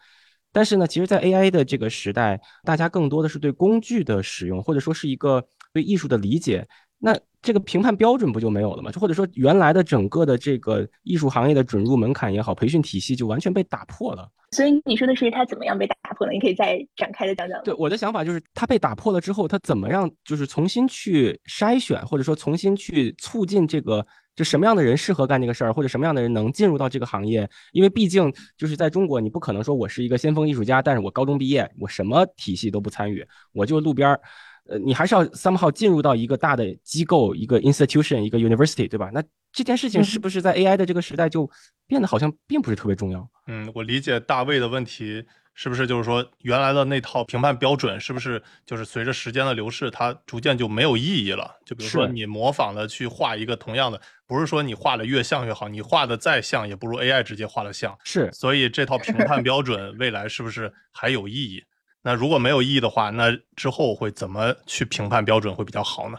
[0.53, 6.67] 但是呢，其实，在 AI 的这个时代，大家更多的是对工具的使用，或者说是一个对艺术的理解。
[6.99, 8.91] 那这个评判标准不就没有了吗？
[8.91, 14.29] 就或者说，原来的整个的这个艺术行业的准入门槛也好，培训体系就完全被打破了。
[14.51, 16.33] 所以你说的是它怎么样被打破了？
[16.33, 17.63] 你可以再展开的讲讲。
[17.63, 24.05] 对，我的想法就是，它被打破了之后，它怎么样，就是重新去筛选，或者说重新去促进这个。
[24.35, 27.49] 就什么样的人适合干这个事儿，或者什么样的人能进入到这个行业？
[27.71, 34.21] 因为毕竟就是在中国，你不可能说我是一个先锋艺术家，但是我高中毕业，我什么体系都不参与，我就路边儿。
[34.69, 39.09] 呃，你还是要 somehow 进入到一个大的机构，一个 institution，一个 university，对吧？
[39.11, 39.21] 那
[39.51, 41.49] 这件事情是不是在 AI 的这个时代就
[41.87, 43.27] 变得好像并不是特别重要？
[43.47, 45.25] 嗯，我理解大卫的问题。
[45.53, 51.55] 是不是就是说，原来的那套评判标准，是不是就是随着时间的流逝，它逐渐就没有意义了？
[51.65, 57.95] 就比如说，你模仿的去画一个同样的，不是说你画的越像越好，你画的再像，也不如 AI 直接画的像。
[58.03, 61.63] 是，所以这套评判标准未来是不是还有意义？
[62.01, 66.17] 那如果没有意义的话，那之后会怎么去评判标准会比较好呢？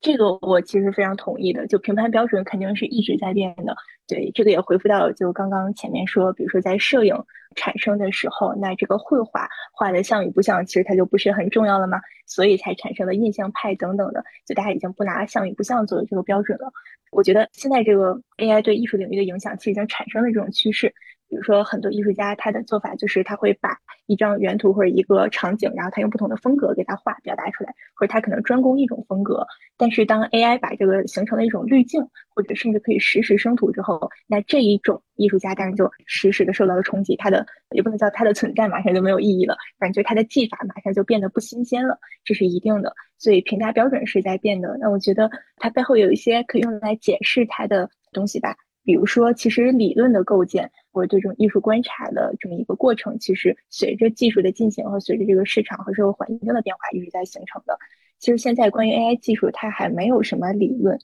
[0.00, 3.74] 这个我其实非常同意的，就评判标准肯定是一直在变的。
[4.08, 7.14] 对，这个也回复到就刚刚前面说，比如说在摄影
[7.54, 16.72] 产生的时候，那这个绘画画的像与不像，其实它就不是很重要了嘛，所以才产生了印象派等等的，就大家已经不拿像与不像作为这个标准了。
[17.10, 20.92] 我觉得现在这个 AI 对艺术领域的影响，其实已经产生了这种趋势。
[21.28, 23.76] 比如说，很多艺术家他的做法就是他会把
[24.06, 29.46] 一张原图或者一个场景，然后他用不同的风格给他画表达出来，或者他可能专攻一种风格。
[29.76, 32.02] 但是当 AI 把这个形成了一种滤镜，
[32.34, 42.94] 或者甚至可以实时生图之后，那这一种艺术家当然就实时的受到了冲击，他的也不能叫他的存在马上就没有意义了，感觉他的技法马上就变得不新鲜了，这是一定的。
[43.18, 44.76] 所以评价标准是在变的。
[44.80, 48.56] 那我觉得它背后有一些可以用来解释它的东西吧。
[48.84, 57.78] 比如说，其实理论的构建或者对这种艺术观察的这么一个过程，其实随着技术的进行和随着这个市场和社会环境的变化一直在形成的。
[58.18, 60.98] 其实现在关于 AI 技术，它还没有什么理论。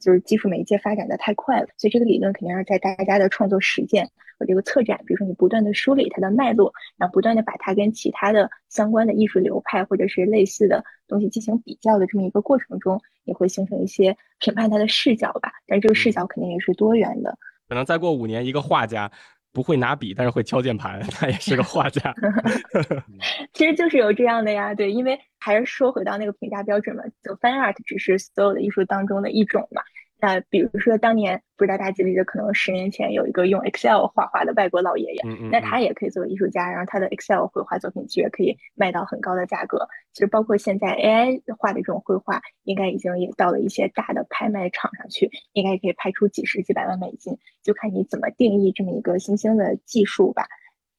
[0.00, 15.52] 就是技术媒介发展的太快了，所以这个理论肯定要在大家的创作实践和这个策展，比如说你不断的梳理它的脉络，然后不断的把它跟其他的相关的艺术流派或者是类似的东西进行比较的这么一个过程中，也会形成一些评判它的视角吧。
[15.68, 17.38] 但这个视角肯定也是多元的。
[17.68, 19.10] 可能再过五年，一个画家。
[19.52, 22.14] 不会拿笔，但是会敲键盘， 他也是个画家。
[23.54, 29.80] 其实就是有这样的呀，对，因为还是说回到那个评价标准嘛，就 fine art 只是所有的艺术当中的一种嘛。
[30.18, 39.86] 那比如说当年不知道大家记不记得，可能十年前有一个用 Excel 画画的外国老爷爷，嗯嗯，那他也可以作为艺术家，然后他的 Excel 绘画作品其实可以卖到很高的价格。
[40.12, 50.46] 其实包括现在 AI 画的这种绘画，应该已经也到了一些大的拍卖场上去，应该也可以拍出几十几百万美金，就看你怎么定义这么一个新兴的技术吧。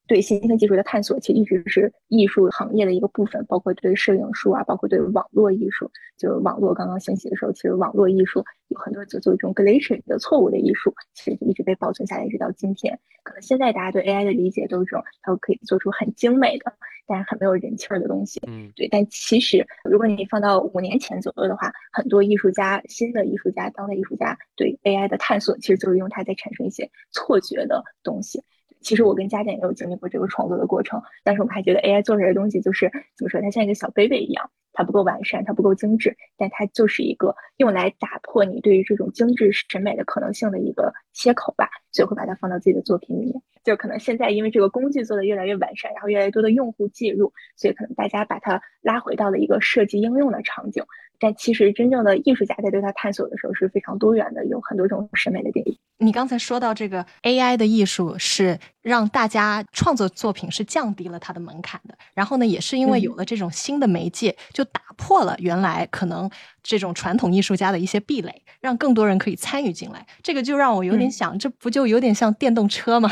[0.08, 5.92] 对新兴技术的探索，其实一直是艺术行业的一个部分，包括对摄影术啊，包括对网络艺术。
[6.18, 13.00] 就是网络刚刚兴起的时候，其实网络艺术有很多就做一种 glitch 的错误的艺术，其实就一直被保存下来，一直到今天。
[13.24, 16.74] 可能现在大家对 AI 的理解都是这种，它可以做出很精美的，
[17.06, 18.42] 但是很没有人气儿的东西。
[18.48, 18.88] 嗯，对。
[18.88, 28.42] 但其实如果你放到五年前左右的话，很多艺术家、新的艺术家、当代艺术家对 AI 的探索，其实就是用它在产生一些错觉的东西。
[28.82, 43.42] 其实我跟家电也有经历过这个创作的过程，但是我们还觉得 AI 做出来的东西就是怎么说，它像一个小 baby 一样，它不够完善，它不够精致，但它就是一个用来打破你对于这种精致审美的可能性的一个切口吧，所以会把它放到自己的作品里面。
[43.64, 50.84] 就可能现在因为这个工具做的越来越完善，然后越来越多的用户介入，所以可能大家把它拉回到了一个设计应用的场景。
[51.20, 55.80] 但其实真正的艺术家在对它探索的时候是非常多元的，有很多种审美的定义。
[55.98, 66.30] 你刚才说到这个 AI 的艺术是让大家创作作品是降低了它的门槛的，然后呢，也是因为有了这种新的媒介，就打破了原来可能
[66.62, 70.06] 这种传统艺术家的一些壁垒，让更多人可以参与进来。
[70.22, 73.12] 这个就让我有点想，这不就有点像电动车吗？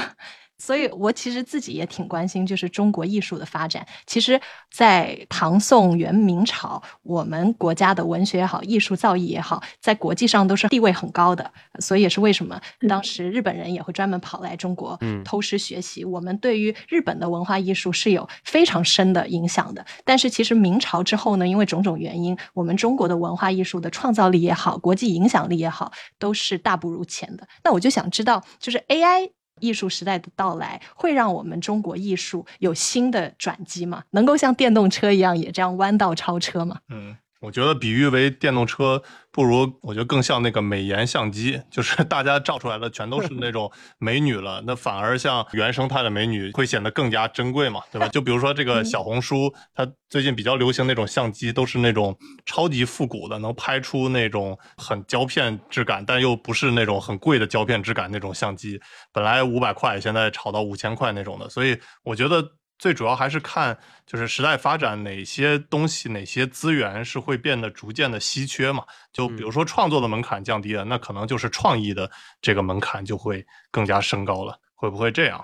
[0.58, 3.86] 所以，我其实自己也挺关心，就是中国艺术的发展。
[4.08, 4.40] 其实，
[4.72, 11.52] 在唐宋元明朝，我们国家的文学也好，艺术造诣也好，在国际上都是地位很高的。
[11.80, 16.06] 所以，也是为什么当时日本人也会专门跑来中国偷师学习。
[16.06, 19.86] 我们对于日本的文化艺术是有非常深的影响的。
[20.06, 27.46] 但是，其实明朝之后呢，因为种种原因，我们中国的文化艺术的创造力也好，国际影响力也好，都是大不如前的。
[27.64, 29.32] 那我就想知道，就是 AI。
[29.62, 34.04] 艺术时代的到来会让我们中国艺术有新的转机吗？
[34.12, 36.80] 能够像电动车一样也这样弯道超车吗？
[36.90, 37.16] 嗯，
[37.46, 39.02] 我觉得比喻为电动车
[39.32, 48.08] 不如，我觉得更像那个美颜相机，就是大家照出来的全都是那种美女了，那反而像原生态的美女会显得更加珍贵嘛，对吧？
[48.08, 58.82] 就比如说这个小红书，它最近比较流行那种相机，都是那种超级复古的，能拍出那种很胶片质感，但又不是那种很贵的胶片质感那种相机。
[59.14, 62.42] 本来五百块，现在炒到五千块那种的，所以我觉得
[62.78, 68.84] 最主要还是看就是时代发展哪些东西、哪些资源是会变得逐渐的稀缺嘛。
[69.14, 72.10] 就比如说创作的门槛降低了，那可能就是创意的
[72.42, 75.44] 这个门槛就会更加升高了，会不会这样？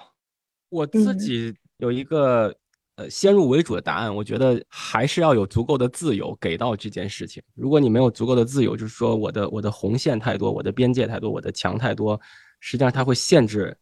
[0.70, 2.54] 我自己有一个
[2.96, 7.42] 呃先入为主的答案，我觉得还是要有足够的自由给到这件事情。
[7.56, 12.20] 如果你没有足够的自由，就是说我的我的红线太多，我的边界太多，我的墙太多，
[12.60, 13.78] 实际上它会限制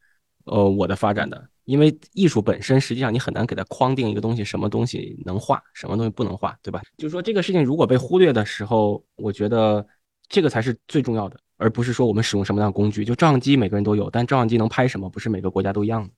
[0.46, 1.50] 呃我的发展的。
[1.70, 6.82] 因为艺术本身，实际上你很难给它框定一个东西，什么东西能画，什么东西不能画，对吧？
[6.98, 9.86] 就是说这个事情如果被忽略的时候，我觉得
[10.28, 13.06] 这个才是最重要的，而不是说我们使用什么样的工具。
[13.06, 16.10] 就照相机每个人都有，但照相机能拍什么，不是每个国家都一样的。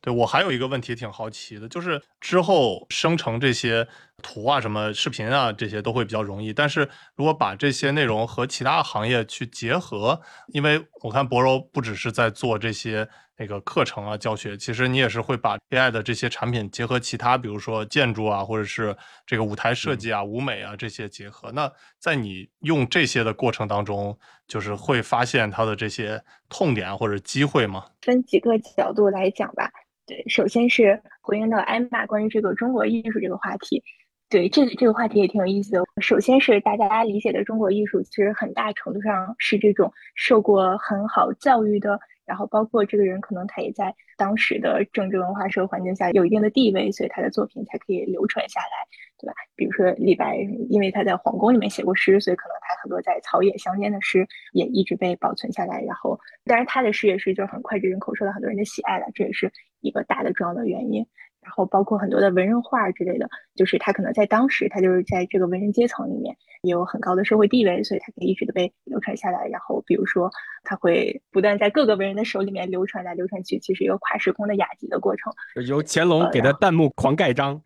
[0.00, 3.86] 对我还有一个问题挺好奇的，就是之后生成这些
[4.22, 6.52] 图啊、什么视频啊，这些都会比较容易。
[6.52, 21.52] 但是如果把这些内容和其他行业去结合，因为我看博柔不只是在做这些那个课程啊、教学，其实你也是会把 AI 的这些产品结合其他，比如说建筑啊，或者是这个舞台设计啊、舞美啊这些结合。
[21.52, 24.18] 那在你用这些的过程当中，
[24.48, 27.84] 就是会发现它的这些痛点或者机会吗？
[28.02, 29.70] 分几个角度来讲吧。
[30.04, 33.84] 对，首先是回应到艾玛关于这个中国艺术这个话题，
[34.28, 35.82] 对这个这个话题也挺有意思的。
[36.02, 48.86] 首先是大家理解的中国艺术，其实很大程度上是这种受过很好教育的，然后包括这个人可能他也在当时的政治文化社会环境下有一定的地位，所以他的作品才可以流传下来，
[49.18, 49.32] 对吧？
[49.56, 50.36] 比如说李白，
[50.68, 55.80] 因为他在皇宫里面写过诗，所以可能他很多在草野乡间的诗也一直被保存下来。
[55.80, 59.50] 然后，当然他的诗也是就是很脍炙人口，受到很多人的喜爱的，这也是。
[59.80, 61.06] 一个大的重要的原因，
[61.48, 69.48] 然后包括很多的文人画之类的，就是他可能在当时，他就是在这个文人阶层里面也有很高的社会地位，所以他可以一直的被流传下来。
[69.48, 70.30] 然后比如说，
[70.62, 75.32] 他会不断在各个文人的手里面流传来流传去，其实一个跨时空的雅集的过程。
[75.66, 77.58] 由乾隆给他弹幕狂盖章。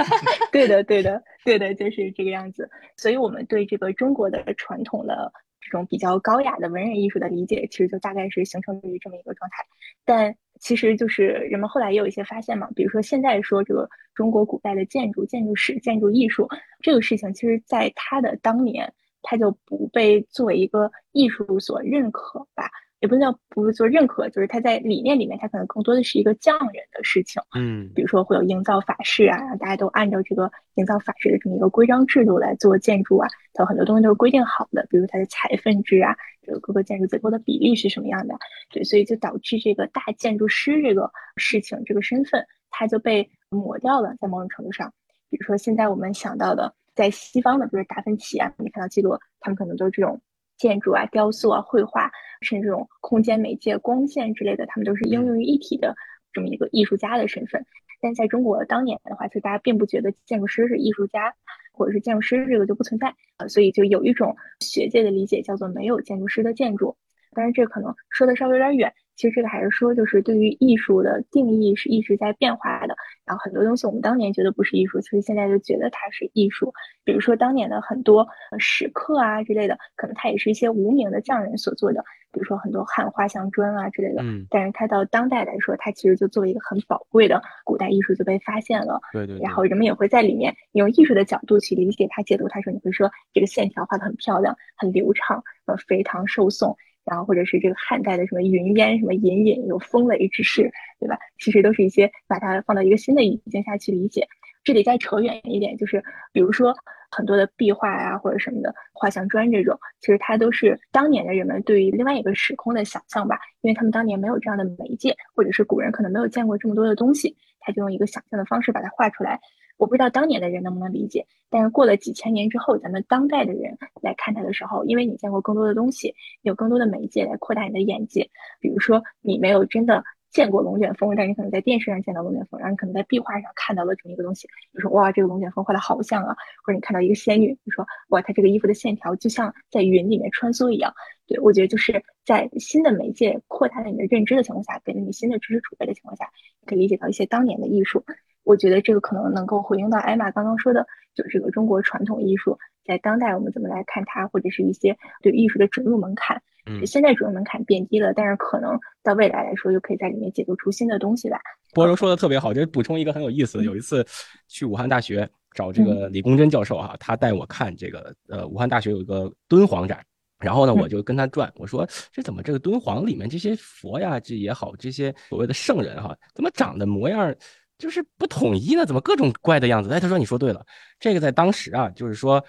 [0.50, 2.70] 对的，对的，对的，就是这个样子。
[2.96, 5.30] 所以我们对这个中国的传统的
[5.60, 9.66] 这种比较高雅的文人艺术的理解，其实就大概是形成于这么一个状态，
[10.06, 10.34] 但。
[10.66, 16.48] 其实就是人们后来也有一些发现嘛，比如说现在说这个中国古代的建筑、建筑史、建筑艺术
[16.80, 22.68] 这个事情，其实在它的当年，它就不被作为一个艺术所认可吧。
[23.00, 27.42] 也不能叫不做认可，就是他在理念里面，他可能更多的是一个匠人的事情。
[27.54, 38.34] 嗯，比如说会有营造法式啊，大家都按照这个营造法式的这么一个规章制度来做建筑啊，它有很多东西都是规定好的，比如它的裁分制啊，这个各个建筑结构的比例是什么样的，
[38.70, 44.90] 对，所以就导致这个大建筑师这个事情这个身份，它就被抹掉了，在某种程度上。
[45.28, 50.18] 比如说现在我们想到的，在西方的，比如达芬奇啊，你看到记录，他们可能都是这种。
[50.56, 52.10] 建筑啊、雕塑啊、绘画，
[52.40, 55.94] 甚至这种空间媒介、光线之类的，他们都是应用于一体的
[56.32, 57.64] 这么一个艺术家的身份。
[58.00, 61.34] 但在中国当年的话，其实大家并不觉得建筑师是艺术家，
[61.72, 66.96] 或者是建筑师这个就不存在啊，所以就有一种学界的理解叫做没有建筑师的建筑。
[67.32, 68.92] 但是这可能说的稍微有点远。
[69.14, 72.94] 其实这个还是说，就是对于艺术的定义是一直在变化的。
[73.26, 76.72] 然后很多东西我们当年觉得不是艺术，其实现在就觉得它是艺术。
[77.04, 78.26] 比如说当年的很多
[78.58, 82.04] 石刻啊之类的，可能它也是一些无名的匠人所做的。
[82.32, 84.22] 比如说很多汉画像砖啊之类的。
[84.22, 84.46] 嗯。
[84.48, 89.00] 但是它到当代来说，它其实就作为一个很宝贵的古代艺术就被发现了。
[89.12, 89.38] 对对。
[89.40, 92.60] 然后人们也会在里面用艺术的角度去理解它、解读它。
[92.60, 96.76] 说你会说这个线条画的很漂亮、很流畅，呃，肥唐瘦宋。
[97.06, 101.16] 然后或者是这个汉代的什么云烟，什么隐隐有风雷之势，对吧？
[101.38, 104.26] 其实都是一些把它放到一个新的语境下去理解。
[104.64, 106.02] 这里再扯远一点，就是
[106.32, 106.74] 比如说
[107.08, 119.40] 很多的壁画呀，或者什么的画像砖这种，其实它都是当年的人们对于另外一个时空的想象吧，因为他们当年没有这样的媒介，或者是古人可能没有见过这么多的东西，他就用一个想象的方式把它画出来。
[119.76, 128.30] 我不知道当年的人能不能理解，但是过了几千年之后，咱们当代的人来看它的时候，因为你见过更多的东西，有更多的媒介来扩大你的眼界。
[128.60, 140.92] 比如说，你没有真的见过龙卷风，但你可能在电视上见到龙卷风，然后你可能在壁画上看到了这么一个东西，就说哇，这个龙卷风画的好像啊，或者你看到一个仙女，你说哇，她这个衣服的线条就像在云里面穿梭一样。
[141.26, 146.30] 对我觉得就是在新的媒介扩大了你的认知的情况下，给了你新的知识储备的情况下，
[146.64, 148.04] 可以理解到一些当年的艺术。
[148.46, 150.86] 我觉得这个可能能够回应到艾玛刚刚说的，
[151.16, 156.40] 就是这个中国传统艺术在当代我们怎么来看它，或者是一些对艺术的准入门槛。
[156.68, 161.40] 嗯，现在准入门槛变低了，但是可能到未来来说，又可以在里面解读出新的东西来。
[161.74, 164.06] 波柔说的特别好，就补充一个很有意思的，有一次
[164.46, 170.00] 去武汉大学找这个李公真教授哈，他带我看这个呃武汉大学有一个敦煌展，
[170.38, 177.34] 然后呢我就跟他转，我说这怎么这个敦煌里面这些佛呀这也好，这些所谓的圣人哈，怎么长得模样？
[177.78, 179.90] 就是不统一呢，怎么各种怪的样子？
[179.90, 180.64] 哎，他说你说对了，
[180.98, 182.44] 这个在当时啊，就是说。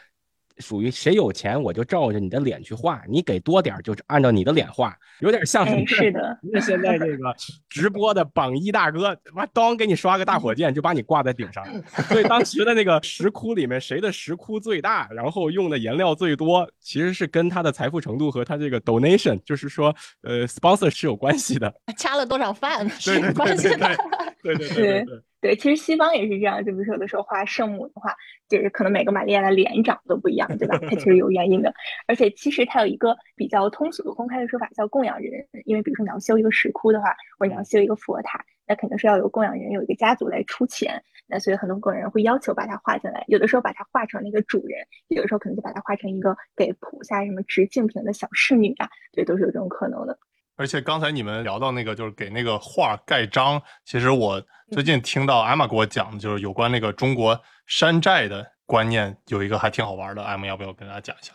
[0.59, 6.39] 属于谁有钱我就照着你的脸去画，你给多点就按照你的脸画，有点像是的。
[6.41, 7.35] 那现在这个
[7.69, 11.65] 直播的榜一大哥，妈当给你刷个大火箭就把你挂在顶上。
[12.09, 21.73] 所以当时的那个石窟里面，谁的石窟最大，然后用的颜料最多，其实是跟他的财富程度和他这个 donation，就是说呃 sponsor 是有关系的。
[21.97, 23.95] 掐了多少饭是有关系的。
[24.43, 25.05] 对对对对。
[25.05, 28.15] 对，对其实西方也是这样，就比如说有的时候画圣母的话，
[28.49, 30.77] 就是可能每个玛利亚的脸长得都不一样，对吧？
[30.79, 31.73] 它其实有原因的。
[32.07, 35.47] 而且其实它有一个比较通俗的公开的说法，叫供养人。
[35.65, 41.03] 因为比如说你要修一个石窟的话，或者你要修一个佛塔，那肯定是要有供养人，有一个家族来出钱。
[41.27, 50.17] 那所以很多供养人会要求把它画进来，有的时候把它画成那个主人，有的时候可能就把它画成一个给菩萨什么执净瓶的小侍女啊，对，都是有这种可能的。
[50.57, 53.61] 而且刚才你们聊到那个，就是给那个画盖章。
[53.85, 60.23] 其实我最近听到艾玛给我讲的，就是有关那个中国山寨的观念，有一个还挺好玩的。
[60.23, 61.31] 艾玛要不要跟大家讲一下？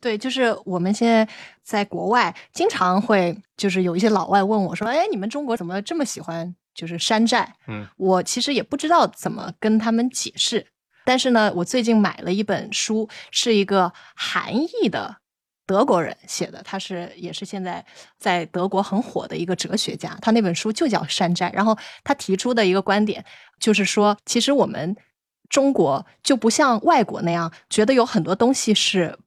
[0.00, 1.28] 对，就是我们现在
[1.62, 10.66] 在国外经常会，就是有一些老外问我说：“哎，你们中国怎么这么喜欢就是山寨？”嗯，我其实也不知道怎么跟他们解释。
[11.04, 15.18] 但是呢，我最近买了一本书，是一个韩裔的。
[15.72, 17.82] 德国人写的，他是也是现在
[18.18, 21.48] 在德国很火的一个哲学家，他那本书就叫《山寨》。
[21.54, 21.74] 然后
[22.04, 23.24] 他提出的一个观点
[23.58, 24.94] 就是说，其实我们
[25.48, 29.18] 中国就不像外国那样，觉得有很多东西是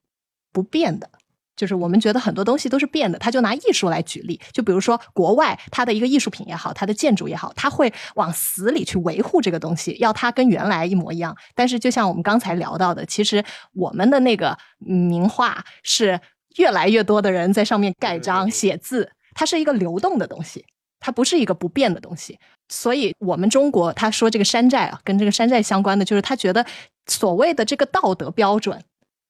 [0.53, 1.09] 不变的，
[1.55, 3.17] 就是我们觉得很多东西都是变的。
[3.17, 11.35] 他就拿艺术来举例，就比如说国外它的一个艺术品也好，它的建筑也好，他会往死里去维护这个东西，要它跟原来一模一样。
[11.55, 13.43] 但是就像我们刚才聊到的，其实
[13.73, 16.21] 我们的那个名画是。
[16.57, 20.65] 越来越多的人在上面盖章写字，它是一个流动的东西，
[20.99, 22.39] 它不是一个不变的东西。
[22.69, 26.65] 所以，我们中国他说这个山寨啊，跟这个山寨相关的，就是他觉得
[27.05, 28.81] 所谓的这个道德标准，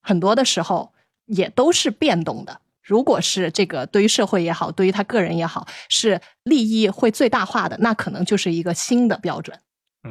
[0.01, 0.93] 很多的时候
[1.25, 2.61] 也都是变动的。
[2.81, 9.59] 如果是这个对于社会也好，对于他个人也好，是利益会最大化的，那可能就是一个新的标准，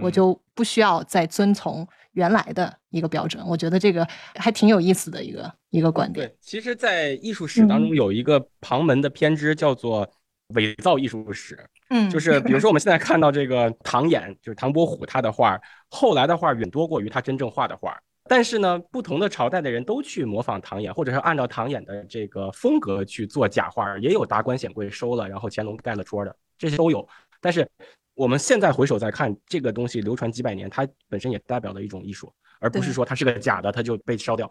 [0.03, 3.45] 我就不需要再遵从原来的一个标准。
[3.47, 4.05] 我觉得这个
[4.35, 6.27] 还挺有意思的一个一个观点。
[6.27, 10.11] 对，其实，在艺术史当中有一个旁门的偏支，叫做
[10.49, 11.59] 伪造艺术史。
[11.91, 17.97] 嗯， 就是比如说我们现在看到这个唐寅，就是唐伯虎他的画，后来的画远多过于他真正画的画。
[18.27, 27.07] 但是呢，不同的朝代的人都去模仿唐寅，或者是按照唐寅的这个风格去做假画，也有达官显贵收了，然后乾隆盖了戳的，这些都有。
[27.39, 27.69] 但是
[28.15, 34.51] 我们现在回首再看这个东西，流传几百年，它本身也代表了一种艺术，而不是说它是个假的，它就被烧掉。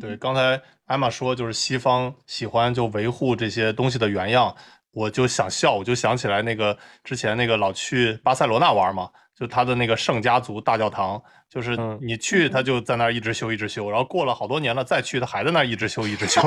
[0.00, 4.54] 对，刚才艾玛说，就是西方喜欢就维护这些东西的原样，
[4.92, 11.22] 我就想笑，我就想起来那个之前那个老去巴塞罗那玩嘛，就他的那个圣家族大教堂。
[11.50, 16.40] 就是你去，他就在那儿一直修，一直修，然后过了好多年了再去，他还在那儿一直修，一直修，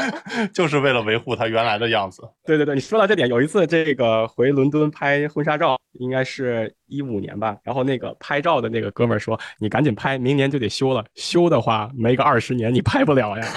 [0.52, 2.22] 就是为了维护他原来的样子。
[2.44, 13.46] 对对对，你说到这点，有一次这个回伦敦拍婚纱照，应该是一五年吧，然后那个拍照的那个哥们儿说：“你赶紧拍，明年就得修了，修的话没个二十年你拍不了呀。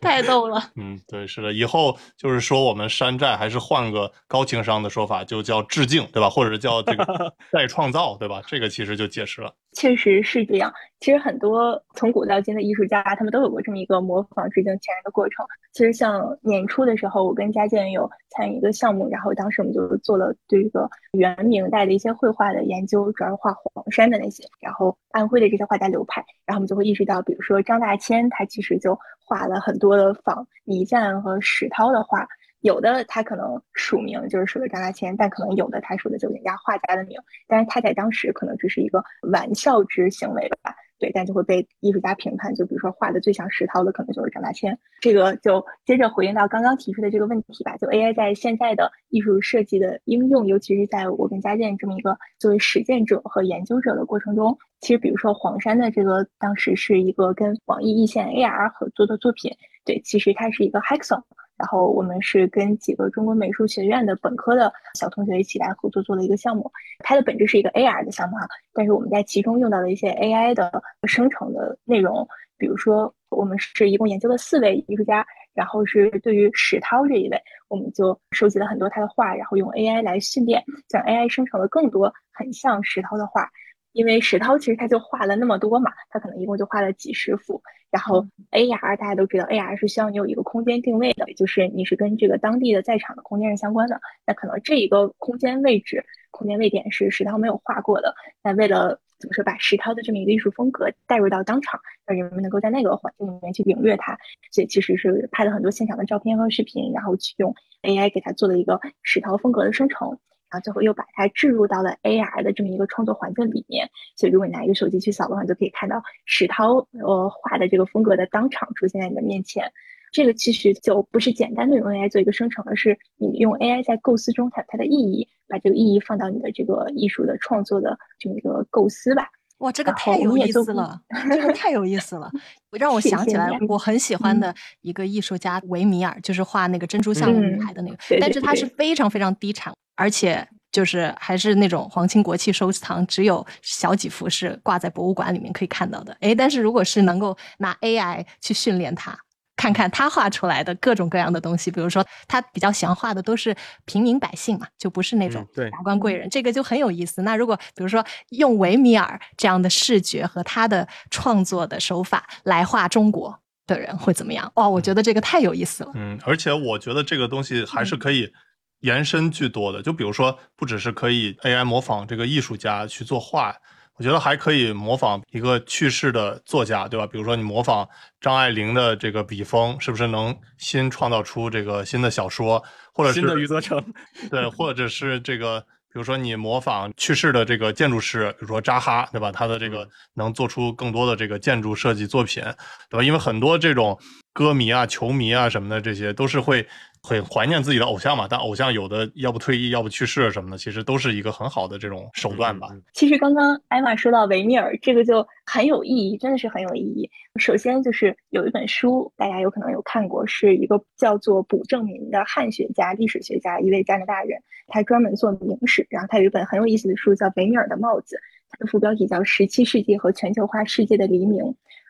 [0.00, 0.62] 太逗了。
[0.76, 6.30] 嗯，对，是的，以后就是说我们山寨还是换个高情商的说法，就叫致敬，对吧？
[6.30, 8.35] 或者叫这个再创造，对吧？
[8.46, 10.72] 这个其实就解释了，确实是这样。
[11.00, 15.46] 其实很多从古到今的艺术家，他们都有过这么一个模仿致敬前人的过程。
[15.72, 32.26] 其实像年初的时候，我跟佳健有参与一个项目，然后当时我们就做了对一个元明代的一些绘画的研究，主要是画黄山的那些，然后安徽的这些画家流派，然后我们就会意识到，比如说张大千，他其实就画了很多的仿倪瓒和史涛的画。
[32.60, 37.16] 有的他可能署名就是署的张大千，但可能有的他署的就人家画家的名，
[37.46, 44.76] 但是他在当时可能只是一个玩笑之行为吧，对，但就会被艺术家评判，就比如说画的最像石涛的可能就是张大千。
[45.00, 59.54] 这个就接着回应到刚刚提出的这个问题吧，就 AI 在现在的艺术设计的应用，尤其是在我跟佳健这么一个作为实践者和研究者的过程中，其实比如说黄山的这个当时是一个跟网易易线 AR 合作的作品，
[59.84, 61.22] 对，其实它是一个 Hexon。
[61.58, 72.26] 然后我们是跟几个中国美术学院的本科的小同学一起来合作做了一个项目，它的本质是一个 AR 的项目哈，但是我们在其中用到了一些 AI 的生成的内容，
[72.58, 83.48] 比如说我们是一共研究了四位艺术家，然后是对于史涛这一位，我们就收集了很多他的画，然后用 AI 来训练，将 AI 生成了更多很像史涛的画。
[83.96, 87.62] 因为石涛其实他就画了那么多嘛，他可能一共就画了几十幅。
[87.90, 93.98] 然后 AR 大家都知道，AR 是需要你有一个空间定位的，就是你是跟这个当地的在场的空间是相关的。
[94.26, 98.14] 那可能这一个空间位置、空间位点是石涛没有画过的。
[98.42, 104.18] 那为了怎么说，把石涛的这么一个艺术风格带入到当场，让人们能够在那个环境里面去领略它，
[104.52, 110.18] 所以其实是拍了很多现场的照片和视频，然后去用 AI 给它做了一个石涛风格的生成。
[110.50, 119.70] 然后最后又把它置入到了 AR 的这么一个创作环境里面，所以如果你拿一个手机去扫的话，就可以看到史涛呃画的这个风格的当场出现在你的面前。
[120.12, 129.28] 这个其实就不是简单的用 AI 做一个生成，而是你用 AI 在构思中它它的意义，把这个意义放到你的这个艺术的创作的这么一个构思吧。
[129.58, 132.30] 哇，这个太有意思了，这个太有意思了，
[132.78, 139.74] 让我想起来我很喜欢的一个艺术家维米尔，就是画那个珍珠项链女孩的那个，但是他是非常非常低产。
[139.96, 146.16] 而且就是还是那种皇亲国戚收藏，只有小几幅是挂在博物馆里面可以看到的。
[146.20, 149.18] 哎，但是如果是能够拿 AI 去训练它，
[149.56, 153.56] 看看他画出来的各种各样的东西，比如说他比较喜欢画的都是
[153.86, 157.22] 平民百姓嘛，就不是那种达官贵人，这个就很有意思。
[157.22, 164.52] 那如果比如说用维米尔这样的视觉和他的创作的手法来画中国的人会怎么样？
[164.56, 165.92] 哇，我觉得这个太有意思了。
[165.94, 168.30] 嗯，而且我觉得这个东西还是可以。
[168.80, 173.54] 延伸巨多的，就比如说，不只是可以 AI 模仿这个艺术家去作画，
[173.98, 177.06] 我觉得还可以模仿一个去世的作家，对吧？
[177.06, 177.88] 比如说你模仿
[178.20, 182.62] 张爱玲的这个笔锋，是不是能新创造出这个新的小说，
[182.92, 183.82] 或者是新的余则成？
[184.30, 185.58] 对，或者是这个，
[185.90, 189.32] 比如说你模仿去世的这个建筑师，比如说扎哈，对吧？
[189.32, 192.42] 他的这个能做出更多的这个建筑设计作品，
[192.90, 193.02] 对吧？
[193.02, 193.98] 因为很多这种
[194.34, 196.68] 歌迷啊、球迷啊什么的，这些都是会。
[197.06, 202.68] 很怀念自己的偶像嘛，但偶像有的要不退役，要不去世什么的，其实都是一个很好的这种手段吧。
[202.92, 207.08] 其实刚刚艾玛说到维米尔，这个就很有意义，真的是很有意义。
[207.38, 218.16] 首先就是有一本书，大家有可能有看过，是一个叫做卜正民的汉学家、历史学家，一位加拿大人，他专门做明史，然后他有一本很有意思的书叫《维米尔的帽子》，
[218.50, 221.40] 它的副标题叫《十七世纪和全球化世界的黎明》。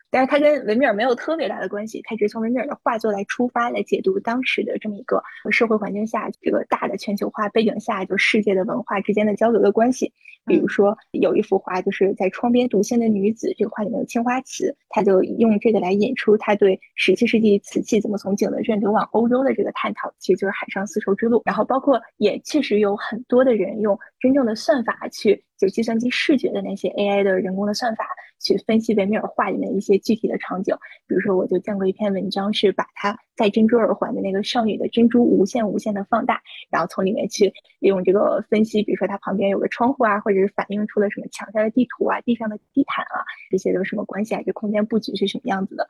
[0.09, 5.21] 但是它跟维米尔没有特别大的关系，它只是从维米尔的画作来出发，来解读当时的这么一个
[5.51, 10.13] 社会环境下，这个大的全球化背景下，就世界的文化之间的交流的关系。
[10.45, 21.41] 比如说有一幅画，就是在窗边独行的女子，这个画里面有青花瓷，他就用这个来引出他对十七世纪瓷器怎么从景德镇流往欧洲的这个探讨，其实就是海上丝绸之路。
[21.43, 28.05] 然后包括也确实有很多的人用真正的算法去，就计算机视觉的那些 AI 的人工的算法。
[28.39, 30.75] 去分析维米尔画里面一些具体的场景，
[31.07, 36.39] 比如说，我就见过一篇文章，是把它戴珍珠耳环的那个少女的珍珠无限无限的放大，
[36.69, 44.41] 然后从里面去利用这个分析，比如说它旁边有个窗户啊，或者是反映出了什么墙下的地图啊、地上的地毯啊，这些都什么关系啊？
[44.45, 45.87] 这空间布局是什么样子的？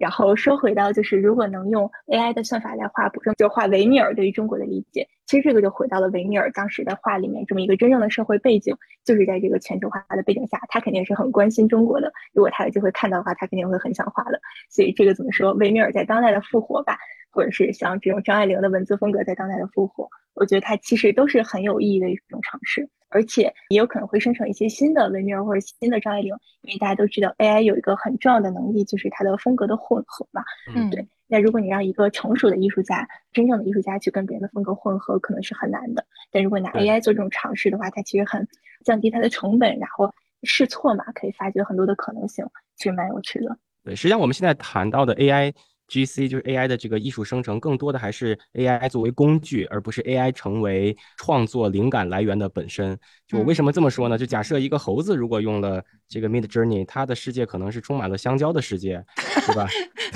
[0.00, 8.74] 然后说回到，就是如果能用 AI 的算法来画，补充就画维米尔对于中国的理解，其实这个就回到了维米尔当时的画里面这么一个真正的社会背景，
[9.04, 12.10] 就是在这个全球化的背景下，他肯定是很关心中国的。
[12.32, 14.40] 如果他有机会看到的话，他肯定会很想画的。
[14.70, 16.96] 所以这个怎么说，维米尔在当代的复活吧，
[17.30, 22.88] 或者是像这种张爱玲的文字风格在当代的复活，我觉得它其实都是很有意义的一种尝试。
[23.10, 26.32] 而且也有可能会生成一些新的维米尔或者新的张爱玲，
[26.62, 30.42] 因为大家都知道 AI 有一个很重要的能力，就是它的风格的混合嘛。
[30.74, 31.06] 嗯，对。
[31.26, 36.04] 那如果你让一个成熟的艺术家，真正的艺术家去跟别人的风格混合，可能是很难的。
[36.32, 38.48] 但如果拿 AI 做这种尝试的话，它其实很
[38.84, 40.12] 降低它的成本，然后
[40.42, 42.44] 试错嘛，可以发掘很多的可能性，
[42.76, 43.56] 其实蛮有趣的。
[43.84, 45.52] 对，实际上我们现在谈到的 AI。
[45.90, 52.98] G C 就是 A I 的这个艺术生成，更多的还是 A I 作为工具，而不是 A I 成为创作灵感来源的本身。
[53.26, 54.16] 就我为什么这么说呢？
[54.16, 59.04] 就假设一个猴子如果用了这个 Mid Journey，它的世界可能是充满了香蕉的世界，
[59.46, 59.66] 对吧？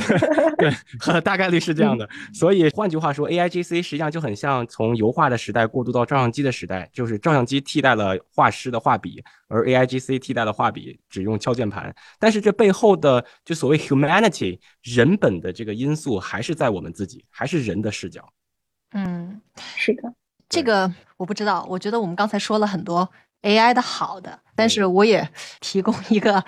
[0.59, 0.71] 对，
[1.23, 2.09] 大概率是这样的。
[2.33, 9.23] 所以换句话说，A I G C 实际上就很像从油画的时代过渡到照相机的时代，就是照相机替代了画师的画笔。
[9.55, 11.95] 而 A I G C 替代了画笔，只用敲键盘。
[12.19, 18.29] 但是这背后的就所谓 humanity 人本的这个因素，还是在我们自己，还是人的视角。
[18.91, 19.41] 嗯，
[19.77, 20.13] 是的，
[20.49, 21.65] 这个我不知道。
[21.71, 23.09] 我觉得我们刚才说了很多
[23.43, 25.29] A I 的好的，但是我也
[25.61, 26.45] 提供一个。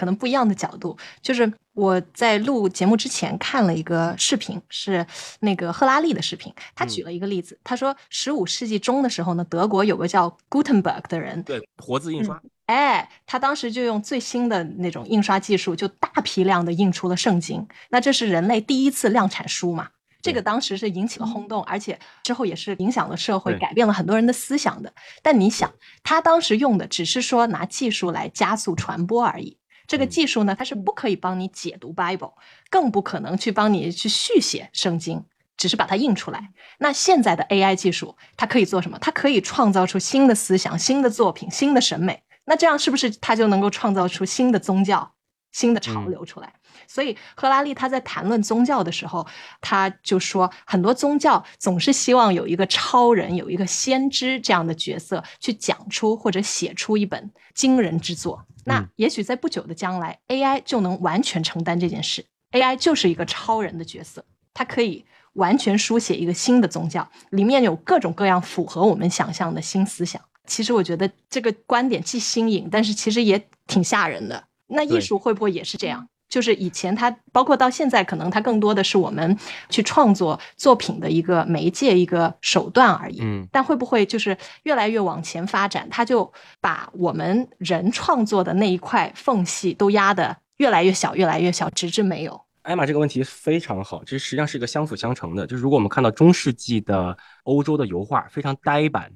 [0.00, 5.06] 可能不一样的角度，就是我在录节目之前看了一个视频，是
[5.40, 6.50] 那个赫拉利的视频。
[6.74, 17.68] 他举了一个例子，他说十五世纪中的时候呢，德国有个叫 Gutenberg 的人，对活字印刷，哎，他当时就用最新的那种印刷技术，就大批量的印出了圣经。
[17.90, 19.90] 那这是人类第一次量产书嘛？
[20.22, 24.90] 这个当时是引起了轰动，而且之后也是影响了社会，改变了很多人的思想的。
[25.22, 25.70] 但你想，
[26.02, 29.56] 他当时用的只是说拿技术来加速传播而已。
[29.90, 32.34] 这个技术呢，它是不可以帮你解读 Bible，
[32.70, 35.24] 更不可能去帮你去续写圣经，
[35.56, 36.50] 只是把它印出来。
[36.78, 38.96] 那现在的 AI 技术，它可以做什么？
[39.00, 42.22] 它可以创造出新的思想、新的作品、新的审美。
[42.44, 45.12] 那这样是不是它就能够创造出新的宗教、
[45.50, 46.54] 新的潮流出来？
[46.86, 49.26] 所以赫拉利他在谈论宗教的时候，
[49.60, 58.46] 他就说，很多宗教总是希望有一个超人、有一个先知这样的角色，去讲出或者写出一本惊人之作。
[58.70, 62.24] 那也许在不久的将来，AI 就能完全承担这件事。
[62.52, 64.24] AI 就是一个超人的角色，
[64.54, 70.20] 它可以完全书写一个新的宗教，里面有各种各样符合我们想象的新思想。
[70.46, 74.44] 其实我觉得这个观点既新颖，但是其实也挺吓人的。
[74.66, 76.08] 那艺术会不会也是这样？
[76.30, 79.36] 就是以前它包括到现在，可能它更多的是我们
[79.68, 83.18] 去创作作品的一个媒介、一个手段而已。
[83.20, 92.40] 嗯，但会不会就是越来越往前发展，它就把我们人创作的那一块缝隙都压得越来越小、越来越小，直至没有？
[92.62, 95.46] 艾玛这个问题非常好，这实际上是一个相辅相成的。
[95.46, 99.10] 就是如果我们看到中世纪的欧洲的油画，非常呆板。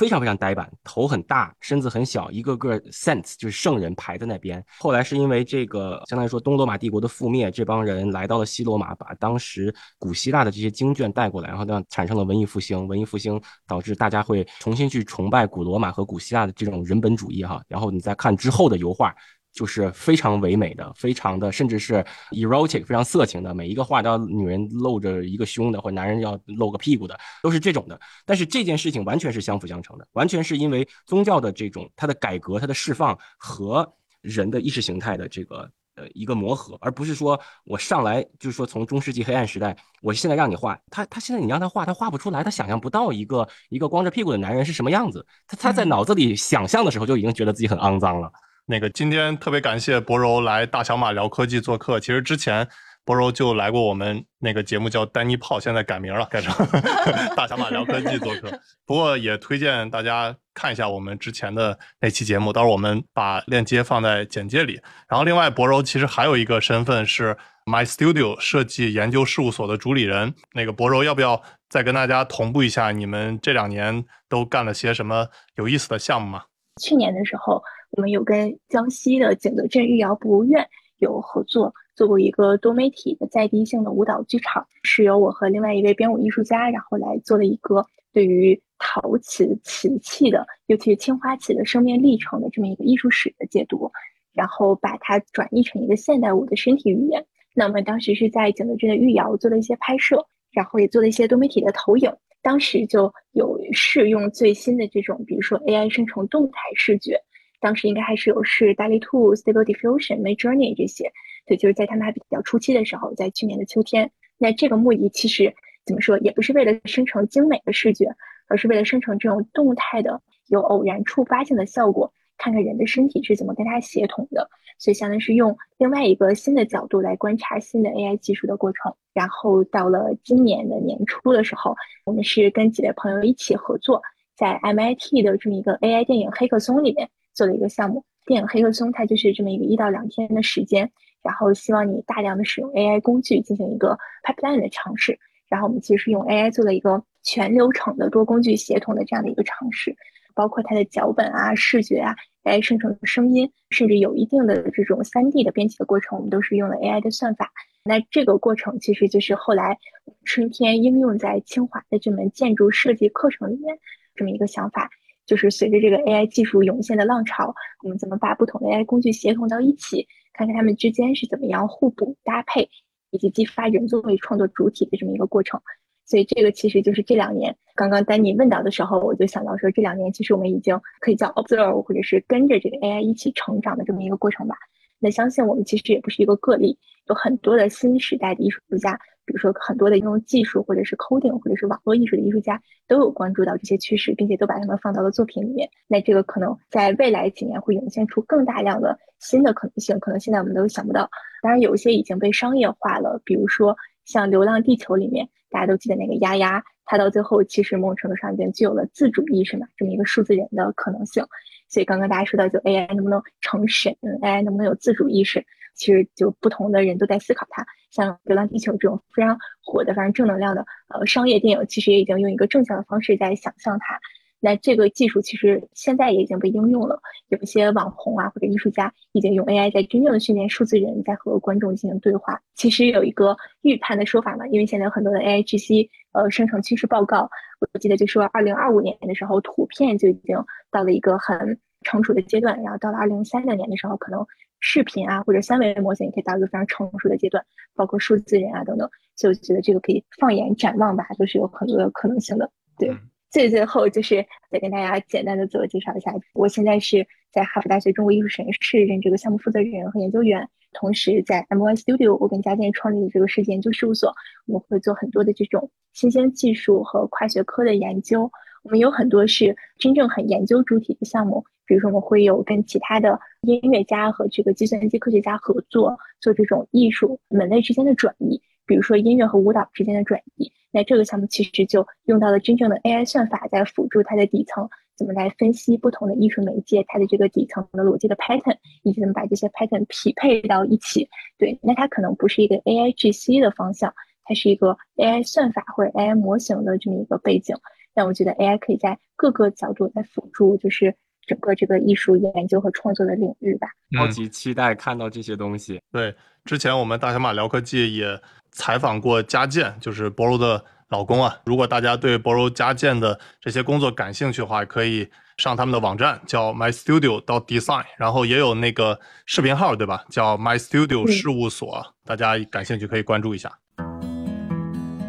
[0.00, 4.64] 非常非常呆板，头很大，身子很小，一个个 saints 就是圣人排在那边。
[4.78, 12.88] 后来是因为这个，相当于说东罗马帝国的覆灭，这帮人来到了西罗马，把当时古希腊的这些经卷带过来，然后呢产生了文艺复兴。
[12.88, 17.62] 文艺复兴导致大家会重新去崇拜古罗马和古希腊的这种人本主义哈。
[17.68, 19.14] 然后你再看之后的油画。
[19.52, 23.52] 就是非常唯美的，非常的，甚至是 erotic，非常色情的。
[23.52, 27.98] 每一个画都要女人露着一个胸的，或男人要露个屁股的，都是这种的。
[28.24, 45.26] 但是这件事情完全是相辅相成的，完全是因为宗教的这种它的改革、它的释放和人的意识形态的这个呃一个磨合，而不是说我上来就是说从中世纪黑暗时代，我现在让你画他，他现在你让他画，他画不出来，他想象不到一个一个光着屁股的男人是什么样子。
[45.48, 48.30] 他他在脑子里想象的时候就已经觉得自己很肮脏了。
[48.66, 51.98] 那个今天特别感谢博柔来大小马聊科技做客。
[51.98, 52.68] 其实之前
[53.04, 56.54] 博柔就来过我们那个节目，叫丹尼炮，现在改名了，改成
[57.34, 58.50] 大小马聊科技做客。
[58.86, 64.80] 不过也推荐大家看一下我们之前的那期节目，到时候我们把链接放在简介里。
[65.08, 70.34] 然后另外，博柔其实还有一个身份是 My Studio 设计研究事务所的主理人。
[70.54, 75.26] 那个博柔要不要再跟大家同步一下你们这两年都干了些什么
[75.56, 76.42] 有意思的项目吗？
[76.80, 80.66] 去年的时候，我们有跟江西的景德镇御窑博物院
[80.98, 93.90] 有合作，做过一个多媒体的在地性的舞蹈剧场，是由我和另外一位编舞艺术家，然后来做了一个对于陶瓷瓷器的，尤其是青花瓷的生命历程的这么一个艺术史的解读，
[94.32, 97.24] 然后把它转译成一个现代舞的身体语言。
[97.54, 102.12] 那我们当时是在景德镇的御窑做了一些拍摄，然后也做了一些多媒体的投影。
[102.42, 107.20] 当时就有试用最新的这种，比如说 AI 生成动态视觉，
[107.60, 111.12] 当时应该还是有试 DALL-E 2、Stable Diffusion、Midjourney 这些。
[111.46, 114.10] 对，就是在他们还比较初期的时候，在去年的秋天。
[114.38, 115.54] 那这个目的其实
[115.84, 118.14] 怎么说，也不是为了生成精美的视觉，
[118.48, 124.48] 而是为了生成这种动态的、有偶然触发性的效果，看看人的身体是怎么跟它协同的。
[124.78, 128.94] 所以，相当于是用另外一个新的角度来观察新的 AI 技术的过程。
[129.12, 131.76] 然后到了今年的年初的时候，
[132.06, 134.00] 我们是跟几位朋友一起合作，
[134.36, 137.10] 在 MIT 的这么一个 AI 电影黑客松里面
[137.40, 138.04] 做的一个项目。
[138.26, 140.90] 电影黑客松它就是这么一个一到两天的时间，
[141.22, 145.18] 然后希望你大量的使用 AI 工具进行一个 pipeline 的尝试。
[145.48, 149.96] 然后我们其实是用 AI 做了一个全流程的多工具协同的这样的一个尝试，
[150.34, 152.14] 包括它的脚本啊、视觉啊。
[152.44, 157.50] AI 生成的声音，甚至有一定的这种三 D 的编辑的过程，我们都是用了 AI 的算法。
[157.84, 159.78] 那这个过程其实就是后来
[160.24, 163.78] 春天应用在清华的这门建筑设计课程里面
[164.14, 164.88] 这么一个想法，
[165.30, 167.54] 就是随着这个 AI 技术涌现的浪潮，
[167.84, 172.68] 我们怎么把不同的 AI 工具协同到一起，看看它们之间是怎么样互补搭配，
[173.12, 175.60] 以及激发人作为创作主体的这么一个过程。
[176.04, 184.56] 所以这个其实就是这两年，刚刚丹尼问到的时候，我就想到说，这两年其实我们已经可以叫 observe，或者是跟着这个 AI 一起成长的这么一个过程吧。
[184.98, 186.76] 那相信我们其实也不是一个个例，
[187.06, 188.98] 有很多的新时代的艺术家，
[189.30, 195.70] 比如说很多的应用技术，或者是 coding，或者是网络艺术的艺术家，都有关注到这些趋势，并且都把它们放到了作品里面。
[195.86, 201.08] 那这个可能在未来几年会涌现出更大量的新的可能性，可能现在我们都想不到。
[201.42, 205.28] 当然，有一些已经被商业化了，比如说像《流浪地球》里面。
[205.52, 211.24] 大家都记得那个丫丫，它到最后其实某种程度上已经具有了自主意识嘛，这么一个数字人的可能性。
[211.68, 213.92] 所以刚刚大家说到，就 AI 能不能成神
[214.22, 215.44] ，AI 能不能有自主意识，
[215.80, 217.64] 其实就不同的人都在思考它。
[217.90, 223.98] 像《流浪地球》这种非常火的、非常正能量的呃商业电影，其实也已经用一个正向的方式在想象它。
[224.42, 232.40] 那这个技术其实现在也已经被应用了，有一些网红啊或者艺术家已经用 AI 在真正的训练数字人在和观众进行对话。
[232.54, 237.28] 其实有一个预判的说法嘛，因为现在有很多的 AI GC 呃生成趋势报告，
[237.58, 240.36] 我记得就说二零二五年的时候，图片就已经
[240.70, 244.24] 到了一个很成熟的阶段，然后到了二零三零年的时候，可能
[244.60, 248.88] 视频啊或者三维模型也可以达到一个非常成熟的阶段，包括数字人啊等等。
[249.16, 252.96] 所以我觉得这个可以放眼展望吧，都是有很多的可能性的，对。
[253.30, 264.12] 最最后就是再跟大家简单的自我介绍一下，我现在是在哈佛大学中国艺术实验室任这个项目负责人和研究员，同时在 MY Studio 我跟家电创立的这个设计研究事务所，
[264.46, 268.32] 我们会做很多的这种新鲜技术和跨学科的研究。
[268.64, 280.50] 我们有很多是真正很研究主体的项目，比如说我们会有跟其他的音乐家和这个计算机科学家合作，做这种艺术门类之间的转移，比如说音乐和舞蹈之间的转移。
[280.72, 291.08] 那这个项目其实就用到了真正的 AI 算法，在辅助它的底层怎么来分析不同的艺术媒介，它的这个底层的逻辑的 pattern，以及怎么把这些 pattern 匹配到一起。
[291.38, 293.94] 对，那它可能不是一个 AI GC 的方向，
[294.24, 297.56] 它是一个 AI 算法或者 AI 模型的这么一个背景。
[297.92, 300.94] 但我觉得 AI 可以在各个角度来辅助，就是
[301.30, 303.68] 整个这个艺术研究和创作的领域吧。
[303.96, 305.80] 超级期待看到这些东西。
[305.92, 308.20] 对，之前我们大小马聊科技也。
[308.52, 311.38] 采访过佳健，就是博柔的老公啊。
[311.46, 320.04] 如果大家对博柔佳健的这些工作感兴趣的话，可以上他们的网站，叫 My Studio 到 Design，然后也有那个视频号，对吧？
[320.10, 323.56] 叫 My Studio 事务所，大家感兴趣可以关注一下。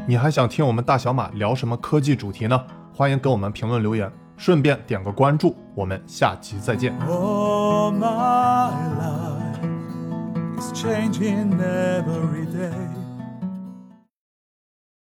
[0.07, 2.63] 你还想听我们大小马聊什么科技主题呢？
[2.93, 4.11] 欢迎给我们评论留言，
[4.41, 6.91] 顺便点个关注，我们下期再见。
[7.01, 9.59] All my life
[10.57, 13.00] is changing every day.